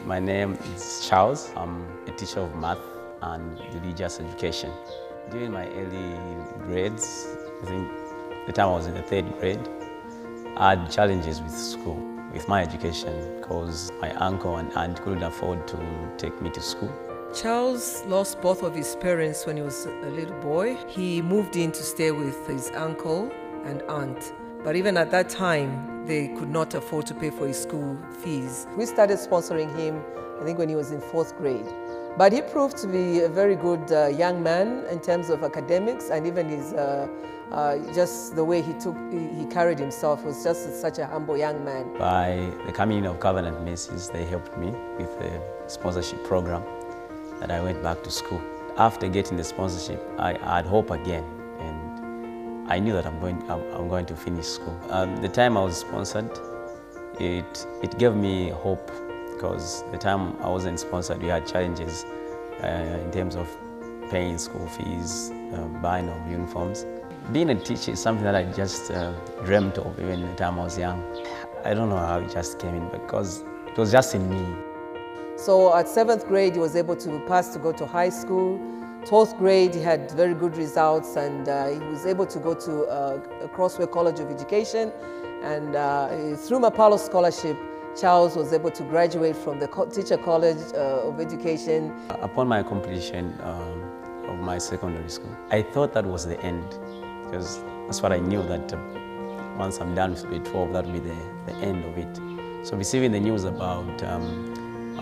My 0.05 0.19
name 0.19 0.59
is 0.75 1.07
Charles. 1.09 1.53
I'm 1.57 1.87
a 2.09 2.11
teacher 2.11 2.41
of 2.41 2.57
math 2.57 2.81
and 3.23 3.61
religious 3.73 4.19
education. 4.19 4.73
During 5.31 5.53
my 5.53 5.69
early 5.69 6.19
grades, 6.65 7.27
I 7.63 7.67
think 7.67 7.91
the 8.47 8.53
time 8.53 8.69
I 8.69 8.73
was 8.73 8.87
in 8.87 8.95
the 8.95 9.03
third 9.03 9.39
grade, 9.39 9.61
I 10.57 10.71
had 10.71 10.91
challenges 10.91 11.41
with 11.41 11.53
school, 11.53 12.01
with 12.33 12.49
my 12.49 12.63
education, 12.63 13.37
because 13.41 13.93
my 14.01 14.13
uncle 14.15 14.57
and 14.57 14.73
aunt 14.73 15.01
couldn't 15.03 15.23
afford 15.23 15.69
to 15.69 15.79
take 16.19 16.41
me 16.43 16.51
to 16.51 16.61
school. 16.61 16.93
Charles 17.33 18.05
lost 18.07 18.41
both 18.41 18.65
of 18.65 18.75
his 18.75 18.97
parents 18.97 19.47
when 19.47 19.57
he 19.57 19.63
was 19.63 19.87
a 19.87 20.11
little 20.11 20.39
boy. 20.41 20.77
He 20.89 21.23
moved 21.23 21.55
in 21.55 21.71
to 21.71 21.83
stay 21.83 22.11
with 22.11 22.47
his 22.49 22.73
uncle 22.75 23.31
and 23.65 23.83
aunt. 23.83 24.33
But 24.65 24.77
even 24.77 24.97
at 24.97 25.11
that 25.11 25.29
time, 25.29 26.07
they 26.07 26.29
could 26.29 26.51
not 26.51 26.75
afford 26.75 27.07
to 27.07 27.15
pay 27.15 27.31
for 27.31 27.47
his 27.47 27.61
school 27.61 27.99
fees. 28.23 28.67
We 28.77 28.87
started 28.87 29.19
sponsoring 29.19 29.77
him, 29.77 30.03
I 30.41 30.45
think, 30.45 30.59
when 30.59 30.69
he 30.69 30.77
was 30.77 30.93
in 30.93 31.01
fourth 31.01 31.37
grade. 31.37 31.67
But 32.17 32.33
he 32.33 32.41
proved 32.41 32.77
to 32.79 32.87
be 32.87 33.21
a 33.21 33.29
very 33.29 33.57
good 33.57 33.93
uh, 33.93 34.07
young 34.07 34.43
man 34.43 34.85
in 34.91 35.01
terms 35.01 35.29
of 35.29 35.45
academics 35.45 36.09
and 36.09 36.27
even 36.27 36.49
his, 36.49 36.73
uh, 36.73 37.07
uh, 37.53 37.77
just 37.93 38.35
the 38.35 38.45
way 38.45 38.63
he 38.63 38.73
took, 38.75 38.97
he, 39.13 39.29
he, 39.39 39.45
carried 39.47 39.79
himself 39.79 40.25
was 40.25 40.43
just 40.43 40.81
such 40.81 40.99
a 40.99 41.07
humble 41.07 41.37
young 41.37 41.63
man. 41.65 41.93
By 41.99 42.51
the 42.65 42.73
coming 42.73 43.05
of 43.05 43.21
Covenant 43.21 43.63
Mercies, 43.65 44.09
they 44.09 44.25
helped 44.25 44.57
me 44.57 44.71
with 44.97 45.11
a 45.21 45.41
sponsorship 45.67 46.25
program 46.25 46.63
that 47.41 47.51
I 47.51 47.61
went 47.61 47.83
back 47.83 48.03
to 48.05 48.11
school. 48.11 48.41
After 48.79 49.09
getting 49.09 49.37
the 49.37 49.45
sponsorship, 49.45 50.03
I 50.19 50.39
had 50.39 50.65
hope 50.65 50.91
again 50.91 51.36
I 52.69 52.81
knew 52.81 52.93
that 52.95 53.07
I'm 53.07 53.21
going, 53.21 53.49
I'm, 53.49 53.89
going 53.89 54.07
to 54.07 54.17
finish 54.17 54.47
school. 54.47 54.77
Um, 54.91 55.17
the 55.19 55.29
time 55.29 55.57
I 55.57 55.63
was 55.63 55.79
sponsored, 55.79 56.31
it, 57.21 57.67
it 57.83 57.97
gave 57.97 58.15
me 58.15 58.51
hope 58.51 58.91
because 59.33 59.85
the 59.93 59.99
time 59.99 60.37
I 60.43 60.49
wasn't 60.49 60.81
sponsored, 60.81 61.23
we 61.23 61.29
had 61.29 61.47
challenges 61.47 62.05
uh, 62.65 62.67
in 63.05 63.13
terms 63.13 63.37
of 63.37 63.49
paying 64.11 64.37
school 64.39 64.67
fees, 64.67 65.31
uh, 65.55 65.63
buying 65.81 66.09
of 66.09 66.31
uniforms. 66.31 66.85
Being 67.33 67.51
a 67.51 67.55
teacher 67.55 67.93
is 67.93 68.01
something 68.01 68.25
that 68.25 68.35
I 68.35 68.45
just 68.53 68.91
uh, 68.91 69.13
dreamt 69.45 69.79
of 69.79 69.99
even 70.01 70.23
the 70.23 70.35
time 70.35 70.59
I 70.59 70.65
was 70.65 70.77
young. 70.77 71.05
I 71.65 71.73
don't 71.73 71.89
know 71.89 71.99
how 71.99 72.19
it 72.19 72.33
just 72.33 72.59
came 72.59 72.75
in 72.75 72.89
because 72.89 73.45
it 73.69 73.79
was 73.79 73.93
just 73.93 74.15
in 74.15 74.29
me. 74.29 74.57
So 75.37 75.77
at 75.77 75.89
seventh 75.89 76.27
grade, 76.27 76.55
he 76.55 76.59
was 76.59 76.75
able 76.75 76.97
to 76.97 77.21
pass 77.29 77.53
to 77.53 77.59
go 77.59 77.71
to 77.73 77.87
high 77.87 78.09
school. 78.09 78.59
12th 79.07 79.39
grade, 79.39 79.73
he 79.73 79.81
had 79.81 80.11
very 80.11 80.35
good 80.35 80.57
results 80.57 81.15
and 81.15 81.49
uh, 81.49 81.69
he 81.69 81.79
was 81.79 82.05
able 82.07 82.27
to 82.27 82.41
go 82.41 82.55
to 82.55 82.85
uh, 82.87 83.47
Crossway 83.55 83.87
College 83.87 84.19
of 84.19 84.29
Education. 84.33 84.93
And 85.45 85.77
uh, 85.77 86.09
through 86.37 86.59
Mapalo 86.59 86.99
Scholarship, 86.99 87.57
Charles 88.01 88.35
was 88.35 88.53
able 88.53 88.73
to 88.73 88.83
graduate 88.83 89.37
from 89.37 89.61
the 89.61 89.69
Teacher 89.95 90.17
College 90.19 90.59
uh, 90.75 91.09
of 91.09 91.21
Education. 91.21 91.95
Upon 92.21 92.49
my 92.49 92.65
completion 92.65 93.39
um, 93.45 94.25
of 94.29 94.39
my 94.41 94.59
secondary 94.59 95.09
school, 95.09 95.35
I 95.51 95.63
thought 95.63 95.95
that 95.95 96.05
was 96.05 96.27
the 96.27 96.41
end 96.41 96.69
because 97.25 97.63
that's 97.87 98.03
what 98.03 98.11
I 98.13 98.19
knew 98.19 98.43
that 98.43 98.73
uh, 98.73 98.79
once 99.57 99.79
I'm 99.81 99.95
done 99.95 100.11
with 100.11 100.25
grade 100.25 100.45
12, 100.45 100.73
that 100.73 100.85
would 100.85 100.93
be 100.93 100.99
the, 100.99 101.17
the 101.47 101.55
end 101.59 101.85
of 101.85 101.97
it. 101.97 102.67
So 102.67 102.77
receiving 102.77 103.13
the 103.13 103.21
news 103.21 103.45
about 103.45 104.03
um, 104.03 104.97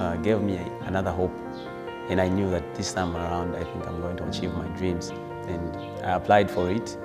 uh, 0.00 0.16
gave 0.16 0.40
me 0.42 0.56
another 0.82 1.12
hope 1.12 1.32
And 2.08 2.20
I 2.20 2.28
knew 2.28 2.50
that 2.50 2.74
this 2.74 2.92
time 2.92 3.16
around, 3.16 3.54
I 3.54 3.64
think 3.64 3.86
I'm 3.86 4.00
going 4.00 4.16
to 4.16 4.24
achieve 4.28 4.54
my 4.54 4.66
dreams. 4.78 5.10
And 5.46 5.76
I 6.04 6.14
applied 6.14 6.50
for 6.50 6.70
it, 6.70 6.96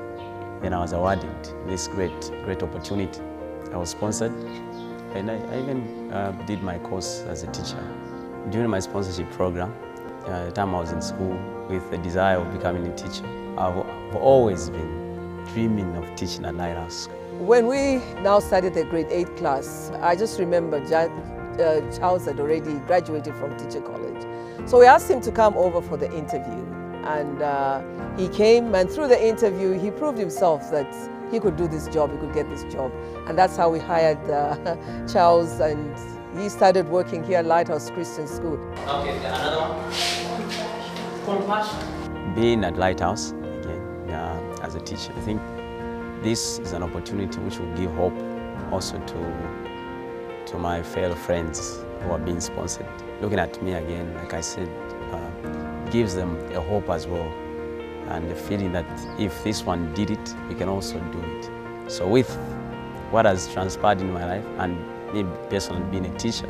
and 0.63 0.73
I 0.73 0.79
was 0.79 0.93
awarded 0.93 1.29
this 1.67 1.87
great, 1.87 2.19
great 2.45 2.63
opportunity. 2.63 3.21
I 3.73 3.77
was 3.77 3.89
sponsored, 3.89 4.31
and 5.13 5.29
I, 5.29 5.35
I 5.35 5.59
even 5.61 6.11
uh, 6.11 6.31
did 6.45 6.61
my 6.63 6.79
course 6.79 7.21
as 7.27 7.43
a 7.43 7.47
teacher. 7.47 7.83
During 8.49 8.69
my 8.69 8.79
sponsorship 8.79 9.29
program, 9.31 9.73
uh, 10.25 10.45
the 10.45 10.51
time 10.51 10.73
I 10.73 10.79
was 10.79 10.91
in 10.91 11.01
school, 11.01 11.37
with 11.69 11.89
the 11.91 11.97
desire 11.97 12.37
of 12.37 12.53
becoming 12.53 12.85
a 12.87 12.95
teacher, 12.95 13.25
I've, 13.57 13.77
always 14.15 14.69
been 14.69 15.43
dreaming 15.53 15.95
of 15.97 16.15
teaching 16.15 16.45
at 16.45 16.55
Lighthouse. 16.55 17.09
When 17.39 17.67
we 17.67 17.95
now 18.21 18.39
started 18.39 18.73
the 18.73 18.85
grade 18.85 19.07
8 19.09 19.37
class, 19.37 19.91
I 20.01 20.15
just 20.15 20.39
remember 20.39 20.77
uh, 20.77 21.97
Charles 21.97 22.25
had 22.25 22.39
already 22.39 22.75
graduated 22.87 23.33
from 23.35 23.57
teacher 23.57 23.81
college. 23.81 24.23
So 24.65 24.79
we 24.79 24.85
asked 24.85 25.09
him 25.09 25.21
to 25.21 25.31
come 25.31 25.55
over 25.57 25.81
for 25.81 25.97
the 25.97 26.11
interview. 26.13 26.65
And 27.05 27.41
uh, 27.41 27.81
he 28.17 28.29
came, 28.29 28.73
and 28.75 28.89
through 28.89 29.09
the 29.09 29.27
interview, 29.27 29.77
he 29.77 29.91
proved 29.91 30.17
himself 30.17 30.71
that 30.71 30.87
he 31.31 31.39
could 31.39 31.57
do 31.57 31.67
this 31.67 31.87
job, 31.87 32.11
he 32.11 32.17
could 32.17 32.33
get 32.33 32.49
this 32.49 32.63
job. 32.73 32.91
And 33.27 33.37
that's 33.37 33.57
how 33.57 33.69
we 33.69 33.79
hired 33.79 34.19
uh, 34.29 34.77
Charles, 35.11 35.59
and 35.59 35.97
he 36.39 36.47
started 36.49 36.87
working 36.87 37.23
here 37.23 37.39
at 37.39 37.45
Lighthouse 37.45 37.89
Christian 37.89 38.27
School. 38.27 38.57
Okay, 38.87 39.17
another 39.17 39.57
one. 39.59 41.39
Compassion. 41.39 42.33
Being 42.35 42.63
at 42.63 42.77
Lighthouse, 42.77 43.31
again, 43.31 44.09
uh, 44.09 44.57
as 44.61 44.75
a 44.75 44.79
teacher, 44.79 45.11
I 45.17 45.21
think 45.21 45.41
this 46.23 46.59
is 46.59 46.71
an 46.71 46.83
opportunity 46.83 47.37
which 47.39 47.57
will 47.59 47.75
give 47.75 47.91
hope 47.95 48.13
also 48.71 48.97
to 48.97 49.63
to 50.45 50.57
my 50.57 50.83
fellow 50.83 51.15
friends 51.15 51.79
who 52.01 52.11
are 52.11 52.19
being 52.19 52.39
sponsored. 52.39 52.85
Looking 53.23 53.39
at 53.39 53.63
me 53.63 53.71
again, 53.71 54.13
like 54.15 54.33
I 54.33 54.41
said, 54.41 54.67
uh, 55.13 55.89
gives 55.91 56.13
them 56.13 56.35
a 56.51 56.59
hope 56.59 56.89
as 56.89 57.07
well 57.07 57.31
and 58.09 58.29
the 58.29 58.35
feeling 58.35 58.73
that 58.73 58.85
if 59.17 59.45
this 59.45 59.63
one 59.63 59.93
did 59.93 60.11
it, 60.11 60.35
we 60.49 60.55
can 60.55 60.67
also 60.67 60.99
do 60.99 61.21
it. 61.21 61.89
So 61.89 62.05
with 62.05 62.29
what 63.11 63.23
has 63.23 63.47
transpired 63.53 64.01
in 64.01 64.11
my 64.11 64.25
life 64.25 64.45
and 64.57 64.75
me 65.13 65.23
personally 65.49 65.89
being 65.89 66.05
a 66.05 66.19
teacher, 66.19 66.49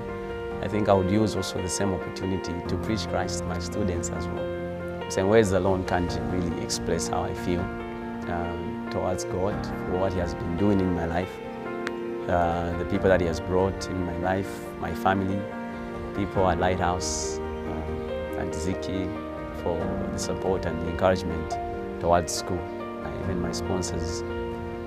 I 0.63 0.67
think 0.67 0.89
I 0.89 0.93
would 0.93 1.11
use 1.11 1.35
also 1.35 1.61
the 1.61 1.69
same 1.69 1.93
opportunity 1.93 2.53
to 2.67 2.77
preach 2.77 3.07
Christ 3.07 3.41
to 3.41 3.45
my 3.45 3.59
students 3.59 4.09
as 4.09 4.25
well. 4.29 5.11
Saying 5.11 5.27
words 5.27 5.51
alone 5.51 5.83
can't 5.85 6.19
really 6.31 6.59
express 6.63 7.07
how 7.07 7.21
I 7.21 7.35
feel 7.35 7.61
uh, 7.61 8.89
towards 8.89 9.25
God 9.25 9.63
for 9.63 9.99
what 9.99 10.13
He 10.13 10.17
has 10.17 10.33
been 10.33 10.57
doing 10.57 10.79
in 10.79 10.95
my 10.95 11.05
life 11.05 11.29
uh, 12.27 12.75
the 12.77 12.85
people 12.85 13.09
that 13.09 13.19
he 13.19 13.27
has 13.27 13.39
brought 13.39 13.87
in 13.87 14.05
my 14.05 14.17
life, 14.19 14.49
my 14.79 14.93
family, 14.95 15.39
people 16.15 16.49
at 16.49 16.59
Lighthouse, 16.59 17.39
uh, 17.39 18.39
and 18.39 18.53
Ziki 18.53 19.07
for 19.63 19.77
the 20.11 20.17
support 20.17 20.65
and 20.65 20.79
the 20.81 20.89
encouragement 20.91 21.51
towards 21.99 22.33
school. 22.33 22.59
Uh, 23.03 23.23
even 23.23 23.41
my 23.41 23.51
sponsors. 23.51 24.21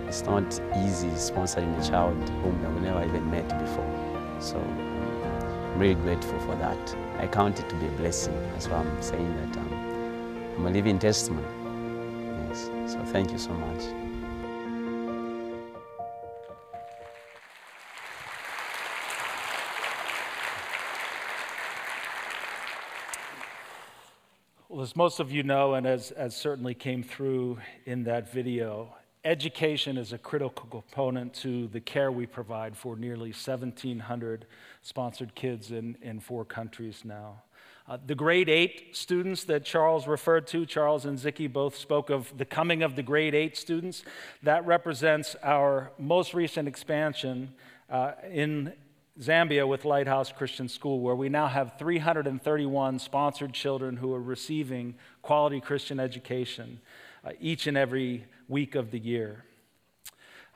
It's 0.07 0.23
not 0.23 0.45
easy 0.85 1.09
sponsoring 1.11 1.77
a 1.83 1.89
child 1.89 2.17
whom 2.43 2.65
I've 2.65 2.83
never 2.83 3.05
even 3.05 3.31
met 3.31 3.49
before. 3.49 4.37
So 4.41 4.57
I'm 4.57 5.79
really 5.79 5.95
grateful 5.97 6.39
for 6.41 6.55
that. 6.57 6.97
I 7.19 7.27
count 7.27 7.59
it 7.59 7.69
to 7.69 7.75
be 7.77 7.87
a 7.87 7.91
blessing. 7.91 8.35
That's 8.53 8.69
why 8.69 8.79
I'm 8.79 9.03
saying 9.03 9.35
that 9.37 9.59
um, 9.59 10.55
I'm 10.57 10.67
a 10.67 10.71
living 10.71 10.99
testimony. 10.99 11.47
Yes. 12.49 12.71
So 12.93 13.03
thank 13.07 13.33
you 13.33 13.39
so 13.39 13.53
much. 13.53 14.06
Well, 24.77 24.83
as 24.83 24.95
most 24.95 25.21
of 25.21 25.33
you 25.33 25.43
know, 25.43 25.73
and 25.73 25.87
as, 25.87 26.11
as 26.11 26.37
certainly 26.37 26.75
came 26.75 27.03
through 27.03 27.61
in 27.87 28.05
that 28.05 28.31
video, 28.31 28.95
education 29.25 29.97
is 29.97 30.13
a 30.13 30.19
critical 30.19 30.69
component 30.69 31.33
to 31.37 31.69
the 31.69 31.81
care 31.81 32.13
we 32.13 32.27
provide 32.27 32.77
for 32.77 32.95
nearly 32.95 33.31
1,700 33.31 34.45
sponsored 34.83 35.35
kids 35.35 35.71
in, 35.71 35.97
in 36.03 36.21
four 36.21 36.45
countries 36.45 37.07
now. 37.07 37.43
Uh, 37.89 37.97
the 38.05 38.15
grade 38.15 38.51
eight 38.51 38.95
students 38.95 39.45
that 39.45 39.65
Charles 39.65 40.07
referred 40.07 40.47
to, 40.49 40.67
Charles 40.67 41.07
and 41.07 41.19
Ziki 41.19 41.51
both 41.51 41.75
spoke 41.75 42.11
of 42.11 42.37
the 42.37 42.45
coming 42.45 42.83
of 42.83 42.97
the 42.97 43.03
grade 43.03 43.35
eight 43.35 43.57
students. 43.57 44.03
That 44.43 44.67
represents 44.67 45.37
our 45.43 45.91
most 45.99 46.35
recent 46.35 46.69
expansion 46.69 47.55
uh, 47.89 48.13
in 48.31 48.75
Zambia 49.21 49.67
with 49.67 49.87
Lighthouse 49.87 50.31
Christian 50.31 50.69
School, 50.69 51.01
where 51.01 51.15
we 51.15 51.29
now 51.29 51.47
have 51.47 51.79
331 51.79 52.99
sponsored 52.99 53.55
children 53.55 53.97
who 53.97 54.13
are 54.13 54.21
receiving 54.21 54.95
quality 55.23 55.61
Christian 55.61 55.99
education 55.99 56.81
uh, 57.25 57.31
each 57.41 57.67
and 57.67 57.79
every 57.79 58.27
week 58.49 58.75
of 58.75 58.91
the 58.91 58.99
year. 58.99 59.45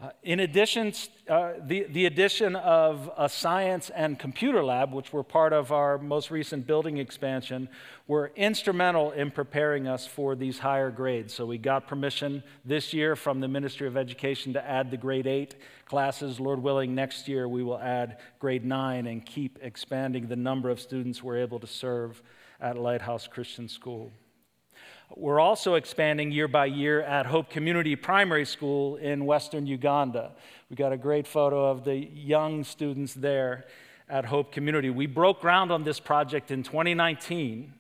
Uh, 0.03 0.09
in 0.23 0.41
addition, 0.41 0.95
uh, 1.29 1.53
the, 1.61 1.85
the 1.91 2.07
addition 2.07 2.57
of 2.57 3.11
a 3.19 3.29
science 3.29 3.91
and 3.91 4.19
computer 4.19 4.65
lab, 4.65 4.95
which 4.95 5.13
were 5.13 5.23
part 5.23 5.53
of 5.53 5.73
our 5.73 5.99
most 5.99 6.31
recent 6.31 6.67
building 6.67 6.97
expansion, 6.97 7.69
were 8.07 8.33
instrumental 8.35 9.11
in 9.11 9.31
preparing 9.31 9.87
us 9.87 10.07
for 10.07 10.35
these 10.35 10.59
higher 10.59 10.91
grades. 10.91 11.35
So 11.35 11.45
we 11.45 11.59
got 11.59 11.87
permission 11.87 12.43
this 12.65 12.95
year 12.95 13.15
from 13.15 13.41
the 13.41 13.49
Ministry 13.49 13.87
of 13.87 13.99
Education 13.99 14.55
to 14.55 14.67
add 14.67 14.91
the 14.91 14.97
grade 14.97 15.27
8 15.27 15.55
classes. 15.85 16.41
Lord 16.41 16.63
willing, 16.63 16.95
next 16.95 17.29
year 17.29 17.47
we 17.47 17.63
will 17.63 17.79
add 17.79 18.21
grade 18.39 18.65
9 18.65 19.07
and 19.07 19.27
keep 19.27 19.59
expanding 19.61 20.29
the 20.29 20.37
number 20.37 20.71
of 20.71 20.81
students 20.81 21.23
we're 21.23 21.37
able 21.37 21.61
to 21.61 21.67
serve 21.67 22.23
at 22.59 22.79
Lighthouse 22.79 23.27
Christian 23.27 23.69
School. 23.69 24.11
We're 25.17 25.41
also 25.41 25.75
expanding 25.75 26.31
year 26.31 26.47
by 26.47 26.67
year 26.67 27.03
at 27.03 27.27
Hope 27.27 27.51
Community 27.51 27.97
Primary 27.97 28.45
School 28.45 28.95
in 28.95 29.27
Western 29.27 29.67
Uganda. 29.67 30.31
We 30.71 30.77
got 30.77 30.93
a 30.93 30.97
great 30.97 31.27
photo 31.27 31.69
of 31.69 31.83
the 31.83 31.97
young 31.97 32.63
students 32.63 33.15
there 33.15 33.65
at 34.09 34.25
Hope 34.25 34.53
Community. 34.53 34.89
We 34.89 35.07
broke 35.07 35.41
ground 35.41 35.73
on 35.73 35.83
this 35.83 35.99
project 35.99 36.53
in 36.53 36.63
2019. 36.63 37.75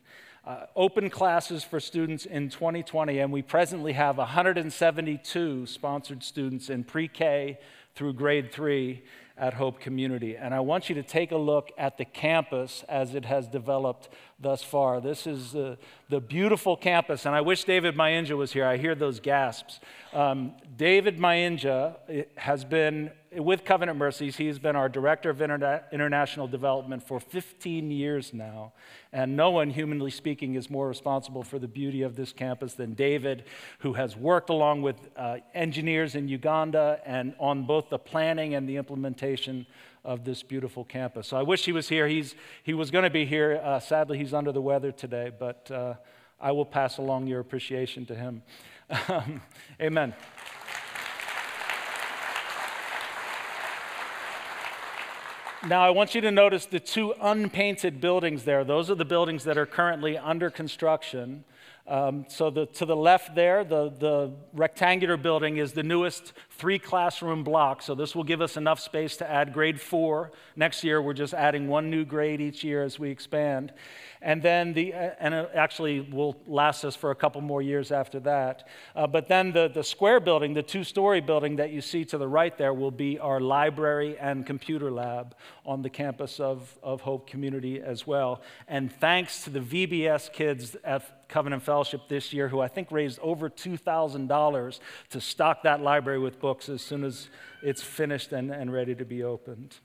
Uh, 0.44 0.66
open 0.74 1.08
classes 1.08 1.62
for 1.62 1.78
students 1.78 2.26
in 2.26 2.48
2020, 2.48 3.20
and 3.20 3.32
we 3.32 3.42
presently 3.42 3.92
have 3.92 4.18
172 4.18 5.66
sponsored 5.66 6.24
students 6.24 6.68
in 6.68 6.82
pre 6.82 7.06
K 7.06 7.60
through 7.94 8.14
grade 8.14 8.50
three 8.50 9.04
at 9.40 9.54
Hope 9.54 9.80
Community. 9.80 10.36
And 10.36 10.52
I 10.52 10.60
want 10.60 10.90
you 10.90 10.94
to 10.96 11.02
take 11.02 11.32
a 11.32 11.36
look 11.36 11.72
at 11.78 11.96
the 11.96 12.04
campus 12.04 12.84
as 12.88 13.14
it 13.14 13.24
has 13.24 13.48
developed 13.48 14.10
thus 14.38 14.62
far. 14.62 15.00
This 15.00 15.26
is 15.26 15.52
the, 15.52 15.78
the 16.10 16.20
beautiful 16.20 16.76
campus, 16.76 17.24
and 17.24 17.34
I 17.34 17.40
wish 17.40 17.64
David 17.64 17.96
Mayinja 17.96 18.36
was 18.36 18.52
here. 18.52 18.66
I 18.66 18.76
hear 18.76 18.94
those 18.94 19.18
gasps. 19.18 19.80
Um, 20.12 20.52
David 20.76 21.18
Mayinja 21.18 22.26
has 22.36 22.64
been 22.64 23.10
with 23.32 23.64
Covenant 23.64 23.96
Mercies, 23.96 24.36
he's 24.36 24.58
been 24.58 24.74
our 24.74 24.88
Director 24.88 25.30
of 25.30 25.38
Interna- 25.38 25.82
International 25.92 26.48
Development 26.48 27.02
for 27.02 27.20
15 27.20 27.90
years 27.90 28.34
now. 28.34 28.72
And 29.12 29.36
no 29.36 29.50
one, 29.50 29.70
humanly 29.70 30.10
speaking, 30.10 30.56
is 30.56 30.68
more 30.68 30.88
responsible 30.88 31.44
for 31.44 31.58
the 31.58 31.68
beauty 31.68 32.02
of 32.02 32.16
this 32.16 32.32
campus 32.32 32.74
than 32.74 32.94
David, 32.94 33.44
who 33.80 33.92
has 33.92 34.16
worked 34.16 34.50
along 34.50 34.82
with 34.82 34.96
uh, 35.16 35.38
engineers 35.54 36.16
in 36.16 36.26
Uganda 36.26 37.00
and 37.06 37.34
on 37.38 37.66
both 37.66 37.88
the 37.88 37.98
planning 37.98 38.54
and 38.54 38.68
the 38.68 38.76
implementation 38.76 39.64
of 40.04 40.24
this 40.24 40.42
beautiful 40.42 40.84
campus. 40.84 41.28
So 41.28 41.36
I 41.36 41.42
wish 41.42 41.64
he 41.64 41.72
was 41.72 41.88
here. 41.88 42.08
He's, 42.08 42.34
he 42.64 42.74
was 42.74 42.90
going 42.90 43.04
to 43.04 43.10
be 43.10 43.26
here. 43.26 43.60
Uh, 43.62 43.78
sadly, 43.78 44.18
he's 44.18 44.34
under 44.34 44.50
the 44.50 44.62
weather 44.62 44.90
today, 44.90 45.30
but 45.36 45.70
uh, 45.70 45.94
I 46.40 46.50
will 46.50 46.66
pass 46.66 46.98
along 46.98 47.28
your 47.28 47.38
appreciation 47.38 48.06
to 48.06 48.14
him. 48.14 48.42
Amen. 49.80 50.14
Now, 55.66 55.82
I 55.82 55.90
want 55.90 56.14
you 56.14 56.22
to 56.22 56.30
notice 56.30 56.64
the 56.64 56.80
two 56.80 57.14
unpainted 57.20 58.00
buildings 58.00 58.44
there. 58.44 58.64
Those 58.64 58.90
are 58.90 58.94
the 58.94 59.04
buildings 59.04 59.44
that 59.44 59.58
are 59.58 59.66
currently 59.66 60.16
under 60.16 60.48
construction. 60.48 61.44
Um, 61.86 62.24
so, 62.28 62.48
the, 62.48 62.64
to 62.64 62.86
the 62.86 62.96
left 62.96 63.34
there, 63.34 63.62
the, 63.62 63.90
the 63.90 64.32
rectangular 64.54 65.18
building 65.18 65.58
is 65.58 65.72
the 65.72 65.82
newest 65.82 66.32
three 66.60 66.78
classroom 66.78 67.42
blocks, 67.42 67.86
So, 67.86 67.94
this 67.94 68.14
will 68.14 68.22
give 68.22 68.42
us 68.42 68.58
enough 68.58 68.80
space 68.80 69.16
to 69.16 69.30
add 69.30 69.54
grade 69.54 69.80
four. 69.80 70.30
Next 70.56 70.84
year, 70.84 71.00
we're 71.00 71.14
just 71.14 71.32
adding 71.32 71.68
one 71.68 71.88
new 71.88 72.04
grade 72.04 72.42
each 72.42 72.62
year 72.62 72.82
as 72.82 72.98
we 72.98 73.10
expand. 73.10 73.72
And 74.20 74.42
then 74.42 74.74
the, 74.74 74.92
uh, 74.92 75.10
and 75.18 75.32
it 75.32 75.50
actually 75.54 76.00
will 76.00 76.36
last 76.46 76.84
us 76.84 76.94
for 76.94 77.10
a 77.10 77.14
couple 77.14 77.40
more 77.40 77.62
years 77.62 77.90
after 77.90 78.20
that. 78.20 78.68
Uh, 78.94 79.06
but 79.06 79.26
then 79.28 79.52
the, 79.52 79.70
the 79.72 79.82
square 79.82 80.20
building, 80.20 80.52
the 80.52 80.62
two 80.62 80.84
story 80.84 81.22
building 81.22 81.56
that 81.56 81.70
you 81.70 81.80
see 81.80 82.04
to 82.04 82.18
the 82.18 82.28
right 82.28 82.56
there, 82.58 82.74
will 82.74 82.90
be 82.90 83.18
our 83.18 83.40
library 83.40 84.18
and 84.18 84.44
computer 84.44 84.90
lab 84.90 85.34
on 85.64 85.80
the 85.80 85.88
campus 85.88 86.40
of, 86.40 86.78
of 86.82 87.00
Hope 87.00 87.26
Community 87.26 87.80
as 87.80 88.06
well. 88.06 88.42
And 88.68 88.92
thanks 88.92 89.44
to 89.44 89.50
the 89.50 89.60
VBS 89.60 90.30
kids 90.30 90.76
at 90.84 91.20
Covenant 91.30 91.62
Fellowship 91.62 92.08
this 92.08 92.32
year, 92.32 92.48
who 92.48 92.60
I 92.60 92.68
think 92.68 92.90
raised 92.90 93.18
over 93.20 93.48
$2,000 93.48 94.80
to 95.10 95.20
stock 95.20 95.62
that 95.62 95.80
library 95.80 96.18
with 96.18 96.40
books 96.40 96.49
as 96.68 96.82
soon 96.82 97.04
as 97.04 97.28
it's 97.62 97.82
finished 97.82 98.32
and, 98.32 98.50
and 98.50 98.72
ready 98.72 98.94
to 98.94 99.04
be 99.04 99.22
opened. 99.22 99.76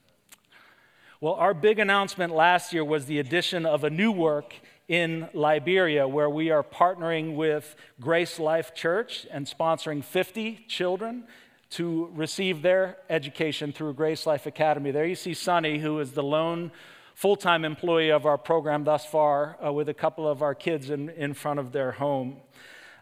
Well, 1.21 1.33
our 1.35 1.53
big 1.53 1.79
announcement 1.79 2.33
last 2.33 2.73
year 2.73 2.83
was 2.83 3.05
the 3.05 3.19
addition 3.19 3.65
of 3.65 3.83
a 3.83 3.89
new 3.89 4.11
work 4.11 4.53
in 4.87 5.29
Liberia, 5.33 6.07
where 6.07 6.29
we 6.29 6.51
are 6.51 6.63
partnering 6.63 7.35
with 7.35 7.75
Grace 7.99 8.39
Life 8.39 8.75
Church 8.75 9.25
and 9.31 9.45
sponsoring 9.45 10.03
50 10.03 10.65
children 10.67 11.23
to 11.71 12.09
receive 12.13 12.61
their 12.61 12.97
education 13.09 13.71
through 13.71 13.93
Grace 13.93 14.25
Life 14.25 14.45
Academy. 14.45 14.91
There 14.91 15.05
you 15.05 15.15
see 15.15 15.33
Sonny, 15.33 15.79
who 15.79 15.99
is 15.99 16.11
the 16.11 16.23
lone 16.23 16.71
full 17.15 17.35
time 17.35 17.65
employee 17.65 18.11
of 18.11 18.25
our 18.25 18.37
program 18.37 18.83
thus 18.83 19.05
far, 19.05 19.57
uh, 19.65 19.71
with 19.71 19.89
a 19.89 19.93
couple 19.93 20.27
of 20.27 20.41
our 20.41 20.53
kids 20.53 20.89
in, 20.89 21.09
in 21.09 21.33
front 21.33 21.59
of 21.59 21.71
their 21.71 21.93
home. 21.93 22.37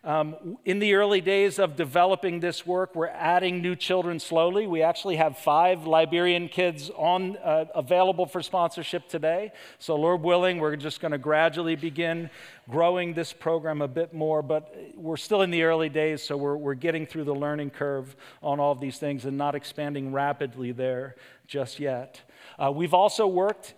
Um, 0.06 0.58
in 0.66 0.80
the 0.80 0.96
early 0.96 1.22
days 1.22 1.60
of 1.60 1.78
developing 1.78 2.42
this 2.42 2.68
work, 2.68 2.94
we're 2.94 3.08
adding 3.08 3.62
new 3.62 3.74
children 3.74 4.20
slowly. 4.20 4.68
We 4.68 4.82
actually 4.82 5.16
have 5.16 5.38
five 5.38 5.88
Liberian 5.88 6.50
kids 6.50 6.90
on, 6.90 7.38
uh, 7.38 7.66
available 7.74 8.26
for 8.26 8.42
sponsorship 8.42 9.08
today. 9.08 9.54
So, 9.80 9.96
Lord 9.96 10.22
willing, 10.22 10.58
we're 10.58 10.76
just 10.76 11.00
going 11.00 11.14
to 11.14 11.18
gradually 11.18 11.78
begin 11.78 12.30
growing 12.70 13.14
this 13.14 13.32
program 13.32 13.82
a 13.82 13.88
bit 13.88 14.14
more. 14.14 14.42
But 14.42 14.76
we're 14.96 15.16
still 15.16 15.42
in 15.42 15.52
the 15.52 15.64
early 15.64 15.88
days, 15.88 16.22
so 16.22 16.36
we're, 16.36 16.58
we're 16.58 16.74
getting 16.74 17.06
through 17.06 17.24
the 17.24 17.36
learning 17.36 17.70
curve 17.70 18.14
on 18.42 18.60
all 18.60 18.74
of 18.74 18.82
these 18.82 18.98
things 18.98 19.24
and 19.24 19.38
not 19.38 19.56
expanding 19.56 20.12
rapidly 20.12 20.74
there 20.74 21.16
just 21.48 21.80
yet. 21.80 22.20
Uh, 22.60 22.74
we've 22.76 22.94
also 22.94 23.26
worked 23.26 23.74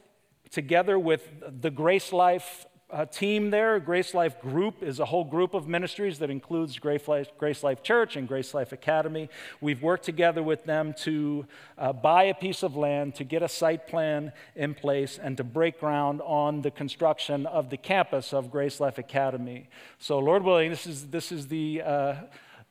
together 0.49 0.97
with 0.97 1.29
the 1.61 1.69
Grace 1.69 2.11
Life 2.11 2.65
uh, 2.95 3.05
team 3.05 3.49
there. 3.49 3.77
Grace 3.77 4.13
Life 4.13 4.39
Group 4.39 4.81
is 4.81 5.01
a 5.01 5.05
whole 5.05 5.25
group 5.25 5.53
of 5.53 5.67
ministries 5.67 6.19
that 6.19 6.29
includes 6.29 6.79
Grace 6.79 7.09
Life, 7.09 7.27
Grace 7.37 7.61
Life 7.61 7.83
Church 7.83 8.15
and 8.15 8.25
Grace 8.25 8.53
Life 8.53 8.71
Academy. 8.71 9.29
We've 9.59 9.81
worked 9.81 10.05
together 10.05 10.41
with 10.41 10.63
them 10.63 10.93
to 10.99 11.45
uh, 11.77 11.91
buy 11.91 12.23
a 12.23 12.33
piece 12.33 12.63
of 12.63 12.77
land, 12.77 13.15
to 13.15 13.25
get 13.25 13.43
a 13.43 13.49
site 13.49 13.85
plan 13.87 14.31
in 14.55 14.75
place, 14.75 15.19
and 15.21 15.35
to 15.35 15.43
break 15.43 15.77
ground 15.77 16.21
on 16.23 16.61
the 16.61 16.71
construction 16.71 17.45
of 17.47 17.69
the 17.69 17.75
campus 17.75 18.33
of 18.33 18.49
Grace 18.49 18.79
Life 18.79 18.97
Academy. 18.97 19.67
So, 19.99 20.17
Lord 20.19 20.43
willing, 20.43 20.69
this 20.69 20.87
is, 20.87 21.07
this 21.07 21.33
is 21.33 21.47
the 21.47 21.81
uh, 21.81 22.15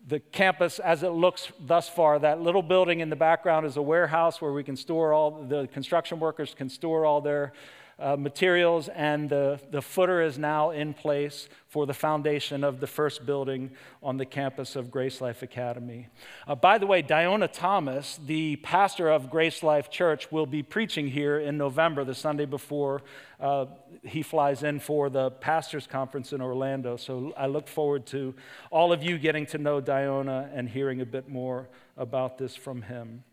the 0.07 0.21
campus 0.21 0.79
as 0.81 1.03
it 1.03 1.11
looks 1.11 1.51
thus 1.59 1.89
far. 1.89 2.19
That 2.19 2.39
little 2.39 2.63
building 2.63 3.01
in 3.01 3.09
the 3.09 3.17
background 3.17 3.65
is 3.65 3.79
a 3.79 3.83
warehouse 3.83 4.39
where 4.39 4.53
we 4.53 4.63
can 4.63 4.77
store 4.77 5.15
all 5.15 5.47
the 5.49 5.67
construction 5.69 6.21
workers 6.21 6.55
can 6.55 6.69
store 6.69 7.07
all 7.07 7.23
their 7.23 7.55
uh, 7.99 8.17
materials, 8.17 8.89
and 8.89 9.29
the, 9.31 9.61
the 9.71 9.81
footer 9.81 10.21
is 10.23 10.39
now 10.39 10.71
in 10.71 10.95
place 10.95 11.49
for 11.69 11.87
the 11.87 11.95
foundation 11.95 12.65
of 12.65 12.81
the 12.81 12.87
first 12.87 13.25
building 13.27 13.71
on 14.03 14.17
the 14.17 14.25
campus 14.25 14.77
of 14.77 14.91
Grace 14.91 15.21
Life 15.21 15.43
Academy. 15.43 16.09
Uh, 16.47 16.55
by 16.55 16.79
the 16.79 16.87
way, 16.87 17.03
Diona 17.03 17.51
Thomas, 17.53 18.19
the 18.27 18.57
pastor 18.57 19.09
of 19.09 19.31
Grace 19.31 19.63
Life 19.63 19.91
Church, 19.91 20.31
will 20.31 20.47
be 20.47 20.63
preaching 20.63 21.09
here 21.09 21.39
in 21.39 21.57
November, 21.57 22.05
the 22.05 22.15
Sunday 22.15 22.47
before 22.47 23.03
uh, 23.41 23.67
he 24.03 24.23
flies 24.23 24.63
in 24.63 24.81
for 24.81 25.11
the 25.11 25.31
pastors' 25.31 25.87
conference 25.87 26.33
in 26.33 26.41
Orlando. 26.41 26.97
So 26.97 27.33
I 27.37 27.47
look 27.47 27.69
forward 27.69 28.07
to 28.07 28.35
all 28.71 28.93
of 28.93 29.03
you 29.03 29.19
getting 29.19 29.47
to 29.47 29.59
know 29.59 29.81
Diona 29.81 30.51
and 30.55 30.69
hearing 30.69 31.01
a 31.01 31.07
bit 31.07 31.29
more 31.29 31.69
about 31.97 32.39
this 32.39 32.57
from 32.57 32.83
him. 32.83 33.25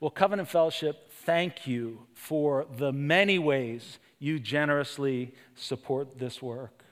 Well, 0.00 0.10
Covenant 0.10 0.48
Fellowship 0.48 1.10
thank 1.24 1.66
you 1.66 2.06
for 2.14 2.66
the 2.76 2.92
many 2.92 3.38
ways 3.38 3.98
you 4.18 4.38
generously 4.38 5.34
support 5.54 6.18
this 6.18 6.40
work. 6.40 6.84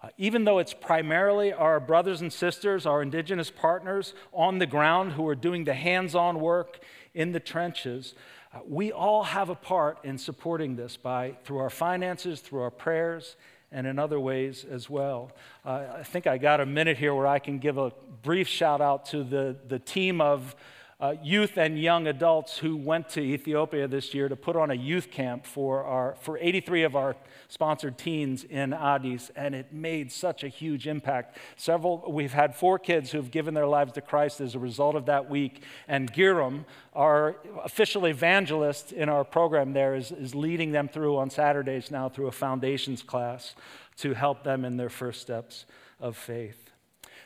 Uh, 0.00 0.08
even 0.16 0.44
though 0.44 0.58
it's 0.58 0.74
primarily 0.74 1.52
our 1.52 1.80
brothers 1.80 2.20
and 2.20 2.32
sisters, 2.32 2.86
our 2.86 3.02
indigenous 3.02 3.50
partners 3.50 4.14
on 4.32 4.58
the 4.58 4.66
ground 4.66 5.12
who 5.12 5.26
are 5.26 5.34
doing 5.34 5.64
the 5.64 5.74
hands 5.74 6.14
on 6.14 6.38
work 6.38 6.78
in 7.14 7.32
the 7.32 7.40
trenches, 7.40 8.14
uh, 8.54 8.60
we 8.66 8.92
all 8.92 9.24
have 9.24 9.48
a 9.48 9.54
part 9.54 9.98
in 10.04 10.16
supporting 10.16 10.76
this 10.76 10.96
by, 10.96 11.36
through 11.44 11.58
our 11.58 11.70
finances, 11.70 12.40
through 12.40 12.62
our 12.62 12.70
prayers, 12.70 13.36
and 13.72 13.86
in 13.86 13.98
other 13.98 14.20
ways 14.20 14.64
as 14.64 14.88
well. 14.88 15.32
Uh, 15.64 15.84
I 15.98 16.02
think 16.02 16.26
I 16.26 16.38
got 16.38 16.60
a 16.60 16.66
minute 16.66 16.96
here 16.96 17.14
where 17.14 17.26
I 17.26 17.40
can 17.40 17.58
give 17.58 17.76
a 17.76 17.92
brief 18.22 18.48
shout 18.48 18.80
out 18.80 19.06
to 19.06 19.24
the, 19.24 19.56
the 19.66 19.78
team 19.78 20.20
of 20.20 20.54
uh, 21.00 21.14
youth 21.22 21.56
and 21.56 21.80
young 21.80 22.08
adults 22.08 22.58
who 22.58 22.76
went 22.76 23.08
to 23.08 23.20
Ethiopia 23.20 23.86
this 23.86 24.12
year 24.12 24.28
to 24.28 24.34
put 24.34 24.56
on 24.56 24.72
a 24.72 24.74
youth 24.74 25.12
camp 25.12 25.46
for, 25.46 25.84
our, 25.84 26.16
for 26.20 26.36
83 26.38 26.82
of 26.82 26.96
our 26.96 27.14
sponsored 27.46 27.96
teens 27.96 28.42
in 28.42 28.72
Addis, 28.72 29.30
and 29.36 29.54
it 29.54 29.72
made 29.72 30.10
such 30.10 30.42
a 30.42 30.48
huge 30.48 30.88
impact. 30.88 31.36
Several, 31.56 32.04
we've 32.08 32.32
had 32.32 32.56
four 32.56 32.80
kids 32.80 33.12
who've 33.12 33.30
given 33.30 33.54
their 33.54 33.66
lives 33.68 33.92
to 33.92 34.00
Christ 34.00 34.40
as 34.40 34.56
a 34.56 34.58
result 34.58 34.96
of 34.96 35.06
that 35.06 35.30
week, 35.30 35.62
and 35.86 36.12
Giram, 36.12 36.64
our 36.94 37.36
official 37.62 38.06
evangelist 38.06 38.90
in 38.90 39.08
our 39.08 39.22
program 39.22 39.74
there, 39.74 39.94
is, 39.94 40.10
is 40.10 40.34
leading 40.34 40.72
them 40.72 40.88
through 40.88 41.16
on 41.16 41.30
Saturdays 41.30 41.92
now 41.92 42.08
through 42.08 42.26
a 42.26 42.32
foundations 42.32 43.04
class 43.04 43.54
to 43.98 44.14
help 44.14 44.42
them 44.42 44.64
in 44.64 44.76
their 44.76 44.90
first 44.90 45.20
steps 45.20 45.64
of 46.00 46.16
faith. 46.16 46.67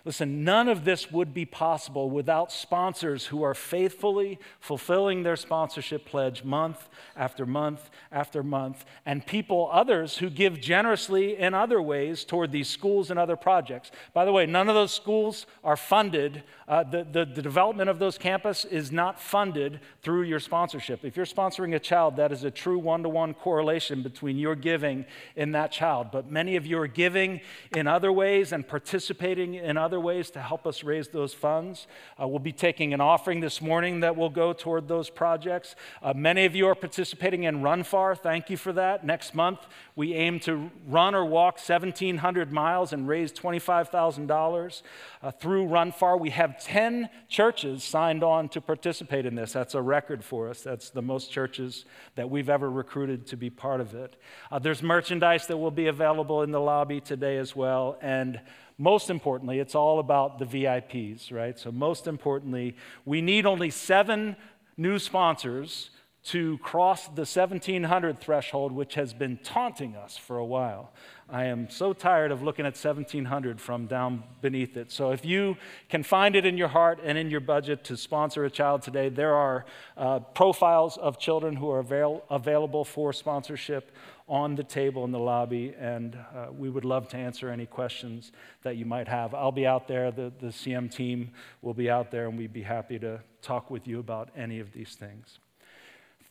Listen, 0.04 0.42
none 0.42 0.68
of 0.68 0.84
this 0.84 1.12
would 1.12 1.32
be 1.32 1.44
possible 1.44 2.10
without 2.10 2.50
sponsors 2.50 3.26
who 3.26 3.42
are 3.42 3.54
faithfully 3.54 4.38
fulfilling 4.58 5.22
their 5.22 5.36
sponsorship 5.36 6.04
pledge 6.04 6.42
month 6.42 6.88
after 7.16 7.46
month 7.46 7.88
after 8.10 8.42
month, 8.42 8.84
and 9.06 9.24
people, 9.24 9.68
others, 9.72 10.18
who 10.18 10.28
give 10.28 10.60
generously 10.60 11.36
in 11.36 11.54
other 11.54 11.80
ways 11.80 12.24
toward 12.24 12.50
these 12.50 12.68
schools 12.68 13.10
and 13.10 13.18
other 13.18 13.36
projects. 13.36 13.90
By 14.12 14.24
the 14.24 14.32
way, 14.32 14.44
none 14.44 14.68
of 14.68 14.74
those 14.74 14.92
schools 14.92 15.46
are 15.62 15.76
funded. 15.76 16.42
Uh, 16.66 16.82
the, 16.82 17.04
the, 17.04 17.24
the 17.24 17.42
development 17.42 17.88
of 17.88 17.98
those 17.98 18.18
campus 18.18 18.64
is 18.64 18.90
not 18.90 19.20
funded 19.20 19.80
through 20.02 20.22
your 20.22 20.40
sponsorship. 20.40 21.04
If 21.04 21.16
you're 21.16 21.26
sponsoring 21.26 21.74
a 21.74 21.78
child, 21.78 22.16
that 22.16 22.32
is 22.32 22.44
a 22.44 22.50
true 22.50 22.78
one 22.78 23.02
to 23.04 23.08
one 23.08 23.34
correlation 23.34 24.02
between 24.02 24.36
your 24.36 24.54
giving 24.54 25.04
in 25.36 25.52
that 25.52 25.70
child. 25.70 26.08
But 26.10 26.30
many 26.30 26.56
of 26.56 26.66
you 26.66 26.78
are 26.78 26.86
giving 26.86 27.40
in 27.74 27.86
other 27.86 28.12
ways 28.12 28.52
and 28.52 28.66
participating 28.66 29.54
in 29.54 29.76
other 29.76 29.91
other 29.92 30.00
ways 30.00 30.30
to 30.30 30.40
help 30.40 30.66
us 30.66 30.82
raise 30.82 31.08
those 31.08 31.34
funds. 31.34 31.86
Uh, 32.18 32.26
we'll 32.26 32.38
be 32.38 32.50
taking 32.50 32.94
an 32.94 33.00
offering 33.02 33.40
this 33.40 33.60
morning 33.60 34.00
that 34.00 34.16
will 34.16 34.30
go 34.30 34.54
toward 34.54 34.88
those 34.88 35.10
projects. 35.10 35.76
Uh, 36.02 36.14
many 36.16 36.46
of 36.46 36.56
you 36.56 36.66
are 36.66 36.74
participating 36.74 37.42
in 37.42 37.60
Run 37.60 37.84
Far. 37.84 38.14
Thank 38.14 38.48
you 38.48 38.56
for 38.56 38.72
that. 38.72 39.04
Next 39.04 39.34
month, 39.34 39.58
we 39.94 40.14
aim 40.14 40.40
to 40.40 40.70
run 40.88 41.14
or 41.14 41.26
walk 41.26 41.56
1,700 41.56 42.50
miles 42.50 42.94
and 42.94 43.06
raise 43.06 43.34
$25,000 43.34 44.82
uh, 45.22 45.30
through 45.32 45.66
Run 45.66 45.92
Far. 45.92 46.16
We 46.16 46.30
have 46.30 46.58
10 46.64 47.10
churches 47.28 47.84
signed 47.84 48.24
on 48.24 48.48
to 48.48 48.62
participate 48.62 49.26
in 49.26 49.34
this. 49.34 49.52
That's 49.52 49.74
a 49.74 49.82
record 49.82 50.24
for 50.24 50.48
us. 50.48 50.62
That's 50.62 50.88
the 50.88 51.02
most 51.02 51.30
churches 51.30 51.84
that 52.14 52.30
we've 52.30 52.48
ever 52.48 52.70
recruited 52.70 53.26
to 53.26 53.36
be 53.36 53.50
part 53.50 53.82
of 53.82 53.94
it. 53.94 54.16
Uh, 54.50 54.58
there's 54.58 54.82
merchandise 54.82 55.48
that 55.48 55.58
will 55.58 55.70
be 55.70 55.88
available 55.88 56.40
in 56.40 56.50
the 56.50 56.60
lobby 56.60 56.98
today 56.98 57.36
as 57.36 57.54
well. 57.54 57.98
And 58.00 58.40
most 58.82 59.10
importantly, 59.10 59.60
it's 59.60 59.76
all 59.76 60.00
about 60.00 60.40
the 60.40 60.44
VIPs, 60.44 61.30
right? 61.30 61.56
So, 61.56 61.70
most 61.70 62.08
importantly, 62.08 62.74
we 63.04 63.22
need 63.22 63.46
only 63.46 63.70
seven 63.70 64.34
new 64.76 64.98
sponsors 64.98 65.90
to 66.24 66.58
cross 66.58 67.04
the 67.06 67.22
1700 67.22 68.20
threshold, 68.20 68.72
which 68.72 68.94
has 68.94 69.14
been 69.14 69.38
taunting 69.44 69.94
us 69.94 70.16
for 70.16 70.38
a 70.38 70.44
while. 70.44 70.92
I 71.30 71.44
am 71.44 71.70
so 71.70 71.92
tired 71.92 72.32
of 72.32 72.42
looking 72.42 72.64
at 72.64 72.74
1700 72.74 73.60
from 73.60 73.86
down 73.86 74.24
beneath 74.40 74.76
it. 74.76 74.90
So, 74.90 75.12
if 75.12 75.24
you 75.24 75.56
can 75.88 76.02
find 76.02 76.34
it 76.34 76.44
in 76.44 76.58
your 76.58 76.66
heart 76.66 76.98
and 77.04 77.16
in 77.16 77.30
your 77.30 77.40
budget 77.40 77.84
to 77.84 77.96
sponsor 77.96 78.44
a 78.44 78.50
child 78.50 78.82
today, 78.82 79.08
there 79.08 79.36
are 79.36 79.64
uh, 79.96 80.18
profiles 80.18 80.96
of 80.96 81.20
children 81.20 81.54
who 81.54 81.70
are 81.70 81.78
avail- 81.78 82.24
available 82.30 82.84
for 82.84 83.12
sponsorship 83.12 83.92
on 84.32 84.54
the 84.54 84.64
table 84.64 85.04
in 85.04 85.10
the 85.12 85.18
lobby, 85.18 85.74
and 85.78 86.16
uh, 86.34 86.46
we 86.50 86.70
would 86.70 86.86
love 86.86 87.06
to 87.06 87.18
answer 87.18 87.50
any 87.50 87.66
questions 87.66 88.32
that 88.62 88.78
you 88.78 88.86
might 88.86 89.06
have. 89.06 89.34
I'll 89.34 89.52
be 89.52 89.66
out 89.66 89.86
there, 89.86 90.10
the, 90.10 90.32
the 90.40 90.46
CM 90.46 90.90
team 90.90 91.32
will 91.60 91.74
be 91.74 91.90
out 91.90 92.10
there, 92.10 92.26
and 92.28 92.38
we'd 92.38 92.50
be 92.50 92.62
happy 92.62 92.98
to 93.00 93.20
talk 93.42 93.70
with 93.70 93.86
you 93.86 93.98
about 93.98 94.30
any 94.34 94.58
of 94.58 94.72
these 94.72 94.94
things. 94.94 95.38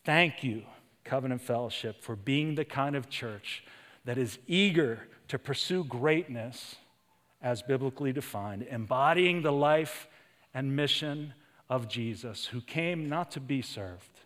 Thank 0.03 0.43
you, 0.43 0.63
Covenant 1.03 1.43
Fellowship, 1.43 2.01
for 2.01 2.15
being 2.15 2.55
the 2.55 2.65
kind 2.65 2.95
of 2.95 3.07
church 3.07 3.63
that 4.03 4.17
is 4.17 4.39
eager 4.47 5.07
to 5.27 5.37
pursue 5.37 5.83
greatness 5.83 6.77
as 7.39 7.61
biblically 7.61 8.11
defined, 8.11 8.63
embodying 8.63 9.43
the 9.43 9.53
life 9.53 10.07
and 10.55 10.75
mission 10.75 11.35
of 11.69 11.87
Jesus, 11.87 12.47
who 12.47 12.61
came 12.61 13.07
not 13.07 13.29
to 13.29 13.39
be 13.39 13.61
served, 13.61 14.21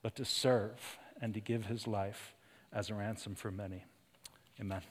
but 0.00 0.14
to 0.14 0.24
serve 0.24 0.98
and 1.20 1.34
to 1.34 1.40
give 1.40 1.66
his 1.66 1.86
life 1.86 2.34
as 2.72 2.90
a 2.90 2.94
ransom 2.94 3.34
for 3.34 3.50
many. 3.50 3.84
Amen. 4.60 4.82